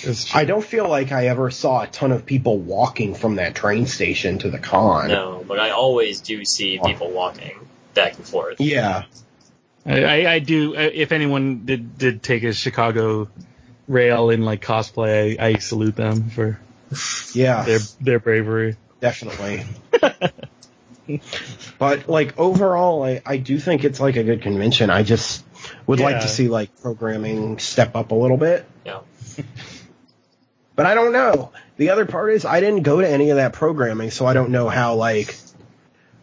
That's 0.04 0.26
true. 0.26 0.40
I 0.42 0.46
don't 0.46 0.64
feel 0.64 0.88
like 0.88 1.12
I 1.12 1.28
ever 1.28 1.52
saw 1.52 1.82
a 1.82 1.88
ton 1.88 2.12
of 2.12 2.26
people 2.26 2.58
walking 2.58 3.16
from 3.16 3.36
that 3.36 3.56
train 3.56 3.86
station 3.88 4.40
to 4.40 4.50
the 4.50 4.60
con. 4.60 5.08
No, 5.10 5.44
but 5.48 5.60
I 5.60 5.72
always 5.72 6.22
do 6.22 6.46
see 6.46 6.80
people 6.84 7.12
walking 7.12 7.60
back 7.94 8.16
and 8.18 8.26
forth. 8.28 8.60
Yeah. 8.60 9.04
I, 9.86 10.04
I, 10.04 10.34
I 10.34 10.40
do. 10.40 10.76
uh, 10.76 10.90
If 10.94 11.12
anyone 11.12 11.66
did 11.66 11.98
did 11.98 12.22
take 12.24 12.44
a 12.44 12.54
Chicago 12.54 13.30
rail 13.88 14.30
in 14.30 14.44
like 14.46 14.62
cosplay, 14.62 15.40
I, 15.40 15.48
I 15.48 15.54
salute 15.58 15.96
them 15.96 16.30
for 16.30 16.60
Yeah. 17.34 17.64
their 17.64 17.80
their 18.02 18.20
bravery. 18.20 18.76
definitely. 19.00 19.66
but 21.80 22.08
like 22.08 22.38
overall, 22.38 23.04
I, 23.04 23.22
I 23.26 23.38
do 23.38 23.58
think 23.60 23.84
it's 23.84 24.00
like 24.00 24.16
a 24.16 24.24
good 24.24 24.42
convention. 24.42 24.90
I 24.90 25.04
just 25.04 25.44
would 25.88 26.00
like 26.00 26.22
to 26.22 26.28
see 26.28 26.48
like 26.50 26.70
programming 26.82 27.58
step 27.60 27.96
up 27.96 28.12
a 28.12 28.16
little 28.16 28.38
bit. 28.38 28.66
Yeah. 28.86 28.99
But 30.80 30.86
I 30.86 30.94
don't 30.94 31.12
know. 31.12 31.52
The 31.76 31.90
other 31.90 32.06
part 32.06 32.32
is 32.32 32.46
I 32.46 32.62
didn't 32.62 32.84
go 32.84 33.02
to 33.02 33.06
any 33.06 33.32
of 33.32 33.36
that 33.36 33.52
programming, 33.52 34.12
so 34.12 34.26
I 34.26 34.34
don't 34.34 34.50
know 34.52 34.70
how 34.70 34.96
like 34.96 35.36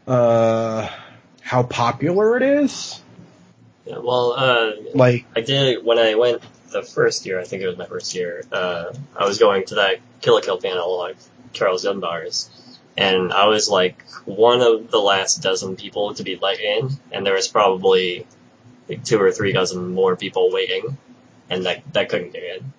uh 0.06 0.88
how 1.42 1.62
popular 1.64 2.38
it 2.38 2.42
is. 2.42 2.98
Yeah, 3.84 3.98
well, 3.98 4.32
uh, 4.32 4.70
Like 4.94 5.26
I 5.36 5.42
did 5.42 5.84
when 5.84 5.98
I 5.98 6.14
went 6.14 6.40
the 6.72 6.82
first 6.82 7.26
year. 7.26 7.38
I 7.38 7.44
think 7.44 7.64
it 7.64 7.66
was 7.66 7.76
my 7.76 7.84
first 7.84 8.14
year. 8.14 8.44
Uh, 8.50 8.94
I 9.14 9.26
was 9.26 9.36
going 9.38 9.66
to 9.66 9.74
that 9.74 9.98
Kill 10.22 10.36
la 10.36 10.40
Kill 10.40 10.58
panel, 10.58 10.96
like 10.96 11.18
Charles 11.52 11.82
Dunbar's, 11.82 12.48
and 12.96 13.34
I 13.34 13.48
was 13.48 13.68
like 13.68 14.02
one 14.24 14.62
of 14.62 14.90
the 14.90 15.00
last 15.00 15.42
dozen 15.42 15.76
people 15.76 16.14
to 16.14 16.22
be 16.22 16.36
let 16.36 16.60
in, 16.60 16.92
and 17.12 17.26
there 17.26 17.34
was 17.34 17.46
probably 17.46 18.26
like 18.88 19.04
two 19.04 19.20
or 19.20 19.30
three 19.32 19.52
dozen 19.52 19.92
more 19.92 20.16
people 20.16 20.50
waiting, 20.50 20.96
and 21.50 21.66
that 21.66 21.82
that 21.92 22.08
couldn't 22.08 22.32
get 22.32 22.42
in. 22.42 22.72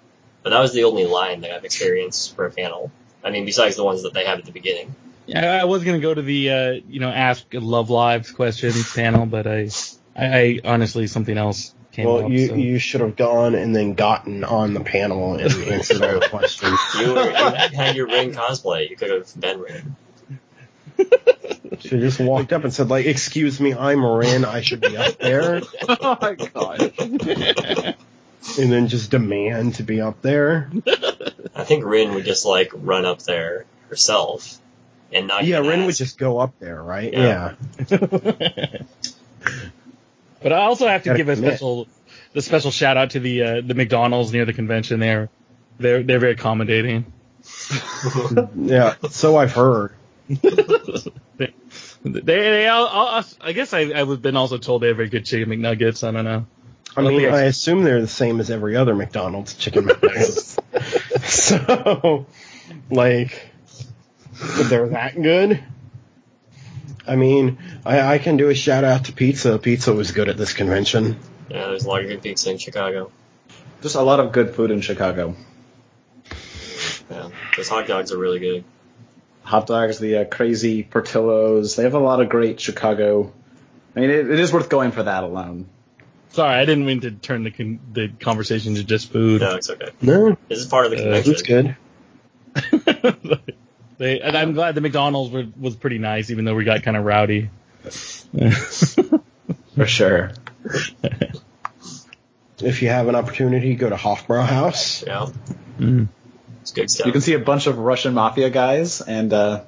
But 0.47 0.51
that 0.51 0.61
was 0.61 0.71
the 0.71 0.85
only 0.85 1.05
line 1.05 1.41
that 1.41 1.51
I've 1.51 1.65
experienced 1.65 2.33
for 2.33 2.45
a 2.45 2.51
panel. 2.51 2.89
I 3.21 3.31
mean, 3.31 3.43
besides 3.43 3.75
the 3.75 3.83
ones 3.83 4.03
that 4.03 4.13
they 4.13 4.23
have 4.23 4.39
at 4.39 4.45
the 4.45 4.53
beginning. 4.53 4.95
Yeah, 5.25 5.59
I 5.61 5.65
was 5.65 5.83
gonna 5.83 5.99
go 5.99 6.13
to 6.13 6.21
the 6.21 6.49
uh, 6.49 6.71
you 6.87 7.01
know 7.01 7.09
ask 7.09 7.45
Love 7.51 7.89
Live's 7.89 8.31
questions 8.31 8.93
panel, 8.93 9.25
but 9.25 9.45
I 9.45 9.67
I, 10.15 10.25
I 10.25 10.59
honestly 10.63 11.07
something 11.07 11.37
else 11.37 11.75
came 11.91 12.05
well, 12.05 12.23
up. 12.23 12.31
you 12.31 12.47
so. 12.47 12.55
you 12.55 12.79
should 12.79 13.01
have 13.01 13.17
gone 13.17 13.55
and 13.55 13.75
then 13.75 13.95
gotten 13.95 14.45
on 14.45 14.73
the 14.73 14.79
panel 14.79 15.33
and 15.33 15.41
answered 15.69 16.01
all 16.01 16.21
the 16.21 16.29
questions. 16.29 16.79
You, 16.97 17.13
were, 17.13 17.25
you 17.25 17.33
had 17.33 17.97
your 17.97 18.07
Rin 18.07 18.31
cosplay. 18.31 18.89
You 18.89 18.95
could 18.95 19.09
have 19.09 19.29
been 19.37 19.59
Rin. 19.59 19.95
She 21.79 21.89
just 21.89 22.21
walked 22.21 22.53
up 22.53 22.63
and 22.63 22.73
said 22.73 22.87
like, 22.87 23.05
"Excuse 23.05 23.59
me, 23.59 23.73
I'm 23.73 24.05
Rin. 24.05 24.45
I 24.45 24.61
should 24.61 24.79
be 24.79 24.95
up 24.95 25.17
there," 25.17 25.61
oh 25.89 26.17
my 26.21 26.35
god. 26.35 27.95
and 28.59 28.71
then 28.71 28.87
just 28.87 29.11
demand 29.11 29.75
to 29.75 29.83
be 29.83 30.01
up 30.01 30.21
there. 30.21 30.69
I 31.55 31.63
think 31.63 31.85
Rin 31.85 32.13
would 32.13 32.25
just 32.25 32.45
like 32.45 32.71
run 32.73 33.05
up 33.05 33.21
there 33.23 33.65
herself 33.89 34.59
and 35.11 35.27
not. 35.27 35.45
Yeah, 35.45 35.59
even 35.59 35.69
Rin 35.69 35.85
would 35.85 35.95
just 35.95 36.17
go 36.17 36.39
up 36.39 36.53
there, 36.59 36.81
right? 36.81 37.11
Yeah. 37.13 37.55
Yeah. 37.89 38.77
But 40.39 40.53
I 40.53 40.57
also 40.65 40.87
have 40.87 41.03
to 41.03 41.09
Gotta 41.09 41.17
give 41.17 41.29
a 41.29 41.35
special 41.35 41.87
the 42.33 42.41
special 42.41 42.71
shout 42.71 42.95
out 42.95 43.11
to 43.11 43.19
the 43.19 43.41
uh, 43.41 43.61
the 43.61 43.73
McDonald's 43.73 44.31
near 44.31 44.45
the 44.45 44.53
convention. 44.53 44.99
They're 44.99 45.29
they're 45.79 46.03
they're 46.03 46.19
very 46.19 46.33
accommodating. 46.33 47.11
Yeah. 48.55 48.95
So 49.09 49.37
I've 49.37 49.51
heard. 49.53 49.93
They 52.03 52.21
they 52.21 52.67
all, 52.67 52.85
all, 52.85 53.23
I 53.41 53.51
guess 53.51 53.73
I 53.73 53.79
I've 53.93 54.21
been 54.21 54.37
also 54.37 54.57
told 54.57 54.81
they 54.81 54.87
have 54.87 54.97
very 54.97 55.09
good 55.09 55.25
chicken 55.25 55.49
McNuggets. 55.49 56.07
I 56.07 56.11
don't 56.11 56.23
know. 56.23 56.45
I 56.97 57.01
mean, 57.01 57.21
yeah. 57.21 57.35
I 57.35 57.41
assume 57.43 57.83
they're 57.83 58.01
the 58.01 58.07
same 58.07 58.39
as 58.39 58.49
every 58.49 58.75
other 58.75 58.95
McDonald's 58.95 59.53
chicken 59.53 59.85
McNuggets. 59.85 60.57
so, 61.25 62.25
like, 62.89 63.51
they're 64.63 64.87
that 64.89 65.21
good. 65.21 65.63
I 67.07 67.15
mean, 67.15 67.59
I, 67.85 68.15
I 68.15 68.17
can 68.17 68.37
do 68.37 68.49
a 68.49 68.55
shout 68.55 68.83
out 68.83 69.05
to 69.05 69.13
pizza. 69.13 69.59
Pizza 69.59 69.93
was 69.93 70.11
good 70.11 70.27
at 70.27 70.37
this 70.37 70.53
convention. 70.53 71.19
Yeah, 71.49 71.67
there's 71.67 71.85
a 71.85 71.87
lot 71.87 72.01
of 72.01 72.07
good 72.07 72.23
pizza 72.23 72.49
in 72.51 72.57
Chicago. 72.57 73.11
Just 73.81 73.95
a 73.95 74.01
lot 74.01 74.19
of 74.19 74.31
good 74.31 74.55
food 74.55 74.71
in 74.71 74.81
Chicago. 74.81 75.35
Yeah, 77.09 77.29
those 77.55 77.69
hot 77.69 77.87
dogs 77.87 78.11
are 78.11 78.17
really 78.17 78.39
good. 78.39 78.63
hot 79.43 79.67
dogs, 79.67 79.99
the 79.99 80.17
uh, 80.17 80.25
crazy 80.25 80.83
Portillos. 80.83 81.75
They 81.75 81.83
have 81.83 81.93
a 81.93 81.99
lot 81.99 82.21
of 82.21 82.27
great 82.27 82.59
Chicago. 82.59 83.31
I 83.95 83.99
mean, 83.99 84.09
it, 84.09 84.31
it 84.31 84.39
is 84.39 84.51
worth 84.51 84.67
going 84.67 84.91
for 84.91 85.03
that 85.03 85.23
alone. 85.23 85.69
Sorry, 86.29 86.55
I 86.55 86.65
didn't 86.65 86.85
mean 86.85 87.01
to 87.01 87.11
turn 87.11 87.43
the 87.43 87.51
con- 87.51 87.79
the 87.93 88.09
conversation 88.09 88.75
to 88.75 88.83
just 88.83 89.11
food. 89.11 89.41
No, 89.41 89.55
it's 89.55 89.69
okay. 89.69 89.89
No, 90.01 90.37
This 90.49 90.59
is 90.59 90.65
part 90.67 90.85
of 90.85 90.91
the 90.91 90.97
Uh, 90.97 91.21
convention. 91.23 91.31
it's 91.33 91.41
good. 91.41 91.75
they, 93.97 94.19
and 94.21 94.35
I'm 94.37 94.53
glad 94.53 94.75
the 94.75 94.81
McDonald's 94.81 95.31
were, 95.31 95.45
was 95.59 95.75
pretty 95.75 95.97
nice, 95.99 96.29
even 96.29 96.45
though 96.45 96.55
we 96.55 96.63
got 96.63 96.83
kind 96.83 96.97
of 96.97 97.05
rowdy. 97.05 97.49
For 99.75 99.85
sure. 99.85 100.31
If 102.59 102.81
you 102.81 102.89
have 102.89 103.07
an 103.07 103.15
opportunity, 103.15 103.75
go 103.75 103.89
to 103.89 103.95
Hofbrau 103.95 104.45
House. 104.45 105.03
Yeah, 105.05 105.27
Mm. 105.79 106.07
it's 106.61 106.71
good 106.71 106.89
stuff. 106.89 107.05
You 107.05 107.11
can 107.11 107.21
see 107.21 107.33
a 107.33 107.39
bunch 107.39 107.67
of 107.67 107.77
Russian 107.77 108.15
mafia 108.15 108.49
guys 108.49 109.01
and, 109.01 109.31
uh, 109.31 109.61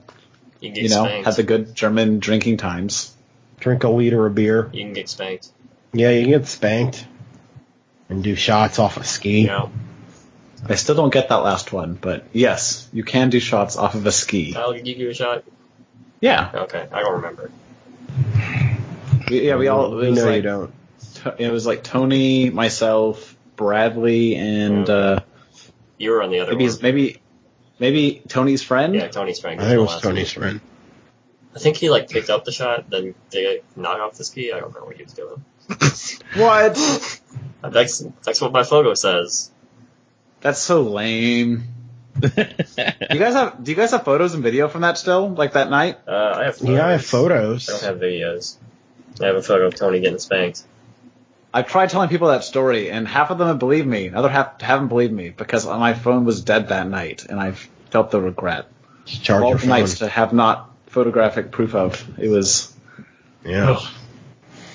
You 0.60 0.70
can 0.70 0.74
get 0.76 0.84
you 0.84 0.90
know, 0.90 1.06
spanked. 1.06 1.26
have 1.28 1.36
the 1.36 1.44
good 1.44 1.76
German 1.76 2.18
drinking 2.20 2.58
times. 2.58 3.14
Drink 3.60 3.84
a 3.84 3.90
liter 3.90 4.26
of 4.26 4.34
beer. 4.36 4.70
you 4.74 4.84
can 4.86 4.94
get 4.94 5.08
spanked. 5.10 5.50
Yeah, 5.94 6.10
you 6.12 6.22
can 6.24 6.32
get 6.32 6.48
spanked 6.48 7.06
and 8.10 8.24
do 8.24 8.36
shots 8.36 8.80
off 8.80 8.98
a 8.98 9.04
ski. 9.04 9.42
You 9.42 9.48
know, 9.48 9.72
I 10.68 10.76
still 10.76 10.96
don't 10.96 11.12
get 11.14 11.30
that 11.30 11.38
last 11.38 11.72
one, 11.72 11.94
but 11.94 12.26
yes, 12.34 12.88
you 12.94 13.04
can 13.04 13.30
do 13.30 13.40
shots 13.40 13.78
off 13.78 13.96
of 13.96 14.06
a 14.06 14.12
ski. 14.12 14.56
I'll 14.56 14.74
give 14.74 14.98
you 14.98 15.10
a 15.10 15.14
shot. 15.14 15.44
Yeah. 16.22 16.52
Okay, 16.54 16.88
I 16.92 17.00
don't 17.02 17.14
remember. 17.14 17.50
We, 19.30 19.48
yeah, 19.48 19.56
we 19.56 19.68
all, 19.68 19.98
it 20.00 20.04
You 20.04 20.10
was 20.12 20.20
know 20.20 20.26
like, 20.26 20.36
you 20.36 20.42
don't. 20.42 20.74
It 21.38 21.52
was 21.52 21.66
like 21.66 21.84
Tony, 21.84 22.50
myself, 22.50 23.36
Bradley, 23.56 24.36
and 24.36 24.90
uh, 24.90 25.20
You 25.98 26.12
were 26.12 26.22
on 26.24 26.30
the 26.32 26.40
other 26.40 26.52
maybe 26.52 26.68
one. 26.68 26.78
maybe 26.82 27.22
maybe 27.80 28.22
Tony's 28.28 28.64
friend. 28.64 28.96
Yeah, 28.96 29.08
Tony's 29.08 29.40
Frank. 29.40 29.60
I 29.62 29.64
think 29.66 29.76
it 29.76 29.82
was 29.82 30.02
Tony's 30.02 30.32
friend. 30.32 30.62
I 31.56 31.60
think 31.60 31.78
he 31.78 31.90
like 31.90 32.10
picked 32.10 32.30
up 32.30 32.46
the 32.46 32.52
shot, 32.52 32.90
then 32.90 33.16
they 33.32 33.62
knocked 33.76 34.00
off 34.02 34.14
the 34.16 34.24
ski. 34.24 34.52
I 34.54 34.60
don't 34.60 34.74
know 34.74 34.86
what 34.86 34.96
he 34.96 35.04
was 35.04 35.14
doing. 35.14 35.44
What? 36.36 37.22
That's 37.62 38.00
that's 38.24 38.42
what 38.42 38.52
my 38.52 38.64
photo 38.64 38.94
says. 38.94 39.52
That's 40.42 40.60
so 40.60 40.82
lame. 40.82 41.64
You 43.12 43.18
guys 43.20 43.34
have? 43.34 43.64
Do 43.64 43.72
you 43.72 43.76
guys 43.78 43.92
have 43.92 44.04
photos 44.04 44.34
and 44.34 44.44
video 44.44 44.68
from 44.68 44.82
that 44.82 44.98
still? 44.98 45.30
Like 45.30 45.54
that 45.54 45.70
night? 45.70 46.00
Uh, 46.08 46.12
I 46.38 46.44
have 46.46 46.58
photos. 46.58 46.70
Yeah, 46.76 46.86
I 46.88 46.92
have 46.92 47.06
photos. 47.06 47.70
I 47.70 47.72
don't 47.74 47.84
have 47.84 47.98
videos. 47.98 48.56
I 49.22 49.26
have 49.28 49.36
a 49.36 49.42
photo 49.42 49.68
of 49.68 49.76
Tony 49.76 50.00
getting 50.02 50.20
spanked. 50.20 50.64
I've 51.54 51.68
tried 51.68 51.90
telling 51.90 52.10
people 52.10 52.28
that 52.28 52.44
story, 52.44 52.92
and 52.92 53.08
half 53.08 53.32
of 53.32 53.38
them 53.38 53.48
have 53.48 53.58
believed 53.60 53.88
me. 53.88 54.10
Other 54.10 54.30
half 54.30 54.62
haven't 54.62 54.90
believed 54.90 55.14
me 55.14 55.30
because 55.30 55.66
my 55.66 55.94
phone 55.94 56.26
was 56.26 56.42
dead 56.42 56.70
that 56.70 56.88
night, 56.88 57.26
and 57.28 57.40
I've 57.40 57.58
felt 57.90 58.12
the 58.12 58.22
regret. 58.22 58.68
Just 59.06 59.24
charge 59.24 59.42
All 59.44 59.50
your 59.52 59.58
phone. 59.60 59.70
nights 59.70 60.00
to 60.00 60.08
have 60.08 60.32
not 60.34 60.70
photographic 60.88 61.52
proof 61.52 61.74
of. 61.74 62.06
It 62.20 62.28
was 62.30 62.72
Yeah. 63.44 63.78
it 63.78 63.80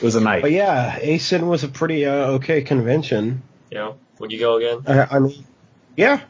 was 0.05 0.15
a 0.15 0.21
night. 0.21 0.43
But 0.43 0.53
yeah, 0.53 0.99
ACen 1.01 1.49
was 1.49 1.65
a 1.65 1.69
pretty 1.69 2.07
uh, 2.07 2.33
okay 2.33 2.63
convention. 2.63 3.43
Yeah. 3.71 3.93
would 4.19 4.31
you 4.31 4.39
go 4.39 4.57
again? 4.57 4.83
I, 4.87 5.17
I 5.17 5.19
mean, 5.19 5.45
yeah, 5.97 6.21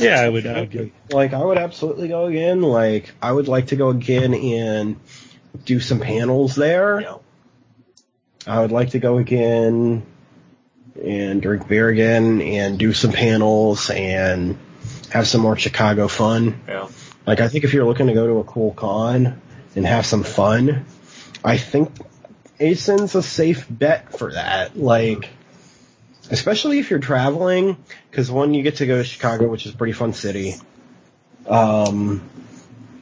yeah, 0.00 0.20
I 0.20 0.28
would. 0.28 0.46
I 0.46 0.60
would 0.60 0.70
go. 0.70 0.90
like 1.10 1.32
I 1.32 1.44
would 1.44 1.58
absolutely 1.58 2.08
go 2.08 2.26
again. 2.26 2.62
Like 2.62 3.12
I 3.20 3.30
would 3.30 3.48
like 3.48 3.68
to 3.68 3.76
go 3.76 3.90
again 3.90 4.34
and 4.34 4.98
do 5.64 5.80
some 5.80 6.00
panels 6.00 6.54
there. 6.54 7.00
You 7.00 7.06
know, 7.06 7.20
I 8.46 8.60
would 8.60 8.72
like 8.72 8.90
to 8.90 8.98
go 8.98 9.18
again 9.18 10.04
and 11.02 11.40
drink 11.42 11.68
beer 11.68 11.88
again 11.88 12.40
and 12.42 12.78
do 12.78 12.92
some 12.92 13.12
panels 13.12 13.90
and 13.90 14.58
have 15.10 15.26
some 15.26 15.40
more 15.40 15.56
Chicago 15.56 16.08
fun. 16.08 16.44
you 16.44 16.74
know, 16.74 16.90
Like 17.26 17.40
I 17.40 17.48
think 17.48 17.64
if 17.64 17.72
you're 17.72 17.84
looking 17.84 18.08
to 18.08 18.14
go 18.14 18.26
to 18.26 18.38
a 18.38 18.44
cool 18.44 18.72
con 18.72 19.40
and 19.74 19.86
have 19.86 20.06
some 20.06 20.22
fun, 20.22 20.86
I 21.44 21.56
think 21.56 21.90
ACen's 22.62 23.14
a 23.14 23.22
safe 23.22 23.66
bet 23.68 24.16
for 24.16 24.32
that. 24.32 24.78
Like, 24.78 25.28
especially 26.30 26.78
if 26.78 26.90
you're 26.90 27.00
traveling, 27.00 27.76
because 28.10 28.30
one, 28.30 28.54
you 28.54 28.62
get 28.62 28.76
to 28.76 28.86
go 28.86 28.98
to 28.98 29.04
Chicago, 29.04 29.48
which 29.48 29.66
is 29.66 29.74
a 29.74 29.76
pretty 29.76 29.92
fun 29.92 30.12
city. 30.12 30.54
Um, 31.46 32.28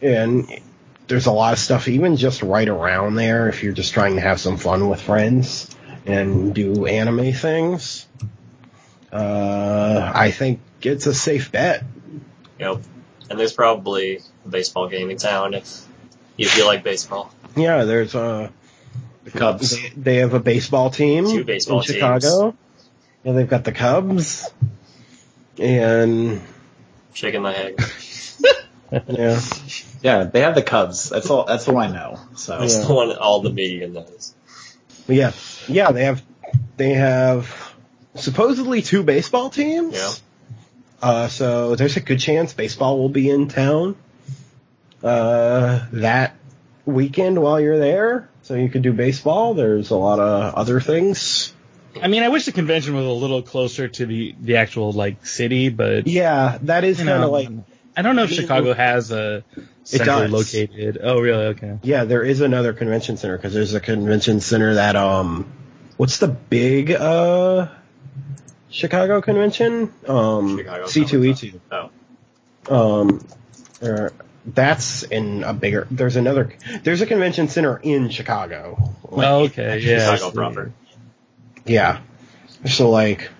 and 0.01 0.61
there's 1.09 1.27
a 1.27 1.33
lot 1.33 1.53
of 1.53 1.59
stuff, 1.59 1.89
even 1.89 2.17
just 2.17 2.43
right 2.43 2.69
around 2.69 3.17
there, 3.17 3.49
if 3.49 3.63
you're 3.63 3.73
just 3.73 3.93
trying 3.93 4.15
to 4.15 4.21
have 4.21 4.41
some 4.41 4.57
fun 4.57 4.89
with 4.89 5.03
friends 5.03 5.69
and 6.07 6.55
do 6.55 6.87
anime 6.87 7.33
things. 7.33 8.07
Uh, 9.13 10.11
I 10.15 10.31
think 10.31 10.61
it's 10.83 11.07
a 11.07 11.15
safe 11.15 11.53
bet. 11.53 11.85
know, 12.59 12.81
and 13.29 13.39
there's 13.39 13.53
probably 13.53 14.21
a 14.45 14.49
baseball 14.49 14.89
game 14.89 15.11
in 15.11 15.17
town 15.17 15.55
if 15.55 15.87
if 16.39 16.57
you 16.57 16.65
like 16.65 16.83
baseball. 16.83 17.33
Yeah, 17.57 17.85
there's 17.85 18.15
a 18.15 18.53
the 19.25 19.31
Cubs. 19.31 19.71
They, 19.71 19.89
they 19.97 20.17
have 20.17 20.35
a 20.35 20.41
baseball 20.41 20.91
team 20.91 21.27
Two 21.27 21.45
baseball 21.45 21.81
in 21.81 21.85
Chicago. 21.85 22.55
Yeah, 23.23 23.33
they've 23.33 23.49
got 23.49 23.65
the 23.65 23.73
Cubs. 23.73 24.51
And 25.59 26.41
Shaking 27.13 27.43
my 27.43 27.53
head. 27.53 27.75
yeah, 29.09 29.41
Yeah, 30.03 30.25
they 30.25 30.41
have 30.41 30.55
the 30.55 30.63
Cubs. 30.63 31.11
That's 31.11 31.29
all. 31.29 31.45
That's 31.45 31.69
all 31.69 31.77
I 31.77 31.89
know. 31.89 32.19
So 32.37 32.59
That's 32.59 32.77
Yeah. 32.79 32.87
the 32.87 32.95
one 32.95 33.13
all 33.17 33.41
the 33.43 33.51
media 33.51 33.89
knows. 33.89 34.35
But 35.07 35.17
yeah, 35.17 35.33
yeah, 35.69 35.93
they 35.93 36.05
have 36.05 36.23
they 36.77 36.95
have 36.95 37.75
supposedly 38.15 38.81
two 38.81 39.03
baseball 39.03 39.51
teams. 39.51 39.95
Yeah. 39.95 40.13
Uh, 41.03 41.29
so 41.29 41.77
there's 41.77 41.97
a 41.97 42.01
good 42.01 42.21
chance 42.21 42.53
baseball 42.55 42.99
will 42.99 43.09
be 43.09 43.29
in 43.29 43.49
town 43.49 43.97
uh, 45.03 45.87
that 45.93 46.37
weekend 46.87 47.41
while 47.41 47.61
you're 47.61 47.79
there. 47.79 48.30
So 48.51 48.57
you 48.57 48.69
could 48.69 48.83
do 48.83 48.93
baseball. 48.93 49.55
There's 49.55 49.91
a 49.91 49.97
lot 49.97 50.19
of 50.19 50.55
other 50.55 50.81
things. 50.81 51.55
I 52.03 52.09
mean, 52.09 52.25
I 52.25 52.31
wish 52.31 52.47
the 52.47 52.51
convention 52.51 52.97
was 52.97 53.07
a 53.07 53.11
little 53.11 53.43
closer 53.43 53.87
to 53.87 54.07
the 54.07 54.35
the 54.41 54.57
actual 54.57 54.91
like 54.91 55.25
city, 55.25 55.69
but 55.69 56.09
Yeah, 56.09 56.59
that 56.63 56.83
is 56.83 56.97
kind 56.97 57.11
of 57.11 57.31
like 57.31 57.49
I 57.97 58.03
don't 58.03 58.17
know 58.17 58.25
if 58.25 58.33
Chicago 58.33 58.75
has 58.75 59.13
a 59.13 59.45
centrally 59.85 60.27
located. 60.27 60.99
Oh, 61.01 61.21
really? 61.21 61.45
Okay. 61.45 61.79
Yeah, 61.85 62.03
there 62.03 62.25
is 62.25 62.41
another 62.41 62.73
convention 62.73 63.17
center 63.19 63.37
because 63.37 63.55
there's 63.55 63.73
a 63.75 63.79
convention 63.79 64.41
center 64.41 64.75
that 64.75 64.97
um, 64.97 65.47
what's 65.97 66.19
the 66.19 66.27
big 66.27 66.91
uh, 66.91 67.69
Chicago 68.69 69.21
convention? 69.21 69.95
Um, 70.09 70.61
C 70.89 71.05
two 71.05 71.23
E 71.23 71.35
two. 71.35 71.61
Oh, 71.71 71.91
Um, 72.69 73.25
er, 73.81 74.13
that's 74.47 75.03
in 75.03 75.45
a 75.45 75.53
bigger. 75.53 75.87
There's 75.91 76.17
another. 76.17 76.53
There's 76.83 77.01
a 77.01 77.07
convention 77.07 77.49
center 77.49 77.77
in 77.77 78.11
Chicago. 78.11 78.95
Like, 79.09 79.27
Oh, 79.29 79.39
okay. 79.45 79.79
Yeah. 79.81 80.15
Chicago 80.15 80.31
see. 80.31 80.35
proper. 80.37 80.73
Yeah. 81.67 82.01
So 82.67 82.91
like, 82.91 83.31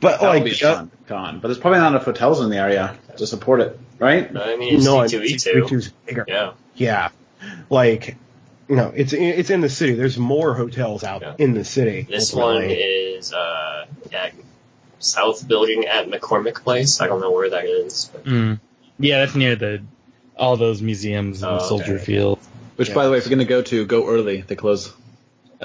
but 0.00 0.20
that 0.20 0.26
like, 0.28 0.42
would 0.44 0.50
be 0.52 0.64
uh, 0.64 0.74
fun. 0.76 0.90
Con, 1.06 1.40
but 1.40 1.48
there's 1.48 1.58
probably 1.58 1.80
not 1.80 1.88
enough 1.92 2.04
hotels 2.04 2.40
in 2.40 2.50
the 2.50 2.56
area 2.58 2.96
to 3.16 3.26
support 3.26 3.60
it, 3.60 3.78
right? 3.98 4.28
I 4.36 4.56
mean, 4.56 4.76
it's 4.76 4.84
no, 4.84 4.96
C2E2. 4.98 5.64
C2E2's 5.64 5.88
bigger. 6.06 6.24
Yeah. 6.28 6.52
Yeah, 6.74 7.08
like, 7.70 8.16
no, 8.68 8.92
it's 8.94 9.12
it's 9.12 9.50
in 9.50 9.60
the 9.62 9.68
city. 9.70 9.94
There's 9.94 10.16
more 10.18 10.54
hotels 10.54 11.02
out 11.02 11.22
Yeah. 11.22 11.34
in 11.38 11.54
the 11.54 11.64
city. 11.64 12.02
This 12.08 12.32
one 12.32 12.62
is 12.64 13.32
uh, 13.32 13.86
at 14.12 14.32
South 15.00 15.46
Building 15.48 15.86
at 15.86 16.08
McCormick 16.08 16.62
Place. 16.62 17.00
I 17.00 17.06
don't 17.08 17.20
know 17.20 17.32
where 17.32 17.50
that 17.50 17.64
is. 17.64 18.10
But 18.12 18.24
Mm. 18.24 18.60
Yeah, 18.98 19.18
that's 19.20 19.34
near 19.34 19.56
the 19.56 19.82
all 20.36 20.56
those 20.56 20.80
museums 20.82 21.42
and 21.42 21.52
Oh, 21.60 21.66
Soldier 21.66 21.94
okay. 21.96 22.04
Field. 22.04 22.38
Which, 22.76 22.88
Yeah. 22.88 22.94
by 22.94 23.04
the 23.06 23.10
way, 23.10 23.18
if 23.18 23.24
you're 23.24 23.34
going 23.36 23.46
to 23.46 23.50
go 23.50 23.62
to, 23.62 23.86
go 23.86 24.06
early. 24.08 24.40
They 24.42 24.54
close. 24.56 24.92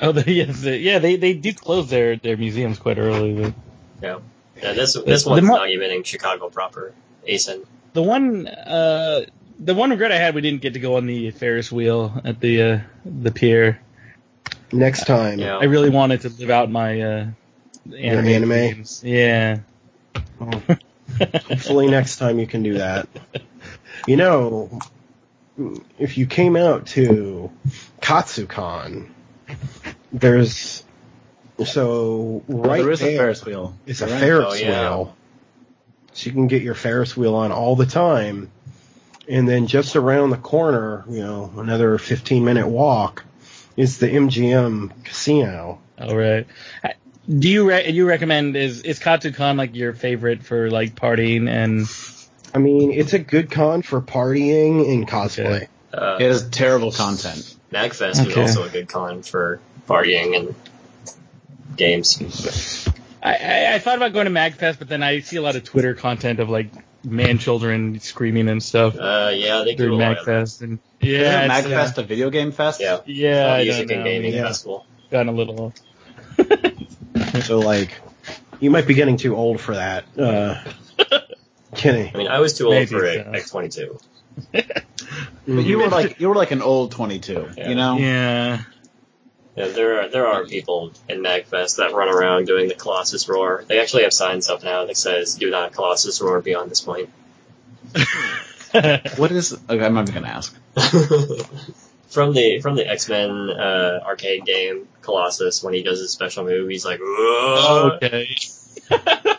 Oh, 0.01 0.11
the, 0.17 0.31
yes, 0.31 0.61
the, 0.61 0.75
yeah, 0.77 0.99
they 0.99 1.15
they 1.17 1.33
do 1.33 1.53
close 1.53 1.89
their 1.89 2.15
their 2.15 2.37
museums 2.37 2.79
quite 2.79 2.97
early. 2.97 3.33
But 3.33 3.53
yeah, 4.01 4.19
yeah. 4.61 4.73
This 4.73 4.93
this 5.05 5.25
one's 5.25 5.43
mo- 5.43 5.55
not 5.57 5.69
even 5.69 5.91
in 5.91 6.03
Chicago 6.03 6.49
proper. 6.49 6.93
ACen. 7.27 7.63
the 7.93 8.01
one 8.01 8.47
uh 8.47 9.25
the 9.59 9.73
one 9.75 9.91
regret 9.91 10.11
I 10.11 10.17
had 10.17 10.33
we 10.35 10.41
didn't 10.41 10.61
get 10.61 10.73
to 10.73 10.79
go 10.79 10.97
on 10.97 11.05
the 11.05 11.29
Ferris 11.31 11.71
wheel 11.71 12.19
at 12.25 12.39
the 12.39 12.61
uh, 12.61 12.79
the 13.05 13.31
pier. 13.31 13.79
next 14.71 15.05
time. 15.05 15.39
Yeah. 15.39 15.57
I 15.57 15.65
really 15.65 15.89
wanted 15.91 16.21
to 16.21 16.29
live 16.29 16.49
out 16.49 16.71
my 16.71 16.99
uh, 17.01 17.27
anime. 17.95 18.27
anime? 18.27 18.49
dreams. 18.49 19.01
Yeah. 19.05 19.59
Hopefully 21.19 21.87
next 21.87 22.17
time 22.17 22.39
you 22.39 22.47
can 22.47 22.63
do 22.63 22.75
that. 22.75 23.07
You 24.07 24.17
know, 24.17 24.79
if 25.99 26.17
you 26.17 26.25
came 26.25 26.55
out 26.55 26.87
to 26.87 27.51
Katsucon, 28.01 29.09
there's 30.11 30.83
so 31.65 32.43
Well, 32.47 32.63
right 32.69 32.81
there 32.81 32.91
is 32.91 32.99
there 32.99 33.15
a 33.15 33.17
Ferris 33.17 33.45
wheel. 33.45 33.75
It's 33.85 34.01
a 34.01 34.07
Right? 34.07 34.19
Ferris 34.19 34.45
Oh, 34.49 34.53
yeah. 34.55 34.69
wheel. 34.89 35.15
So 36.13 36.27
you 36.27 36.31
can 36.33 36.47
get 36.47 36.61
your 36.61 36.75
Ferris 36.75 37.15
wheel 37.15 37.35
on 37.35 37.51
all 37.51 37.75
the 37.75 37.85
time. 37.85 38.51
And 39.29 39.47
then 39.47 39.67
just 39.67 39.95
around 39.95 40.31
the 40.31 40.37
corner, 40.37 41.05
you 41.09 41.21
know, 41.21 41.51
another 41.57 41.97
15 41.97 42.43
minute 42.43 42.67
walk 42.67 43.23
is 43.77 43.97
the 43.99 44.07
MGM 44.09 44.91
casino. 45.05 45.79
All 45.99 46.15
right. 46.15 46.45
I- 46.83 46.95
Do 47.27 47.49
you 47.49 47.69
re- 47.69 47.89
you 47.89 48.05
recommend 48.07 48.55
is 48.55 48.81
is 48.81 48.99
Katsucon 48.99 49.57
like 49.57 49.75
your 49.75 49.93
favorite 49.93 50.43
for 50.43 50.69
like 50.69 50.95
partying 50.95 51.47
and 51.49 51.87
I 52.53 52.59
mean, 52.59 52.91
it's 52.91 53.13
a 53.13 53.19
good 53.19 53.49
con 53.49 53.81
for 53.81 54.01
partying 54.01 54.91
and 54.91 55.07
cosplay. 55.07 55.67
Uh, 55.93 56.17
It 56.19 56.27
is 56.29 56.47
terrible 56.49 56.91
content. 56.91 57.55
Magfest 57.71 58.27
is 58.27 58.37
also 58.37 58.63
a 58.63 58.69
good 58.69 58.87
con 58.89 59.23
for 59.23 59.59
partying 59.87 60.35
and 60.37 60.55
games. 61.77 62.87
I, 63.23 63.35
I, 63.35 63.73
I 63.75 63.79
thought 63.79 63.95
about 63.97 64.13
going 64.13 64.25
to 64.25 64.31
MagFest, 64.31 64.77
but 64.79 64.89
then 64.89 65.01
I 65.01 65.21
see 65.21 65.37
a 65.37 65.41
lot 65.41 65.55
of 65.55 65.63
Twitter 65.63 65.93
content 65.95 66.39
of 66.39 66.49
like 66.49 66.67
man 67.03 67.37
children 67.37 67.99
screaming 67.99 68.47
and 68.49 68.61
stuff 68.61 68.95
Uh, 68.97 69.31
yeah, 69.33 69.63
they 69.63 69.75
do 69.75 69.83
a 69.83 69.87
during 69.87 69.99
lot 69.99 70.17
of 70.19 70.25
that. 70.25 70.31
MagFest, 70.31 70.61
and 70.61 70.79
Isn't 71.01 71.49
MagFest 71.49 71.97
uh, 71.97 72.01
a 72.01 72.03
video 72.05 72.29
game 72.29 72.51
fest? 72.51 72.81
Yeah, 72.81 72.99
yeah, 73.05 73.53
I 73.53 73.63
music 73.63 73.87
don't 73.87 73.95
and 73.97 74.03
know, 74.05 74.11
gaming 74.11 74.33
yeah. 74.33 74.43
festival. 74.43 74.85
gotten 75.09 75.29
a 75.29 75.31
little. 75.31 75.73
So 77.41 77.59
like, 77.59 77.99
you 78.59 78.69
might 78.69 78.87
be 78.87 78.93
getting 78.93 79.17
too 79.17 79.35
old 79.35 79.59
for 79.59 79.75
that. 79.75 80.05
Uh, 80.17 80.63
kidding. 81.75 82.11
I 82.13 82.17
mean, 82.17 82.27
I 82.27 82.39
was 82.39 82.53
too 82.57 82.65
old 82.65 82.75
Maybe 82.75 82.87
for 82.87 82.99
so. 83.01 83.23
X22. 83.23 84.01
But 85.45 85.65
you 85.65 85.77
were 85.79 85.89
like 85.89 86.19
you 86.19 86.29
were 86.29 86.35
like 86.35 86.51
an 86.51 86.61
old 86.61 86.91
22. 86.91 87.49
Yeah. 87.57 87.69
You 87.69 87.75
know. 87.75 87.97
Yeah, 87.97 88.61
Yeah, 89.55 89.67
there 89.67 90.01
are 90.01 90.07
there 90.09 90.27
are 90.27 90.45
people 90.45 90.93
in 91.09 91.21
Magfest 91.21 91.77
that 91.77 91.93
run 91.93 92.09
around 92.09 92.45
doing 92.47 92.67
the 92.67 92.75
Colossus 92.75 93.27
roar. 93.27 93.63
They 93.67 93.79
actually 93.79 94.03
have 94.03 94.13
signs 94.13 94.49
up 94.49 94.63
now 94.63 94.85
that 94.85 94.97
says 94.97 95.35
"Do 95.35 95.49
not 95.49 95.73
Colossus 95.73 96.21
roar 96.21 96.41
beyond 96.41 96.71
this 96.71 96.81
point." 96.81 97.09
What 99.17 99.31
is? 99.31 99.53
Okay, 99.53 99.85
I'm 99.85 99.93
not 99.93 100.09
even 100.09 100.23
gonna 100.23 100.33
ask. 100.33 100.55
from 102.13 102.33
the 102.33 102.59
from 102.61 102.75
the 102.75 102.87
X 102.87 103.09
Men 103.09 103.49
uh, 103.49 103.99
arcade 104.05 104.45
game 104.45 104.87
Colossus, 105.01 105.63
when 105.63 105.73
he 105.73 105.83
does 105.83 105.99
his 105.99 106.11
special 106.11 106.43
move, 106.45 106.69
he's 106.69 106.85
like, 106.85 106.99
"Whoa." 107.01 107.91
okay. 107.95 108.35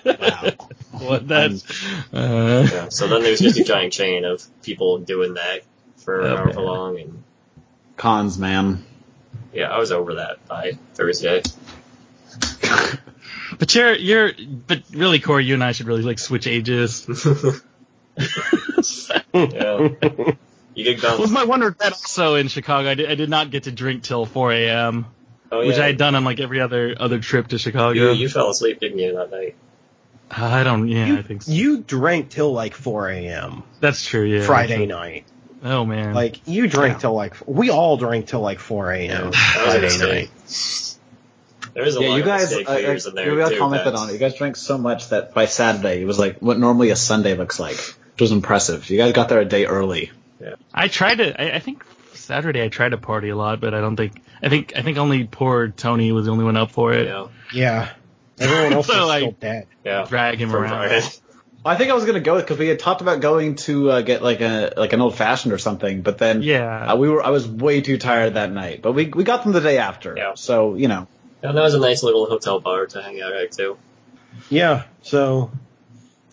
Wow. 0.05 0.53
What 0.93 1.27
that's. 1.29 1.65
Uh, 2.13 2.67
Yeah, 2.71 2.89
so 2.89 3.09
then 3.09 3.23
there's 3.23 3.41
just 3.41 3.59
a 3.59 3.65
giant 3.65 3.93
chain 3.93 4.25
of 4.25 4.45
people 4.63 4.99
doing 4.99 5.35
that 5.35 5.63
for 5.99 6.23
Oh, 6.23 6.37
however 6.37 6.61
long, 6.61 6.99
and 7.01 7.23
Cons, 7.97 8.39
man. 8.39 8.85
yeah, 9.53 9.71
I 9.71 9.79
was 9.79 9.93
over 9.93 10.15
that 10.17 10.47
by 10.47 10.73
Thursday. 10.95 11.43
but 13.59 13.75
you're 13.75 13.95
you're 13.95 14.33
but 14.67 14.83
really, 14.93 15.21
Corey, 15.21 15.45
you 15.45 15.55
and 15.55 15.65
I 15.65 15.73
should 15.73 15.87
really 15.87 16.03
like 16.03 16.19
switch 16.19 16.47
ages. 16.47 17.07
yeah, 19.35 19.89
you 20.75 20.85
get 20.85 21.03
was 21.03 21.19
gone. 21.31 21.33
my 21.33 21.45
wonder 21.45 21.75
that 21.79 21.93
also 21.93 22.35
in 22.37 22.49
Chicago, 22.49 22.89
I 22.91 22.95
did, 22.95 23.11
I 23.11 23.15
did 23.15 23.31
not 23.31 23.51
get 23.51 23.65
to 23.65 23.73
drink 23.73 24.03
till 24.03 24.27
4 24.27 24.53
a.m., 24.53 25.07
Oh 25.53 25.61
yeah, 25.61 25.69
which 25.69 25.79
I 25.79 25.87
had 25.87 25.99
done 25.99 26.15
on 26.15 26.25
like 26.25 26.41
every 26.41 26.61
other 26.61 26.97
other 26.99 27.21
trip 27.21 27.49
to 27.49 27.59
Chicago. 27.59 27.93
you, 27.93 28.11
you 28.13 28.29
fell 28.29 28.51
asleep, 28.51 28.81
didn't 28.81 28.99
you, 28.99 29.15
that 29.15 29.31
night? 29.31 29.55
I 30.31 30.65
don't. 30.65 30.89
Yeah, 30.89 31.07
You, 31.07 31.19
I 31.19 31.23
think 31.23 31.43
so. 31.43 31.53
you 31.53 31.79
drank 31.83 32.31
till 32.31 32.53
like 32.53 32.75
4 32.75 33.09
a.m. 33.11 33.63
That's 33.79 34.05
true. 34.05 34.25
Yeah. 34.25 34.45
Friday 34.45 34.87
night. 34.87 35.27
Oh 35.63 35.85
man. 35.85 36.13
Like 36.15 36.41
you 36.49 36.67
drank 36.67 36.95
Yeah. 36.95 36.99
till 37.01 37.15
like 37.15 37.35
we 37.47 37.71
all 37.71 37.97
drank 37.99 38.27
till 38.27 38.41
like 38.41 38.59
4 38.59 38.93
a.m. 38.93 39.31
That 39.31 39.35
Friday 39.35 39.99
night. 39.99 40.31
There 41.75 41.85
was 41.85 41.97
a 41.97 42.01
yeah, 42.03 42.09
lot 42.09 42.15
you 42.17 42.21
of 42.23 42.27
guys. 42.27 42.43
mistake 42.51 42.69
Uh, 42.69 42.75
figures 42.77 43.07
uh, 43.07 43.11
in 43.11 43.15
there 43.17 43.35
we 43.35 43.43
all 43.43 43.51
too. 43.51 43.59
commented 43.59 43.93
Pat. 43.93 43.95
on 44.01 44.09
it. 44.11 44.13
You 44.15 44.19
guys 44.19 44.35
drank 44.37 44.57
so 44.57 44.79
much 44.79 45.09
that 45.11 45.35
by 45.35 45.47
Saturday 45.47 46.03
it 46.03 46.05
was 46.05 46.19
like 46.19 46.39
what 46.39 46.59
normally 46.59 46.91
a 46.91 46.97
Sunday 46.97 47.37
looks 47.37 47.59
like, 47.61 47.77
which 47.77 48.21
was 48.21 48.33
impressive. 48.33 48.89
You 48.91 48.97
guys 48.99 49.13
got 49.13 49.29
there 49.29 49.41
a 49.41 49.45
day 49.45 49.67
early. 49.67 50.11
I 50.73 50.89
tried 50.89 51.17
to. 51.17 51.41
I, 51.41 51.57
I 51.57 51.59
think 51.61 51.85
Saturday 52.15 52.63
I 52.63 52.69
tried 52.69 52.91
to 52.91 52.99
party 52.99 53.29
a 53.31 53.37
lot, 53.37 53.61
but 53.61 53.75
I 53.75 53.81
don't 53.81 53.97
think. 53.97 54.21
I 54.43 54.49
think 54.49 54.73
I 54.77 54.83
think 54.83 54.99
only 54.99 55.25
poor 55.25 55.69
Tony 55.69 56.13
was 56.13 56.27
the 56.27 56.33
only 56.33 56.45
one 56.45 56.57
up 56.57 56.71
for 56.73 56.93
it. 56.93 57.07
Yeah, 57.07 57.27
Yeah. 57.53 57.89
Everyone 58.39 58.73
else 58.75 58.87
So, 58.89 59.03
is 59.03 59.09
like- 59.09 59.21
still 59.23 59.31
dead. 59.41 59.67
yeah. 59.85 60.07
Drag 60.09 60.39
him 60.39 60.51
From 60.51 60.65
around. 60.65 60.89
Friday. 60.89 61.07
I 61.67 61.77
think 61.77 61.91
I 61.91 61.95
was 61.95 62.05
gonna 62.05 62.21
go 62.21 62.39
because 62.39 62.59
we 62.59 62.69
had 62.69 62.79
talked 62.79 63.01
about 63.01 63.21
going 63.21 63.55
to 63.57 63.91
uh, 63.91 64.01
get 64.03 64.23
like 64.23 64.43
a 64.43 64.75
like 64.77 64.93
an 64.93 65.01
old 65.01 65.15
fashioned 65.17 65.55
or 65.55 65.59
something, 65.59 66.03
but 66.03 66.19
then 66.19 66.43
Yeah. 66.43 66.93
uh, 66.93 66.97
we 66.97 67.09
were 67.09 67.23
I 67.25 67.31
was 67.31 67.49
way 67.49 67.81
too 67.81 67.97
tired 67.97 68.35
that 68.35 68.51
night. 68.53 68.83
But 68.83 68.93
we 68.93 69.07
we 69.07 69.25
got 69.25 69.45
them 69.45 69.53
the 69.53 69.63
day 69.63 69.79
after, 69.79 70.15
Yeah. 70.15 70.35
so 70.35 70.75
you 70.75 70.89
know. 70.89 71.07
And 71.43 71.57
that 71.57 71.63
was 71.63 71.73
a 71.75 71.79
nice 71.81 72.03
little 72.03 72.27
hotel 72.27 72.61
bar 72.61 72.85
to 72.87 73.03
hang 73.03 73.21
out 73.23 73.33
at 73.33 73.53
too. 73.53 73.79
Yeah. 74.51 74.83
So 75.03 75.51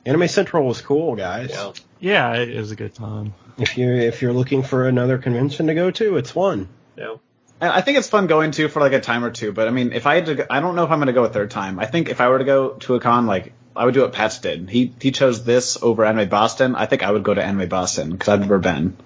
Anime 0.06 0.28
Central 0.28 0.66
was 0.68 0.82
cool, 0.82 1.16
guys. 1.16 1.50
Yeah. 1.52 1.72
yeah, 2.02 2.34
it, 2.34 2.50
it 2.50 2.58
was 2.60 2.72
a 2.72 2.76
good 2.76 2.94
time. 2.94 3.34
If 3.58 3.78
you 3.78 3.94
if 3.94 4.22
you're 4.22 4.34
looking 4.34 4.64
for 4.64 4.88
another 4.88 5.18
convention 5.18 5.68
to 5.68 5.74
go 5.74 5.92
to, 5.92 6.18
it's 6.18 6.34
one. 6.36 6.70
Yeah. 6.98 7.16
I 7.62 7.82
think 7.82 8.00
it's 8.00 8.10
fun 8.10 8.26
going 8.26 8.52
to 8.52 8.70
for 8.70 8.80
like 8.80 8.94
a 8.94 9.00
time 9.00 9.24
or 9.24 9.30
two, 9.30 9.52
but 9.52 9.68
I 9.68 9.72
mean, 9.72 9.94
if 9.94 10.08
I 10.08 10.16
had 10.16 10.26
to, 10.26 10.36
go, 10.36 10.46
I 10.50 10.62
don't 10.62 10.76
know 10.76 10.84
if 10.84 10.90
I'm 10.90 10.98
going 10.98 11.08
to 11.08 11.14
go 11.14 11.26
a 11.26 11.30
third 11.30 11.52
time. 11.52 11.80
I 11.80 11.86
think 11.86 12.10
if 12.10 12.20
I 12.20 12.28
were 12.30 12.40
to 12.40 12.44
go 12.44 12.70
to 12.70 12.96
a 12.96 13.00
con, 13.00 13.28
like 13.28 13.54
I 13.76 13.86
would 13.86 13.94
do 13.94 14.02
what 14.02 14.14
Pat's 14.14 14.40
did. 14.40 14.70
He 14.70 14.94
he 15.00 15.12
chose 15.12 15.44
this 15.44 15.78
over 15.82 16.04
Anime 16.04 16.28
Boston. 16.28 16.76
I 16.76 16.88
think 16.88 17.04
I 17.04 17.12
would 17.12 17.24
go 17.24 17.34
to 17.34 17.44
Anime 17.44 17.70
Boston 17.70 18.12
because 18.12 18.30
I've 18.30 18.40
never 18.40 18.58
been. 18.58 18.98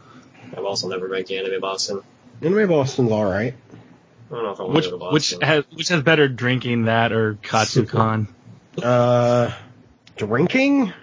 I've 0.56 0.64
also 0.64 0.88
never 0.88 1.10
been 1.10 1.26
to 1.26 1.36
Anime 1.36 1.60
Boston. 1.60 2.02
Anime 2.41 2.70
Boston's 2.70 3.12
all 3.12 3.26
right. 3.26 3.54
I 4.32 4.34
don't 4.34 4.43
know 4.43 4.52
if 4.52 4.60
I 4.60 4.64
want 4.64 4.76
Which 4.76 4.86
to 4.86 4.91
go 4.91 5.00
to 5.00 5.14
which 5.14 5.36
has 5.41 5.64
which 5.74 5.88
has 5.89 6.02
better 6.02 6.28
drinking 6.28 6.86
that 6.86 7.12
or 7.12 7.36
Katsucon? 7.36 8.28
Uh, 8.82 9.52
drinking 10.16 10.93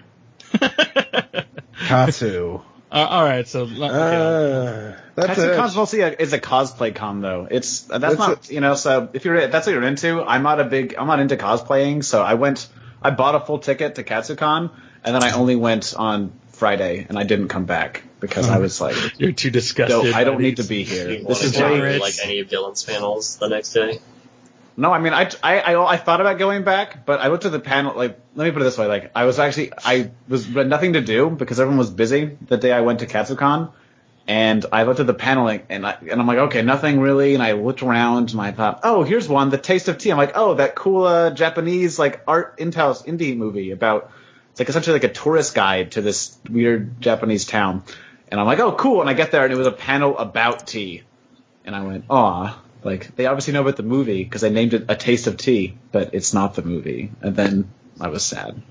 Katsu. 1.87 2.61
Uh, 2.93 3.07
all 3.09 3.23
right, 3.23 3.47
so 3.47 3.63
okay. 3.63 3.83
Uh, 3.83 4.93
that's 5.15 5.39
Katsucon's 5.39 5.73
it. 5.73 5.77
mostly 5.77 6.01
a, 6.01 6.07
it's 6.09 6.31
a 6.31 6.39
cosplay 6.39 6.93
con 6.93 7.21
though. 7.21 7.47
It's 7.49 7.81
that's, 7.81 8.01
That's 8.01 8.17
not 8.19 8.51
you 8.51 8.61
know. 8.61 8.75
So 8.75 9.09
if 9.13 9.25
you're 9.25 9.47
that's 9.47 9.65
what 9.65 9.73
you're 9.73 9.81
into, 9.81 10.21
I'm 10.21 10.43
not 10.43 10.59
a 10.59 10.63
big 10.63 10.93
I'm 10.95 11.07
not 11.07 11.19
into 11.19 11.35
cosplaying. 11.35 12.03
So 12.03 12.21
I 12.21 12.35
went 12.35 12.67
I 13.01 13.09
bought 13.09 13.33
a 13.33 13.39
full 13.39 13.57
ticket 13.57 13.95
to 13.95 14.03
Katsucon 14.03 14.69
and 15.03 15.15
then 15.15 15.23
I 15.23 15.31
only 15.31 15.55
went 15.55 15.95
on 15.97 16.33
Friday 16.49 17.07
and 17.09 17.17
I 17.17 17.23
didn't 17.23 17.47
come 17.47 17.65
back 17.65 18.03
because 18.19 18.47
I 18.47 18.59
was 18.59 18.79
like, 18.79 18.95
you're 19.17 19.31
too 19.31 19.49
disgusted. 19.49 20.11
no, 20.11 20.17
I 20.17 20.23
don't 20.23 20.39
need 20.39 20.57
to 20.57 20.63
be 20.63 20.83
here. 20.83 21.23
This 21.23 21.43
is 21.43 21.57
go 21.57 21.71
way 21.71 21.77
to, 21.77 21.83
rich. 21.83 22.01
like 22.01 22.15
any 22.23 22.39
of 22.41 22.47
Dylan's 22.47 22.83
panels 22.83 23.37
the 23.37 23.49
next 23.49 23.73
day. 23.73 23.99
No, 24.75 24.91
I 24.91 24.99
mean, 24.99 25.13
I, 25.13 25.29
I, 25.43 25.59
I, 25.59 25.93
I 25.93 25.97
thought 25.97 26.19
about 26.19 26.39
going 26.39 26.63
back, 26.63 27.05
but 27.05 27.19
I 27.19 27.27
looked 27.27 27.45
at 27.45 27.51
the 27.51 27.59
panel, 27.59 27.95
like, 27.95 28.19
let 28.33 28.45
me 28.45 28.51
put 28.51 28.61
it 28.61 28.65
this 28.65 28.77
way, 28.77 28.87
like, 28.87 29.11
I 29.13 29.25
was 29.25 29.37
actually, 29.37 29.71
I 29.77 30.09
was, 30.27 30.47
had 30.47 30.67
nothing 30.67 30.93
to 30.93 31.01
do 31.01 31.29
because 31.29 31.59
everyone 31.59 31.77
was 31.77 31.91
busy 31.91 32.37
the 32.47 32.57
day 32.57 32.71
I 32.71 32.81
went 32.81 32.99
to 32.99 33.05
Katsucon, 33.05 33.71
and 34.27 34.65
I 34.71 34.83
looked 34.83 34.99
at 34.99 35.05
the 35.05 35.13
paneling, 35.13 35.61
and 35.69 35.85
I, 35.85 35.97
and 36.09 36.19
I'm 36.19 36.25
like, 36.25 36.39
okay, 36.39 36.63
nothing 36.63 36.99
really, 37.01 37.35
and 37.35 37.43
I 37.43 37.51
looked 37.51 37.83
around, 37.83 38.31
and 38.31 38.41
I 38.41 38.51
thought, 38.51 38.79
oh, 38.83 39.03
here's 39.03 39.29
one, 39.29 39.51
The 39.51 39.59
Taste 39.59 39.89
of 39.89 39.99
Tea. 39.99 40.11
I'm 40.11 40.17
like, 40.17 40.31
oh, 40.35 40.55
that 40.55 40.73
cool, 40.73 41.03
uh, 41.03 41.29
Japanese, 41.31 41.99
like, 41.99 42.23
art 42.27 42.55
in-house 42.57 43.03
indie 43.03 43.37
movie 43.37 43.69
about, 43.69 44.11
it's 44.51 44.59
like 44.59 44.69
essentially 44.69 44.95
like 44.95 45.03
a 45.03 45.13
tourist 45.13 45.53
guide 45.53 45.91
to 45.91 46.01
this 46.01 46.35
weird 46.49 46.99
Japanese 46.99 47.45
town. 47.45 47.83
And 48.29 48.39
I'm 48.39 48.47
like, 48.47 48.59
oh, 48.59 48.71
cool, 48.71 49.01
and 49.01 49.09
I 49.09 49.13
get 49.13 49.31
there, 49.31 49.43
and 49.43 49.53
it 49.53 49.57
was 49.57 49.67
a 49.67 49.71
panel 49.71 50.17
about 50.17 50.65
tea. 50.65 51.03
And 51.63 51.75
I 51.75 51.83
went, 51.83 52.05
aw. 52.09 52.59
Like, 52.83 53.15
they 53.15 53.25
obviously 53.25 53.53
know 53.53 53.61
about 53.61 53.77
the 53.77 53.83
movie 53.83 54.23
because 54.23 54.41
they 54.41 54.49
named 54.49 54.73
it 54.73 54.85
A 54.89 54.95
Taste 54.95 55.27
of 55.27 55.37
Tea, 55.37 55.77
but 55.91 56.13
it's 56.13 56.33
not 56.33 56.55
the 56.55 56.61
movie. 56.63 57.11
And 57.21 57.35
then 57.35 57.71
I 57.99 58.09
was 58.09 58.23
sad. 58.23 58.61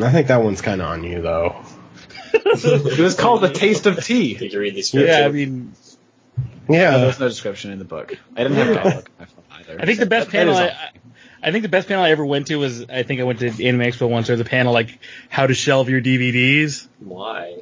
I 0.00 0.12
think 0.12 0.28
that 0.28 0.42
one's 0.42 0.60
kind 0.60 0.80
of 0.80 0.88
on 0.88 1.02
you 1.04 1.22
though. 1.22 1.56
It 2.34 2.98
was 2.98 3.14
called 3.14 3.42
A 3.44 3.50
Taste 3.50 3.86
of 3.86 4.04
Tea. 4.04 4.34
Did 4.34 4.52
you 4.52 4.60
read 4.60 4.74
the 4.74 4.82
script? 4.82 5.08
Yeah, 5.08 5.24
I 5.26 5.28
mean, 5.30 5.72
Yeah. 6.68 6.98
There's 6.98 7.18
no 7.18 7.28
description 7.28 7.70
in 7.72 7.78
the 7.78 7.84
book. 7.86 8.16
I 8.36 8.42
didn't 8.42 8.58
have 8.58 8.74
dialogue 8.74 9.08
in 9.08 9.12
my 9.18 9.24
phone 9.24 9.44
either. 9.52 9.80
I 9.80 9.86
think 9.86 9.98
the 9.98 10.06
best 10.06 10.30
That- 10.30 10.46
that 10.46 10.46
panel 10.46 10.56
I. 10.56 10.66
I 10.68 10.90
I 11.40 11.52
think 11.52 11.62
the 11.62 11.68
best 11.68 11.86
panel 11.86 12.02
I 12.04 12.10
ever 12.10 12.26
went 12.26 12.48
to 12.48 12.56
was 12.56 12.84
I 12.90 13.04
think 13.04 13.20
I 13.20 13.24
went 13.24 13.38
to 13.40 13.46
Anime 13.46 13.80
Expo 13.82 14.08
once. 14.10 14.26
There 14.26 14.34
was 14.34 14.40
a 14.40 14.44
panel 14.44 14.72
like 14.72 14.98
how 15.28 15.46
to 15.46 15.54
shelve 15.54 15.88
your 15.88 16.00
DVDs, 16.00 16.86
Why? 16.98 17.58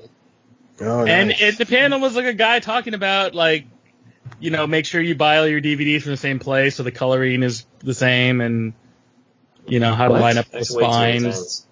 Oh, 0.80 1.04
and 1.04 1.28
nice. 1.28 1.40
it, 1.42 1.58
the 1.58 1.66
panel 1.66 2.00
was 2.00 2.16
like 2.16 2.24
a 2.24 2.32
guy 2.34 2.58
talking 2.60 2.94
about 2.94 3.34
like, 3.34 3.66
you 4.40 4.50
know, 4.50 4.66
make 4.66 4.86
sure 4.86 5.00
you 5.00 5.14
buy 5.14 5.38
all 5.38 5.46
your 5.46 5.60
DVDs 5.60 6.02
from 6.02 6.12
the 6.12 6.16
same 6.16 6.38
place 6.38 6.76
so 6.76 6.82
the 6.82 6.90
coloring 6.92 7.42
is 7.42 7.64
the 7.80 7.94
same, 7.94 8.40
and 8.40 8.72
you 9.66 9.80
know 9.80 9.94
how 9.94 10.08
to 10.08 10.14
line 10.14 10.38
up 10.38 10.46
the 10.46 10.58
That's 10.58 10.74
way 10.74 10.84
spines. 10.84 11.24
intense. 11.24 11.66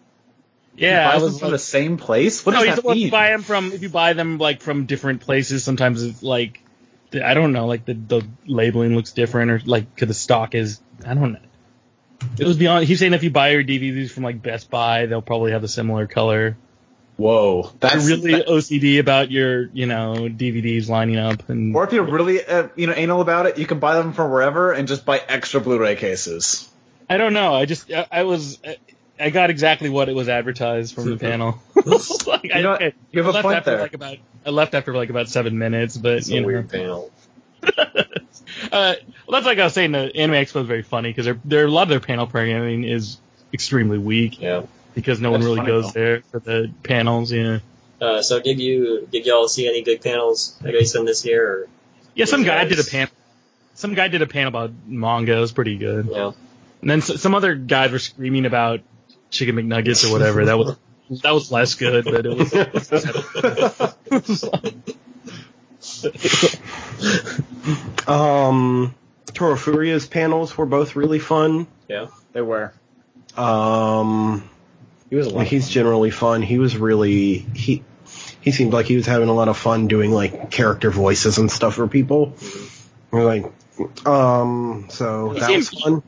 Yeah, 0.77 1.05
Buys 1.07 1.15
I 1.15 1.19
them 1.19 1.23
was 1.25 1.39
from 1.39 1.47
like, 1.49 1.53
the 1.53 1.59
same 1.61 1.97
place. 1.99 2.45
What 2.45 2.53
no, 2.53 2.59
does 2.59 2.67
you're 2.67 2.75
that 2.75 2.81
supposed 2.83 2.97
mean? 2.97 3.07
to 3.07 3.13
buy 3.13 3.31
them 3.31 3.43
from 3.43 3.73
if 3.73 3.83
you 3.83 3.89
buy 3.89 4.13
them 4.15 4.39
like 4.39 4.61
from 4.61 4.87
different 4.87 5.21
places. 5.21 5.63
Sometimes 5.63 6.03
it's 6.03 6.23
like 6.23 6.61
I 7.15 7.35
don't 7.35 7.53
know, 7.53 7.67
like 7.67 7.85
the 7.85 7.95
the 7.95 8.27
labeling 8.47 8.97
looks 8.97 9.13
different 9.13 9.51
or 9.53 9.61
like 9.65 9.97
'cause 9.97 10.09
the 10.09 10.15
stock 10.15 10.55
is 10.57 10.81
I 11.07 11.15
don't 11.15 11.33
know. 11.35 11.39
It 12.39 12.47
was 12.47 12.57
beyond. 12.57 12.87
He's 12.87 12.99
saying 12.99 13.13
if 13.13 13.23
you 13.23 13.31
buy 13.31 13.51
your 13.51 13.63
DVDs 13.63 14.11
from 14.11 14.25
like 14.25 14.43
Best 14.43 14.71
Buy, 14.71 15.07
they'll 15.07 15.23
probably 15.23 15.53
have 15.53 15.63
a 15.63 15.69
similar 15.69 16.07
color. 16.07 16.57
Whoa, 17.17 17.71
that's 17.79 18.07
really 18.07 18.33
that- 18.33 18.49
OCD 18.49 18.99
about 18.99 19.31
your 19.31 19.67
you 19.73 19.87
know 19.87 20.15
DVDs 20.29 20.89
lining 20.89 21.17
up 21.19 21.49
and 21.49 21.75
Or 21.77 21.85
if 21.85 21.93
you're 21.93 22.05
really 22.05 22.45
uh, 22.45 22.69
you 22.75 22.87
know 22.89 22.93
anal 22.95 23.21
about 23.21 23.47
it, 23.47 23.57
you 23.59 23.67
can 23.67 23.79
buy 23.79 23.95
them 23.97 24.13
from 24.13 24.31
wherever 24.33 24.73
and 24.73 24.89
just 24.89 25.05
buy 25.05 25.21
extra 25.29 25.61
Blu-ray 25.61 25.97
cases. 25.97 26.69
I 27.09 27.17
don't 27.19 27.33
know. 27.33 27.55
I 27.55 27.67
just 27.67 27.91
I, 27.93 28.07
I 28.11 28.23
was 28.25 28.59
I 29.21 29.31
got 29.31 29.51
exactly 29.51 29.91
what 29.91 30.09
it 30.09 30.15
was 30.17 30.29
advertised 30.29 30.95
from 30.95 31.11
the 31.11 31.17
panel. 31.29 31.63
like, 32.27 32.51
I, 32.53 32.57
You 32.59 32.63
know 32.65 32.75
okay, 32.75 32.95
You 33.13 33.23
have 33.23 33.27
I 33.27 33.31
a 33.31 33.33
left 33.35 33.43
point 33.45 33.57
after 33.59 33.71
there. 33.71 33.81
like 33.81 33.95
about 33.95 34.17
I 34.45 34.51
left 34.51 34.75
after 34.75 34.95
like 34.95 35.11
about 35.11 35.29
seven 35.29 35.57
minutes, 35.57 35.97
but 35.97 36.15
It's 36.15 36.29
you 36.29 36.39
a 36.39 36.41
know. 36.41 36.47
weird 36.49 36.69
panel. 36.71 37.13
Uh, 38.71 38.95
well, 39.27 39.33
that's 39.33 39.47
like 39.47 39.59
I 39.59 39.65
was 39.65 39.73
saying. 39.73 39.93
The 39.93 40.15
Anime 40.17 40.35
Expo 40.37 40.61
is 40.61 40.67
very 40.67 40.83
funny 40.83 41.11
because 41.11 41.25
their 41.25 41.41
their 41.45 41.65
a 41.67 41.71
lot 41.71 41.83
of 41.85 41.89
their 41.89 42.01
panel 42.01 42.27
programming 42.27 42.85
is 42.85 43.19
extremely 43.53 43.99
weak 43.99 44.41
Yeah. 44.41 44.63
Because 44.95 45.21
no 45.21 45.31
one 45.31 45.43
really 45.43 45.57
funny, 45.57 45.67
goes 45.69 45.93
though. 45.93 46.01
there 46.01 46.23
for 46.31 46.39
the 46.41 46.71
panels. 46.83 47.33
Yeah, 47.33 47.59
Uh, 48.01 48.23
so 48.23 48.41
did 48.41 48.61
you 48.61 49.07
did 49.11 49.27
y'all 49.27 49.49
see 49.49 49.67
any 49.69 49.83
good 49.83 50.01
panels 50.01 50.57
at 50.65 50.75
ACen 50.75 51.05
this 51.05 51.25
year? 51.25 51.47
Or, 51.49 51.69
Yeah, 52.15 52.27
some 52.27 52.45
guy 52.45 52.63
Yes. 52.63 52.77
did 52.77 52.87
a 52.87 52.91
pan. 52.91 53.09
Some 53.75 53.95
guy 53.95 54.09
did 54.09 54.23
a 54.23 54.27
panel 54.27 54.49
about 54.49 54.71
manga. 54.87 55.37
It 55.37 55.41
was 55.41 55.53
pretty 55.53 55.77
good. 55.79 56.07
you 56.07 56.13
know, 56.13 56.35
And 56.81 56.91
then 56.91 57.01
some 57.03 57.35
other 57.35 57.55
guys 57.57 57.91
were 57.91 57.99
screaming 57.99 58.47
about 58.47 58.81
chicken 59.31 59.57
McNuggets 59.57 60.09
or 60.09 60.13
whatever. 60.13 60.45
That 60.45 60.59
was 60.59 60.77
that 61.23 61.35
was 61.35 61.51
less 61.51 61.75
good, 61.75 62.05
but 62.05 62.25
it 62.25 62.37
was. 62.37 62.53
Um, 68.07 68.95
Toru 69.33 69.57
Furuya's 69.57 70.07
panels 70.07 70.57
were 70.57 70.67
both 70.67 70.97
really 70.97 71.19
fun. 71.19 71.67
yeah. 71.89 72.07
They 72.33 72.43
were. 72.43 72.73
Um, 73.37 74.49
He 75.11 75.17
was 75.17 75.27
a 75.27 75.31
lot. 75.31 75.47
he's 75.47 75.69
generally 75.69 76.11
fun. 76.11 76.43
He 76.43 76.59
was 76.59 76.77
really 76.77 77.39
he 77.39 77.83
he 78.41 78.51
seemed 78.53 78.73
like 78.73 78.87
he 78.87 78.97
was 78.97 79.07
having 79.07 79.29
a 79.29 79.33
lot 79.35 79.49
of 79.49 79.57
fun 79.57 79.89
doing 79.89 80.11
like 80.13 80.51
character 80.51 80.91
voices 80.91 81.39
and 81.39 81.51
stuff 81.51 81.75
for 81.75 81.87
people. 81.89 82.35
We're 83.11 83.25
like, 83.25 83.45
um, 84.07 84.87
so 84.91 85.31
He 85.31 85.41
that 85.41 85.51
was 85.51 85.69
fun. 85.71 86.03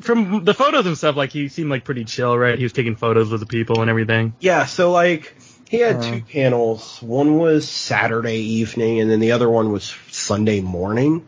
From 0.00 0.44
the 0.44 0.54
photos 0.54 0.86
and 0.86 0.96
stuff, 0.96 1.16
like 1.16 1.30
he 1.30 1.48
seemed 1.48 1.70
like 1.70 1.84
pretty 1.84 2.04
chill, 2.04 2.36
right? 2.36 2.56
He 2.56 2.64
was 2.64 2.72
taking 2.72 2.96
photos 2.96 3.30
with 3.30 3.40
the 3.40 3.46
people 3.46 3.80
and 3.82 3.90
everything. 3.90 4.34
Yeah, 4.40 4.64
so 4.64 4.90
like 4.90 5.34
he 5.68 5.78
had 5.78 5.96
Uh. 5.96 6.02
two 6.02 6.22
panels. 6.22 6.98
One 7.02 7.36
was 7.38 7.68
Saturday 7.68 8.38
evening, 8.38 9.00
and 9.00 9.10
then 9.10 9.20
the 9.20 9.32
other 9.32 9.48
one 9.48 9.70
was 9.72 9.94
Sunday 10.10 10.60
morning. 10.60 11.26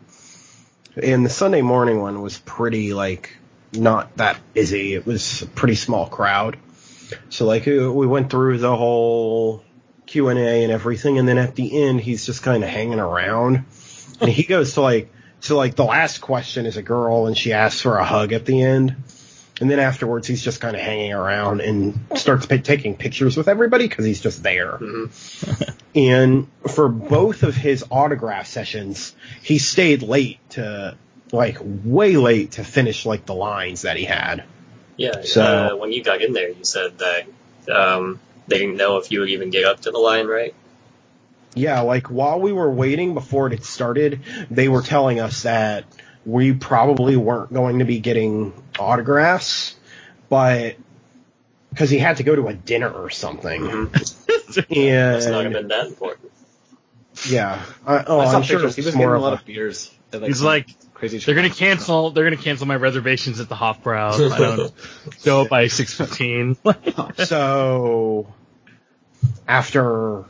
And 1.02 1.24
the 1.24 1.30
Sunday 1.30 1.62
morning 1.62 2.00
one 2.00 2.20
was 2.22 2.38
pretty 2.38 2.92
like 2.94 3.36
not 3.72 4.16
that 4.16 4.38
busy. 4.54 4.94
It 4.94 5.06
was 5.06 5.42
a 5.42 5.46
pretty 5.46 5.74
small 5.76 6.06
crowd. 6.06 6.56
So 7.28 7.46
like 7.46 7.66
uh, 7.68 7.92
we 7.92 8.06
went 8.06 8.30
through 8.30 8.58
the 8.58 8.74
whole 8.76 9.64
Q 10.06 10.28
and 10.28 10.38
A 10.38 10.64
and 10.64 10.72
everything, 10.72 11.18
and 11.18 11.28
then 11.28 11.38
at 11.38 11.54
the 11.54 11.82
end 11.82 12.00
he's 12.00 12.26
just 12.26 12.42
kind 12.42 12.62
of 12.62 12.70
hanging 12.70 13.00
around, 13.00 13.64
and 14.20 14.30
he 14.30 14.42
goes 14.44 14.74
to 14.74 14.82
like 14.82 15.12
so 15.40 15.56
like 15.56 15.74
the 15.74 15.84
last 15.84 16.20
question 16.20 16.66
is 16.66 16.76
a 16.76 16.82
girl, 16.82 17.26
and 17.26 17.36
she 17.36 17.52
asks 17.52 17.80
for 17.80 17.98
a 17.98 18.04
hug 18.04 18.32
at 18.32 18.44
the 18.44 18.62
end. 18.62 18.96
And 19.60 19.70
then 19.70 19.78
afterwards, 19.78 20.26
he's 20.26 20.42
just 20.42 20.60
kind 20.60 20.74
of 20.74 20.82
hanging 20.82 21.12
around 21.12 21.60
and 21.60 22.00
starts 22.16 22.46
pi 22.46 22.56
taking 22.56 22.96
pictures 22.96 23.36
with 23.36 23.48
everybody 23.48 23.86
because 23.86 24.04
he's 24.04 24.20
just 24.20 24.42
there. 24.42 24.80
and 25.94 26.48
for 26.68 26.88
both 26.88 27.44
of 27.44 27.54
his 27.54 27.84
autograph 27.90 28.46
sessions, 28.46 29.14
he 29.42 29.58
stayed 29.58 30.02
late 30.02 30.38
to, 30.50 30.96
like, 31.30 31.58
way 31.62 32.16
late 32.16 32.52
to 32.52 32.64
finish, 32.64 33.06
like, 33.06 33.24
the 33.26 33.34
lines 33.34 33.82
that 33.82 33.96
he 33.96 34.04
had. 34.04 34.42
Yeah. 34.96 35.22
So- 35.22 35.42
uh, 35.42 35.76
when 35.76 35.92
you 35.92 36.02
got 36.02 36.22
in 36.22 36.32
there, 36.32 36.48
you 36.50 36.64
said 36.64 36.98
that 36.98 37.26
um, 37.72 38.20
they 38.48 38.58
didn't 38.58 38.76
know 38.76 38.96
if 38.98 39.10
you 39.10 39.20
would 39.20 39.30
even 39.30 39.50
get 39.50 39.64
up 39.64 39.80
to 39.82 39.90
the 39.90 39.98
line, 39.98 40.26
right? 40.26 40.54
Yeah, 41.54 41.80
like, 41.82 42.06
while 42.08 42.40
we 42.40 42.52
were 42.52 42.70
waiting 42.70 43.12
before 43.14 43.46
it 43.48 43.52
had 43.52 43.64
started, 43.64 44.20
they 44.50 44.68
were 44.68 44.80
telling 44.82 45.20
us 45.20 45.42
that 45.42 45.84
we 46.24 46.52
probably 46.54 47.14
weren't 47.16 47.52
going 47.52 47.80
to 47.80 47.84
be 47.84 47.98
getting 48.00 48.54
autographs, 48.78 49.74
but 50.30 50.76
because 51.70 51.90
he 51.90 51.98
had 51.98 52.18
to 52.18 52.22
go 52.22 52.34
to 52.34 52.48
a 52.48 52.54
dinner 52.54 52.90
or 52.90 53.10
something. 53.10 53.62
Mhm. 53.92 53.92
That's 54.66 55.26
not 55.26 55.44
And 55.46 55.54
been 55.54 55.68
that 55.68 55.86
important. 55.86 56.30
yeah, 57.26 57.62
I, 57.86 58.04
oh, 58.06 58.20
I 58.20 58.26
saw 58.26 58.36
I'm 58.36 58.42
sure 58.42 58.58
pictures. 58.58 58.76
He 58.76 58.82
was 58.82 58.94
more 58.94 59.06
getting 59.08 59.16
a 59.16 59.22
lot 59.24 59.32
a 59.32 59.36
of 59.36 59.46
beers. 59.46 59.90
at, 60.12 60.22
He's 60.22 60.42
like, 60.42 60.68
crazy. 61.08 61.18
they're 61.18 61.34
gonna 61.34 61.50
cancel. 61.50 62.10
They're 62.10 62.24
gonna 62.24 62.36
cancel 62.36 62.66
my 62.66 62.76
reservations 62.76 63.40
at 63.40 63.48
the 63.48 63.54
Hofbrau. 63.54 64.30
I 64.30 64.38
don't 64.38 64.72
go 65.24 65.46
by 65.46 65.66
six 65.66 65.94
fifteen. 65.94 66.56
so 67.24 68.32
after 69.46 70.24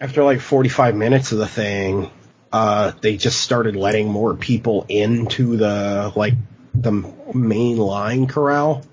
after 0.00 0.24
like 0.24 0.40
45 0.40 0.96
minutes 0.96 1.32
of 1.32 1.38
the 1.38 1.46
thing 1.46 2.10
uh 2.52 2.92
they 3.00 3.16
just 3.16 3.40
started 3.40 3.76
letting 3.76 4.08
more 4.08 4.34
people 4.34 4.84
into 4.88 5.56
the 5.56 6.12
like 6.16 6.34
the 6.74 6.92
main 7.32 7.76
line 7.76 8.26
corral 8.26 8.84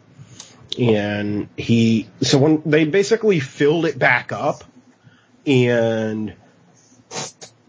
and 0.79 1.49
he 1.57 2.07
so 2.21 2.37
when 2.37 2.61
they 2.65 2.85
basically 2.85 3.39
filled 3.39 3.85
it 3.85 3.97
back 3.97 4.31
up 4.31 4.63
and 5.45 6.33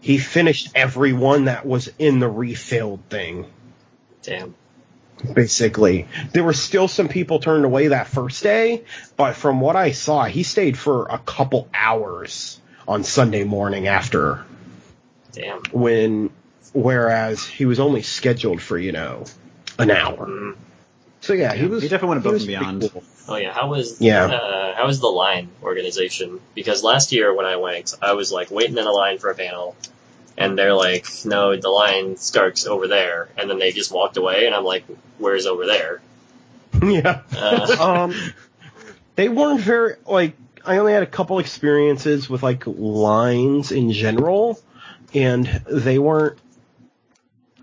he 0.03 0.17
finished 0.17 0.69
everyone 0.75 1.45
that 1.45 1.65
was 1.65 1.89
in 1.97 2.19
the 2.19 2.27
refilled 2.27 2.99
thing 3.09 3.45
Damn. 4.21 4.53
basically. 5.33 6.09
There 6.33 6.43
were 6.43 6.51
still 6.51 6.89
some 6.89 7.07
people 7.07 7.39
turned 7.39 7.63
away 7.63 7.87
that 7.87 8.07
first 8.07 8.43
day, 8.43 8.83
but 9.15 9.37
from 9.37 9.61
what 9.61 9.77
I 9.77 9.91
saw, 9.91 10.25
he 10.25 10.43
stayed 10.43 10.77
for 10.77 11.07
a 11.09 11.17
couple 11.19 11.69
hours 11.73 12.59
on 12.85 13.05
Sunday 13.05 13.45
morning 13.45 13.87
after 13.87 14.43
Damn. 15.31 15.61
when 15.71 16.31
whereas 16.73 17.45
he 17.45 17.63
was 17.63 17.79
only 17.79 18.01
scheduled 18.01 18.61
for, 18.61 18.77
you 18.77 18.91
know, 18.91 19.23
an 19.79 19.89
hour. 19.89 20.27
Mm. 20.27 20.57
So 21.23 21.31
yeah, 21.31 21.53
he 21.53 21.67
was 21.67 21.81
he 21.81 21.87
definitely 21.87 22.15
went 22.15 22.25
above 22.25 22.35
and 22.35 22.47
beyond. 22.47 22.91
cool. 22.91 23.03
Oh 23.29 23.37
yeah, 23.37 23.53
how 23.53 23.69
was 23.69 24.01
Yeah. 24.01 24.25
uh, 24.25 24.75
how 24.75 24.85
was 24.85 24.99
the 24.99 25.07
line 25.07 25.47
organization? 25.63 26.41
Because 26.53 26.83
last 26.83 27.13
year 27.13 27.33
when 27.33 27.45
I 27.45 27.55
went, 27.55 27.93
I 28.01 28.11
was 28.11 28.29
like 28.29 28.51
waiting 28.51 28.77
in 28.77 28.85
a 28.85 28.91
line 28.91 29.19
for 29.19 29.29
a 29.29 29.35
panel, 29.35 29.77
and 30.37 30.57
they're 30.57 30.73
like, 30.73 31.07
"No, 31.23 31.55
the 31.55 31.69
line 31.69 32.17
starts 32.17 32.67
over 32.67 32.89
there," 32.89 33.29
and 33.37 33.49
then 33.49 33.57
they 33.57 33.71
just 33.71 33.89
walked 33.89 34.17
away, 34.17 34.47
and 34.47 34.53
I'm 34.53 34.65
like, 34.65 34.83
"Where's 35.17 35.45
over 35.45 35.65
there?" 35.65 36.01
yeah. 36.83 37.21
Uh, 37.33 37.75
um, 37.79 38.15
they 39.15 39.29
weren't 39.29 39.61
very 39.61 39.95
like. 40.05 40.35
I 40.65 40.79
only 40.79 40.91
had 40.91 41.03
a 41.03 41.07
couple 41.07 41.39
experiences 41.39 42.29
with 42.29 42.43
like 42.43 42.63
lines 42.67 43.71
in 43.71 43.93
general, 43.93 44.59
and 45.13 45.45
they 45.71 45.99
weren't 45.99 46.37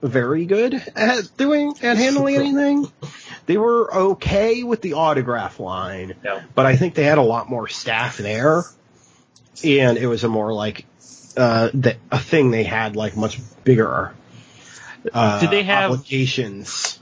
very 0.03 0.47
good 0.47 0.75
at 0.97 1.31
doing 1.37 1.75
at 1.83 1.97
handling 1.97 2.37
anything. 2.37 2.91
They 3.47 3.57
were 3.57 3.93
okay 3.95 4.63
with 4.63 4.81
the 4.83 4.95
autograph 4.95 5.59
line, 5.61 6.15
but 6.55 6.67
I 6.67 6.77
think 6.77 6.95
they 6.95 7.05
had 7.05 7.19
a 7.19 7.23
lot 7.23 7.49
more 7.51 7.69
staff 7.69 8.19
there, 8.19 8.63
and 9.65 9.99
it 9.99 10.07
was 10.07 10.25
a 10.25 10.29
more 10.29 10.53
like 10.53 10.87
uh, 11.37 11.71
the, 11.75 11.97
a 12.11 12.19
thing 12.19 12.51
they 12.51 12.65
had 12.65 12.97
like 12.97 13.17
much 13.17 13.39
bigger. 13.65 14.15
Uh, 15.13 15.41
Did 15.41 15.51
they 15.51 15.63
have- 15.63 15.91
obligations? 15.93 16.99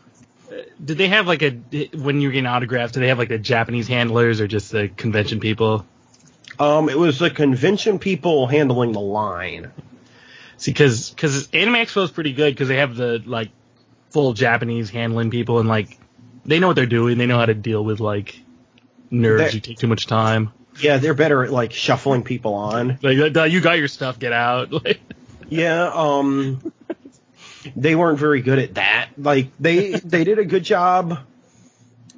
Did 0.82 0.96
they 0.96 1.08
have 1.08 1.26
like 1.26 1.42
a 1.42 1.50
when 1.94 2.20
you 2.20 2.28
were 2.28 2.32
getting 2.32 2.46
autographs? 2.46 2.92
Did 2.92 3.00
they 3.00 3.08
have 3.08 3.18
like 3.18 3.28
the 3.28 3.38
Japanese 3.38 3.86
handlers 3.88 4.40
or 4.40 4.46
just 4.46 4.70
the 4.70 4.88
convention 4.88 5.40
people? 5.40 5.84
Um, 6.58 6.88
it 6.88 6.98
was 6.98 7.18
the 7.18 7.30
convention 7.30 7.98
people 7.98 8.46
handling 8.46 8.92
the 8.92 9.00
line. 9.00 9.70
See, 10.58 10.72
because 10.72 11.10
because 11.10 11.48
Anime 11.52 11.74
Expo 11.76 12.02
is 12.04 12.10
pretty 12.10 12.32
good 12.32 12.52
because 12.54 12.68
they 12.68 12.76
have 12.76 12.96
the 12.96 13.22
like 13.24 13.50
full 14.10 14.32
Japanese 14.34 14.90
handling 14.90 15.30
people 15.30 15.58
and 15.60 15.68
like 15.68 15.96
they 16.44 16.58
know 16.58 16.66
what 16.66 16.76
they're 16.76 16.86
doing. 16.86 17.16
They 17.18 17.26
know 17.26 17.38
how 17.38 17.46
to 17.46 17.54
deal 17.54 17.84
with 17.84 18.00
like 18.00 18.40
nerds 19.10 19.38
They're- 19.38 19.50
who 19.50 19.60
take 19.60 19.78
too 19.78 19.86
much 19.86 20.06
time. 20.06 20.52
Yeah, 20.80 20.98
they're 20.98 21.14
better 21.14 21.42
at 21.42 21.50
like 21.50 21.72
shuffling 21.72 22.22
people 22.22 22.54
on. 22.54 22.98
Like, 23.02 23.36
"Uh, 23.36 23.44
you 23.44 23.60
got 23.60 23.78
your 23.78 23.88
stuff, 23.88 24.18
get 24.20 24.32
out. 24.32 24.70
Like, 24.84 25.00
Yeah, 25.48 25.90
um, 25.92 26.72
they 27.74 27.96
weren't 27.96 28.18
very 28.18 28.42
good 28.42 28.58
at 28.60 28.74
that. 28.74 29.08
Like 29.18 29.48
they 29.58 29.90
they 29.94 30.22
did 30.24 30.38
a 30.38 30.44
good 30.44 30.62
job 30.62 31.18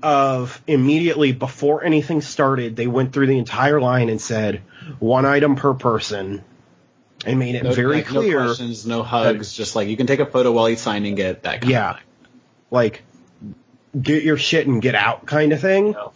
of 0.03 0.61
immediately 0.67 1.33
before 1.33 1.85
anything 1.85 2.21
started, 2.23 2.77
they 2.77 2.87
went 2.87 3.13
through 3.13 3.27
the 3.27 3.39
entire 3.39 3.81
line 3.81 4.09
and 4.09 4.21
said 4.21 4.63
one 4.99 5.25
item 5.27 5.57
per 5.57 5.75
person, 5.75 6.43
and 7.27 7.39
made 7.39 7.55
it 7.55 7.65
No, 7.65 7.73
very 7.73 7.97
like, 7.97 8.07
clear. 8.07 8.41
No 8.41 8.47
questions, 8.47 8.87
no 8.87 9.03
hugs. 9.03 9.53
Just 9.53 9.77
like 9.77 9.89
you 9.89 9.97
can 9.97 10.07
take 10.07 10.21
a 10.21 10.27
photo 10.27 10.53
while 10.53 10.67
he's 10.67 10.81
signing 10.81 11.19
it. 11.19 11.43
That 11.43 11.61
kind 11.63 11.71
Yeah. 11.71 11.91
of 11.91 11.97
thing. 11.97 12.05
like 12.71 13.03
get 14.01 14.23
your 14.23 14.37
shit 14.37 14.67
and 14.67 14.81
get 14.81 14.95
out 14.95 15.27
kind 15.27 15.53
of 15.53 15.61
thing. 15.61 15.93
No. 15.93 16.13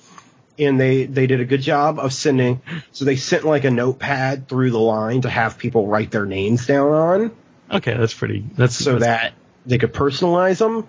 And 0.59 0.78
they 0.80 1.05
they 1.07 1.26
did 1.26 1.40
a 1.40 1.44
good 1.44 1.62
job 1.62 1.98
of 1.98 2.12
sending. 2.12 2.62
So 2.92 3.05
they 3.05 3.16
sent 3.16 3.44
like 3.44 3.64
a 3.64 3.70
notepad 3.70 4.48
through 4.48 4.70
the 4.70 4.78
line 4.78 5.22
to 5.22 5.28
have 5.30 5.59
people 5.59 5.86
write 5.88 6.11
their 6.12 6.26
names 6.26 6.66
down 6.66 6.88
on, 6.92 7.30
okay, 7.72 7.96
that's 7.96 8.14
pretty. 8.14 8.44
That's 8.57 8.76
so 8.76 9.00
that 9.00 9.32
they 9.66 9.78
could 9.78 9.92
personalize 9.92 10.59
them. 10.59 10.86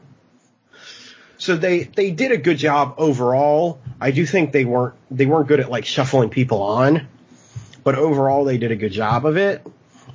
So 1.37 1.55
they 1.55 1.83
they 1.83 2.11
did 2.11 2.31
a 2.31 2.37
good 2.37 2.57
job 2.57 2.95
overall. 2.97 3.79
I 3.99 4.11
do 4.11 4.25
think 4.25 4.51
they 4.51 4.65
weren't 4.65 4.93
they 5.11 5.25
weren't 5.25 5.47
good 5.47 5.59
at 5.59 5.69
like 5.69 5.85
shuffling 5.85 6.29
people 6.29 6.61
on, 6.61 7.07
but 7.83 7.95
overall 7.95 8.45
they 8.45 8.57
did 8.57 8.71
a 8.71 8.75
good 8.75 8.91
job 8.91 9.25
of 9.25 9.35
it. 9.35 9.65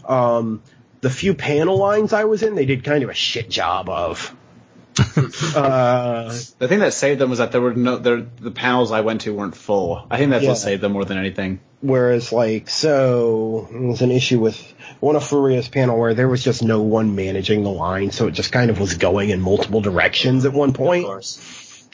Um, 0.06 0.62
the 1.00 1.10
few 1.10 1.34
panel 1.34 1.78
lines 1.78 2.12
I 2.12 2.24
was 2.24 2.42
in, 2.42 2.54
they 2.54 2.66
did 2.66 2.84
kind 2.84 3.02
of 3.02 3.10
a 3.10 3.14
shit 3.14 3.48
job 3.50 3.88
of. 3.88 4.34
uh, 5.56 6.24
The 6.58 6.68
thing 6.68 6.80
that 6.80 6.92
saved 6.92 7.20
them 7.20 7.30
was 7.30 7.38
that 7.38 7.52
there 7.52 7.60
were 7.60 7.74
no 7.74 7.96
there, 7.96 8.20
the 8.40 8.50
panels 8.50 8.90
I 8.92 9.00
went 9.00 9.22
to 9.22 9.32
weren't 9.32 9.56
full. 9.56 10.04
I 10.10 10.18
think 10.18 10.30
that's 10.30 10.42
Yeah. 10.42 10.50
what 10.50 10.58
saved 10.58 10.82
them 10.82 10.92
more 10.92 11.04
than 11.04 11.16
anything. 11.18 11.60
Whereas, 11.80 12.32
like, 12.32 12.68
so 12.68 13.68
there 13.70 13.80
was 13.80 14.02
an 14.02 14.10
issue 14.10 14.38
with 14.40 14.60
one 15.00 15.16
of 15.16 15.22
Furuya's 15.22 15.68
panel 15.68 15.98
where 15.98 16.12
there 16.12 16.28
was 16.28 16.44
just 16.44 16.62
no 16.62 16.82
one 16.82 17.14
managing 17.16 17.62
the 17.62 17.70
line, 17.70 18.10
so 18.10 18.26
it 18.26 18.32
just 18.32 18.52
kind 18.52 18.70
of 18.70 18.78
was 18.78 18.94
going 18.94 19.30
in 19.30 19.40
multiple 19.40 19.80
directions 19.80 20.44
at 20.44 20.52
one 20.52 20.70
Of 20.70 20.74
point. 20.74 21.06
course. 21.06 21.86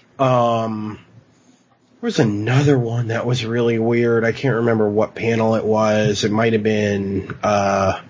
Um, 2.03 2.07
was 2.07 2.18
another 2.18 2.78
one 2.78 3.09
that 3.09 3.26
was 3.26 3.44
really 3.44 3.78
weird. 3.78 4.24
I 4.24 4.32
can't 4.32 4.57
remember 4.57 4.88
what 4.88 5.14
panel 5.14 5.55
it 5.55 5.64
was. 5.64 6.24
It 6.24 6.30
might 6.30 6.53
have 6.53 6.62
been 6.62 7.36
uh, 7.42 8.01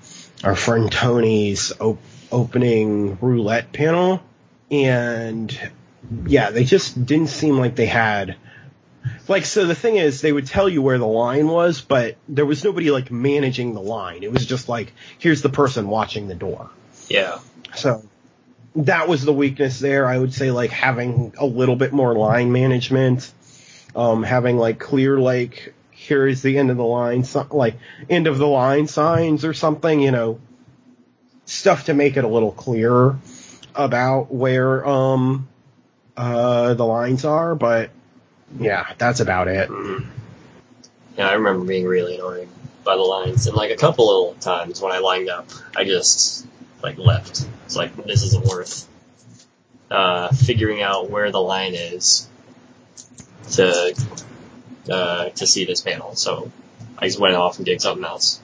our 0.45 0.57
friend 0.57 0.91
Tony's 0.91 1.73
op- 1.81 1.99
opening 2.31 3.19
roulette 3.21 3.73
panel, 3.73 4.23
and 4.71 5.57
yeah, 6.27 6.51
they 6.51 6.65
just 6.65 7.07
didn't 7.07 7.29
seem 7.29 7.59
like 7.59 7.77
they 7.77 7.87
had. 7.87 8.37
Like 9.29 9.45
so, 9.45 9.67
the 9.67 9.75
thing 9.75 9.97
is, 9.97 10.21
they 10.21 10.33
would 10.33 10.47
tell 10.47 10.69
you 10.69 10.83
where 10.83 10.99
the 10.99 11.07
line 11.07 11.49
was, 11.49 11.81
but 11.81 12.17
there 12.29 12.47
was 12.47 12.65
nobody 12.65 12.91
like 12.91 13.11
managing 13.11 13.75
the 13.75 13.81
line. 13.81 14.23
It 14.23 14.33
was 14.33 14.47
just 14.47 14.69
like, 14.69 14.93
here's 15.19 15.43
the 15.43 15.49
person 15.49 15.89
watching 15.89 16.29
the 16.29 16.35
door. 16.35 16.71
Yeah. 17.09 17.39
So 17.75 18.03
that 18.77 19.09
was 19.09 19.25
the 19.25 19.33
weakness 19.33 19.79
there. 19.79 20.07
I 20.07 20.19
would 20.19 20.35
say 20.35 20.51
like 20.51 20.71
having 20.71 21.35
a 21.39 21.47
little 21.47 21.77
bit 21.77 21.93
more 21.93 22.15
line 22.15 22.53
management, 22.53 23.33
um, 23.97 24.23
having 24.23 24.59
like 24.59 24.79
clear 24.79 25.19
like 25.19 25.75
here 25.91 26.27
is 26.27 26.43
the 26.43 26.59
end 26.59 26.71
of 26.71 26.77
the 26.77 26.85
line, 26.85 27.25
so, 27.25 27.47
like 27.51 27.77
end 28.09 28.27
of 28.27 28.37
the 28.37 28.47
line 28.47 28.87
signs 28.87 29.45
or 29.45 29.55
something, 29.55 29.99
you 29.99 30.11
know, 30.11 30.39
stuff 31.47 31.87
to 31.87 31.95
make 31.95 32.17
it 32.17 32.25
a 32.25 32.29
little 32.29 32.53
clearer 32.53 33.19
about 33.75 34.33
where 34.33 34.87
um 34.87 35.49
uh 36.17 36.75
the 36.75 36.85
lines 36.85 37.25
are. 37.25 37.55
But 37.55 37.91
yeah, 38.61 38.87
that's 38.99 39.21
about 39.21 39.49
it. 39.49 39.71
Mhm. 39.71 40.07
Yeah, 41.17 41.29
I 41.31 41.33
remember 41.33 41.65
being 41.65 41.87
really 41.87 42.17
annoyed 42.17 42.49
by 42.85 42.97
the 42.97 43.03
lines, 43.03 43.47
and 43.47 43.57
like 43.57 43.71
a 43.71 43.77
couple 43.77 44.31
of 44.31 44.41
times 44.41 44.83
when 44.83 44.93
I 44.93 44.99
lined 44.99 45.31
up, 45.31 45.49
I 45.75 45.85
just 45.85 46.47
like 46.83 46.99
left. 46.99 47.47
It's 47.65 47.75
like 47.75 47.97
this 48.05 48.23
isn't 48.23 48.45
worth 48.45 48.87
uh, 49.91 50.29
figuring 50.29 50.83
out 50.83 51.09
where 51.09 51.31
the 51.31 51.41
line 51.41 51.75
is 51.75 52.29
to 53.53 53.95
uh, 54.91 55.29
to 55.31 55.47
see 55.47 55.65
this 55.65 55.81
panel. 55.81 56.15
So 56.15 56.51
I 56.99 57.07
just 57.07 57.19
went 57.19 57.35
off 57.37 57.57
and 57.59 57.67
did 57.67 57.81
something 57.81 58.05
else. 58.05 58.41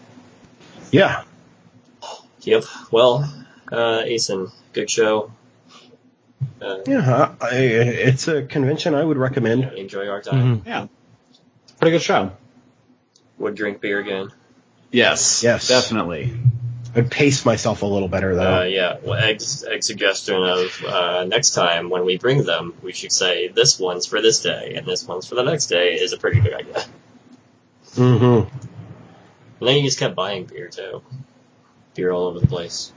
Yeah, 0.90 1.24
Yep. 2.42 2.64
Well, 2.90 3.32
uh, 3.70 4.03
ACen, 4.05 4.50
good 4.72 4.90
show. 4.90 5.30
Uh, 6.61 6.78
yeah, 6.86 7.34
I, 7.40 7.55
it's 7.55 8.28
a 8.28 8.42
convention 8.42 8.94
I 8.94 9.03
would 9.05 9.16
recommend. 9.16 9.64
enjoy 9.74 10.09
our 10.09 10.20
time. 10.20 10.61
Mhm. 10.61 10.66
Yeah. 10.66 10.86
Pretty 11.78 11.92
good 11.96 12.03
show. 12.03 12.32
Would 13.38 13.55
drink 13.55 13.80
beer 13.80 13.98
again. 14.00 14.30
Yes. 14.90 15.42
Yes. 15.42 15.68
Definitely. 15.68 16.32
I'd 16.95 17.11
pace 17.11 17.47
myself 17.47 17.82
a 17.82 17.86
little 17.86 18.09
better 18.09 18.34
though. 18.34 18.61
Uh, 18.61 18.64
yeah, 18.64 18.99
well, 19.03 19.14
Egg's, 19.18 19.64
Egg's 19.64 19.86
suggestion 19.86 20.43
of 20.43 20.84
uh, 20.84 21.24
next 21.24 21.53
time 21.53 21.88
when 21.88 22.05
we 22.05 22.18
bring 22.18 22.45
them, 22.45 22.74
we 22.82 22.93
should 22.93 23.12
say 23.12 23.49
this 23.49 23.80
one's 23.80 24.07
for 24.07 24.20
this 24.20 24.43
day 24.43 24.74
and 24.76 24.86
this 24.86 25.07
one's 25.07 25.26
for 25.26 25.34
the 25.34 25.43
next 25.43 25.66
day 25.66 25.95
is 25.95 26.12
a 26.12 26.18
pretty 26.18 26.40
good 26.40 26.53
idea. 26.53 26.84
mm-hmm. 27.95 28.66
And 29.61 29.68
then 29.68 29.76
you 29.76 29.84
just 29.84 29.99
kept 29.99 30.14
buying 30.14 30.45
beer 30.45 30.68
too. 30.68 31.03
Beer 31.95 32.11
all 32.11 32.26
over 32.26 32.40
the 32.40 32.47
place. 32.47 32.93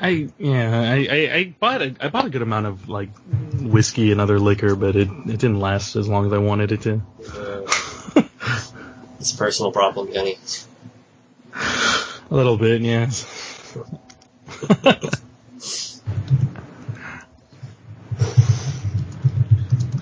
I 0.00 0.28
yeah, 0.38 0.80
I, 0.80 1.08
I, 1.10 1.34
I 1.34 1.54
bought 1.58 1.80
a, 1.80 1.94
I 2.00 2.08
bought 2.08 2.26
a 2.26 2.30
good 2.30 2.42
amount 2.42 2.66
of 2.66 2.88
like 2.88 3.08
whiskey 3.54 4.12
and 4.12 4.20
other 4.20 4.38
liquor, 4.38 4.74
but 4.74 4.94
it, 4.94 5.08
it 5.08 5.38
didn't 5.38 5.60
last 5.60 5.96
as 5.96 6.06
long 6.06 6.26
as 6.26 6.32
I 6.34 6.38
wanted 6.38 6.72
it 6.72 6.82
to. 6.82 7.02
Uh, 7.34 8.22
it's 9.20 9.32
a 9.32 9.38
personal 9.38 9.72
problem, 9.72 10.12
Kenny. 10.12 10.36
A 12.30 12.34
little 12.34 12.56
bit, 12.56 12.82
yes. 12.82 13.24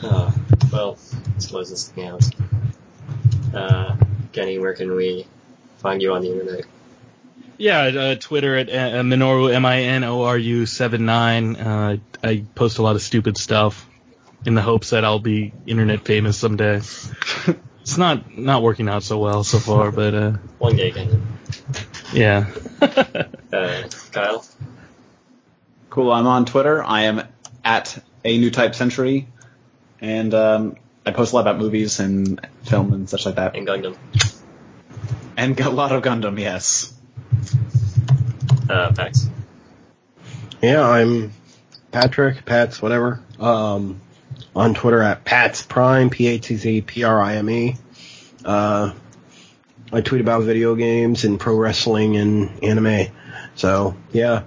Uh, 0.02 0.30
well, 0.70 0.98
let's 1.32 1.46
close 1.46 1.70
this 1.70 1.88
thing 1.88 2.06
out. 2.06 2.22
Uh, 3.54 3.96
Kenny, 4.32 4.58
where 4.58 4.74
can 4.74 4.94
we 4.94 5.26
find 5.78 6.02
you 6.02 6.12
on 6.12 6.20
the 6.22 6.30
internet? 6.30 6.64
Yeah, 7.56 7.80
uh, 7.84 8.14
Twitter 8.16 8.56
at 8.56 8.68
uh, 8.68 9.02
Minoru 9.02 9.52
M 9.54 9.64
I 9.64 9.82
N 9.82 10.04
O 10.04 10.22
R 10.24 10.36
U 10.36 10.66
seven 10.66 11.06
nine. 11.06 11.56
Uh, 11.56 11.96
I 12.22 12.44
post 12.54 12.78
a 12.78 12.82
lot 12.82 12.96
of 12.96 13.02
stupid 13.02 13.38
stuff 13.38 13.88
in 14.44 14.54
the 14.54 14.62
hopes 14.62 14.90
that 14.90 15.04
I'll 15.04 15.20
be 15.20 15.52
internet 15.66 16.04
famous 16.04 16.36
someday. 16.36 16.76
it's 17.80 17.96
not 17.96 18.36
not 18.36 18.62
working 18.62 18.88
out 18.88 19.04
so 19.04 19.18
well 19.18 19.44
so 19.44 19.58
far, 19.58 19.90
but 19.92 20.14
uh, 20.14 20.32
One 20.58 20.76
day, 20.76 20.90
Kenny. 20.90 21.18
Yeah. 22.14 22.46
Uh, 23.54 23.88
Kyle? 24.10 24.44
Cool. 25.90 26.10
I'm 26.10 26.26
on 26.26 26.44
Twitter. 26.44 26.82
I 26.82 27.02
am 27.02 27.22
at 27.64 28.02
a 28.24 28.36
new 28.36 28.50
type 28.50 28.74
century, 28.74 29.28
and 30.00 30.34
um, 30.34 30.74
I 31.06 31.12
post 31.12 31.32
a 31.32 31.36
lot 31.36 31.42
about 31.42 31.58
movies 31.58 32.00
and 32.00 32.44
film 32.64 32.92
and 32.92 33.08
such 33.08 33.26
like 33.26 33.36
that, 33.36 33.54
And 33.54 33.64
Gundam. 33.64 33.96
and 35.36 35.60
a 35.60 35.70
lot 35.70 35.92
of 35.92 36.02
Gundam. 36.02 36.36
Yes. 36.40 36.92
Uh, 38.68 38.92
Pax. 38.92 39.28
Yeah, 40.60 40.82
I'm 40.82 41.32
Patrick, 41.92 42.44
Pats, 42.44 42.82
whatever. 42.82 43.20
Um, 43.38 44.00
on 44.56 44.74
Twitter 44.74 45.00
at 45.00 45.24
Pats 45.24 45.62
Prime, 45.62 46.10
P-A-T-Z-P-R-I-M-E. 46.10 47.76
Uh, 48.44 48.92
I 49.95 50.01
tweet 50.01 50.20
about 50.20 50.42
video 50.42 50.74
games 50.74 51.24
and 51.24 51.38
pro 51.38 51.57
wrestling 51.57 52.16
and 52.16 52.64
anime. 52.64 53.12
So, 53.55 53.97
yeah, 54.12 54.42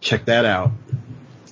check 0.00 0.24
that 0.24 0.46
out. 0.46 0.70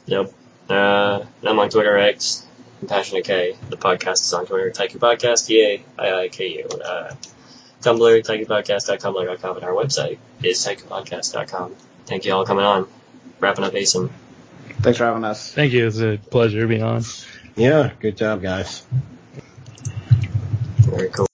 Yep. 0.07 0.33
Uh, 0.69 1.25
I'm 1.45 1.59
on 1.59 1.69
Twitter 1.69 1.99
X. 1.99 2.47
Compassionate 2.79 3.25
K. 3.25 3.57
The 3.69 3.77
podcast 3.77 4.23
is 4.23 4.33
on 4.33 4.47
Twitter. 4.47 4.71
Taiiku 4.71 4.97
Podcast. 4.97 5.47
T 5.47 5.63
A 5.63 5.85
I 5.99 6.23
I 6.23 6.29
K 6.29 6.59
U. 6.59 6.69
Uh, 6.69 7.15
Tumblr. 7.83 8.23
TaiikuPodcast.tumblr.com. 8.25 9.57
And 9.57 9.65
our 9.65 9.73
website 9.73 10.19
is 10.43 10.59
TaiikuPodcast.com. 10.67 11.77
Thank 12.07 12.25
you 12.25 12.33
all 12.33 12.45
for 12.45 12.49
coming 12.49 12.65
on. 12.65 12.89
Wrapping 13.41 13.65
up 13.65 13.75
ACen. 13.75 14.11
Thanks 14.81 14.99
for 14.99 15.05
having 15.05 15.25
us. 15.25 15.53
Thank 15.53 15.73
you. 15.73 15.87
It's 15.87 16.01
a 16.01 16.19
pleasure 16.31 16.67
being 16.67 16.83
on. 16.83 17.03
Yeah, 17.57 17.93
good 18.01 18.17
job, 18.17 18.41
guys. 18.41 18.85
Very 20.79 21.11
cool. 21.11 21.27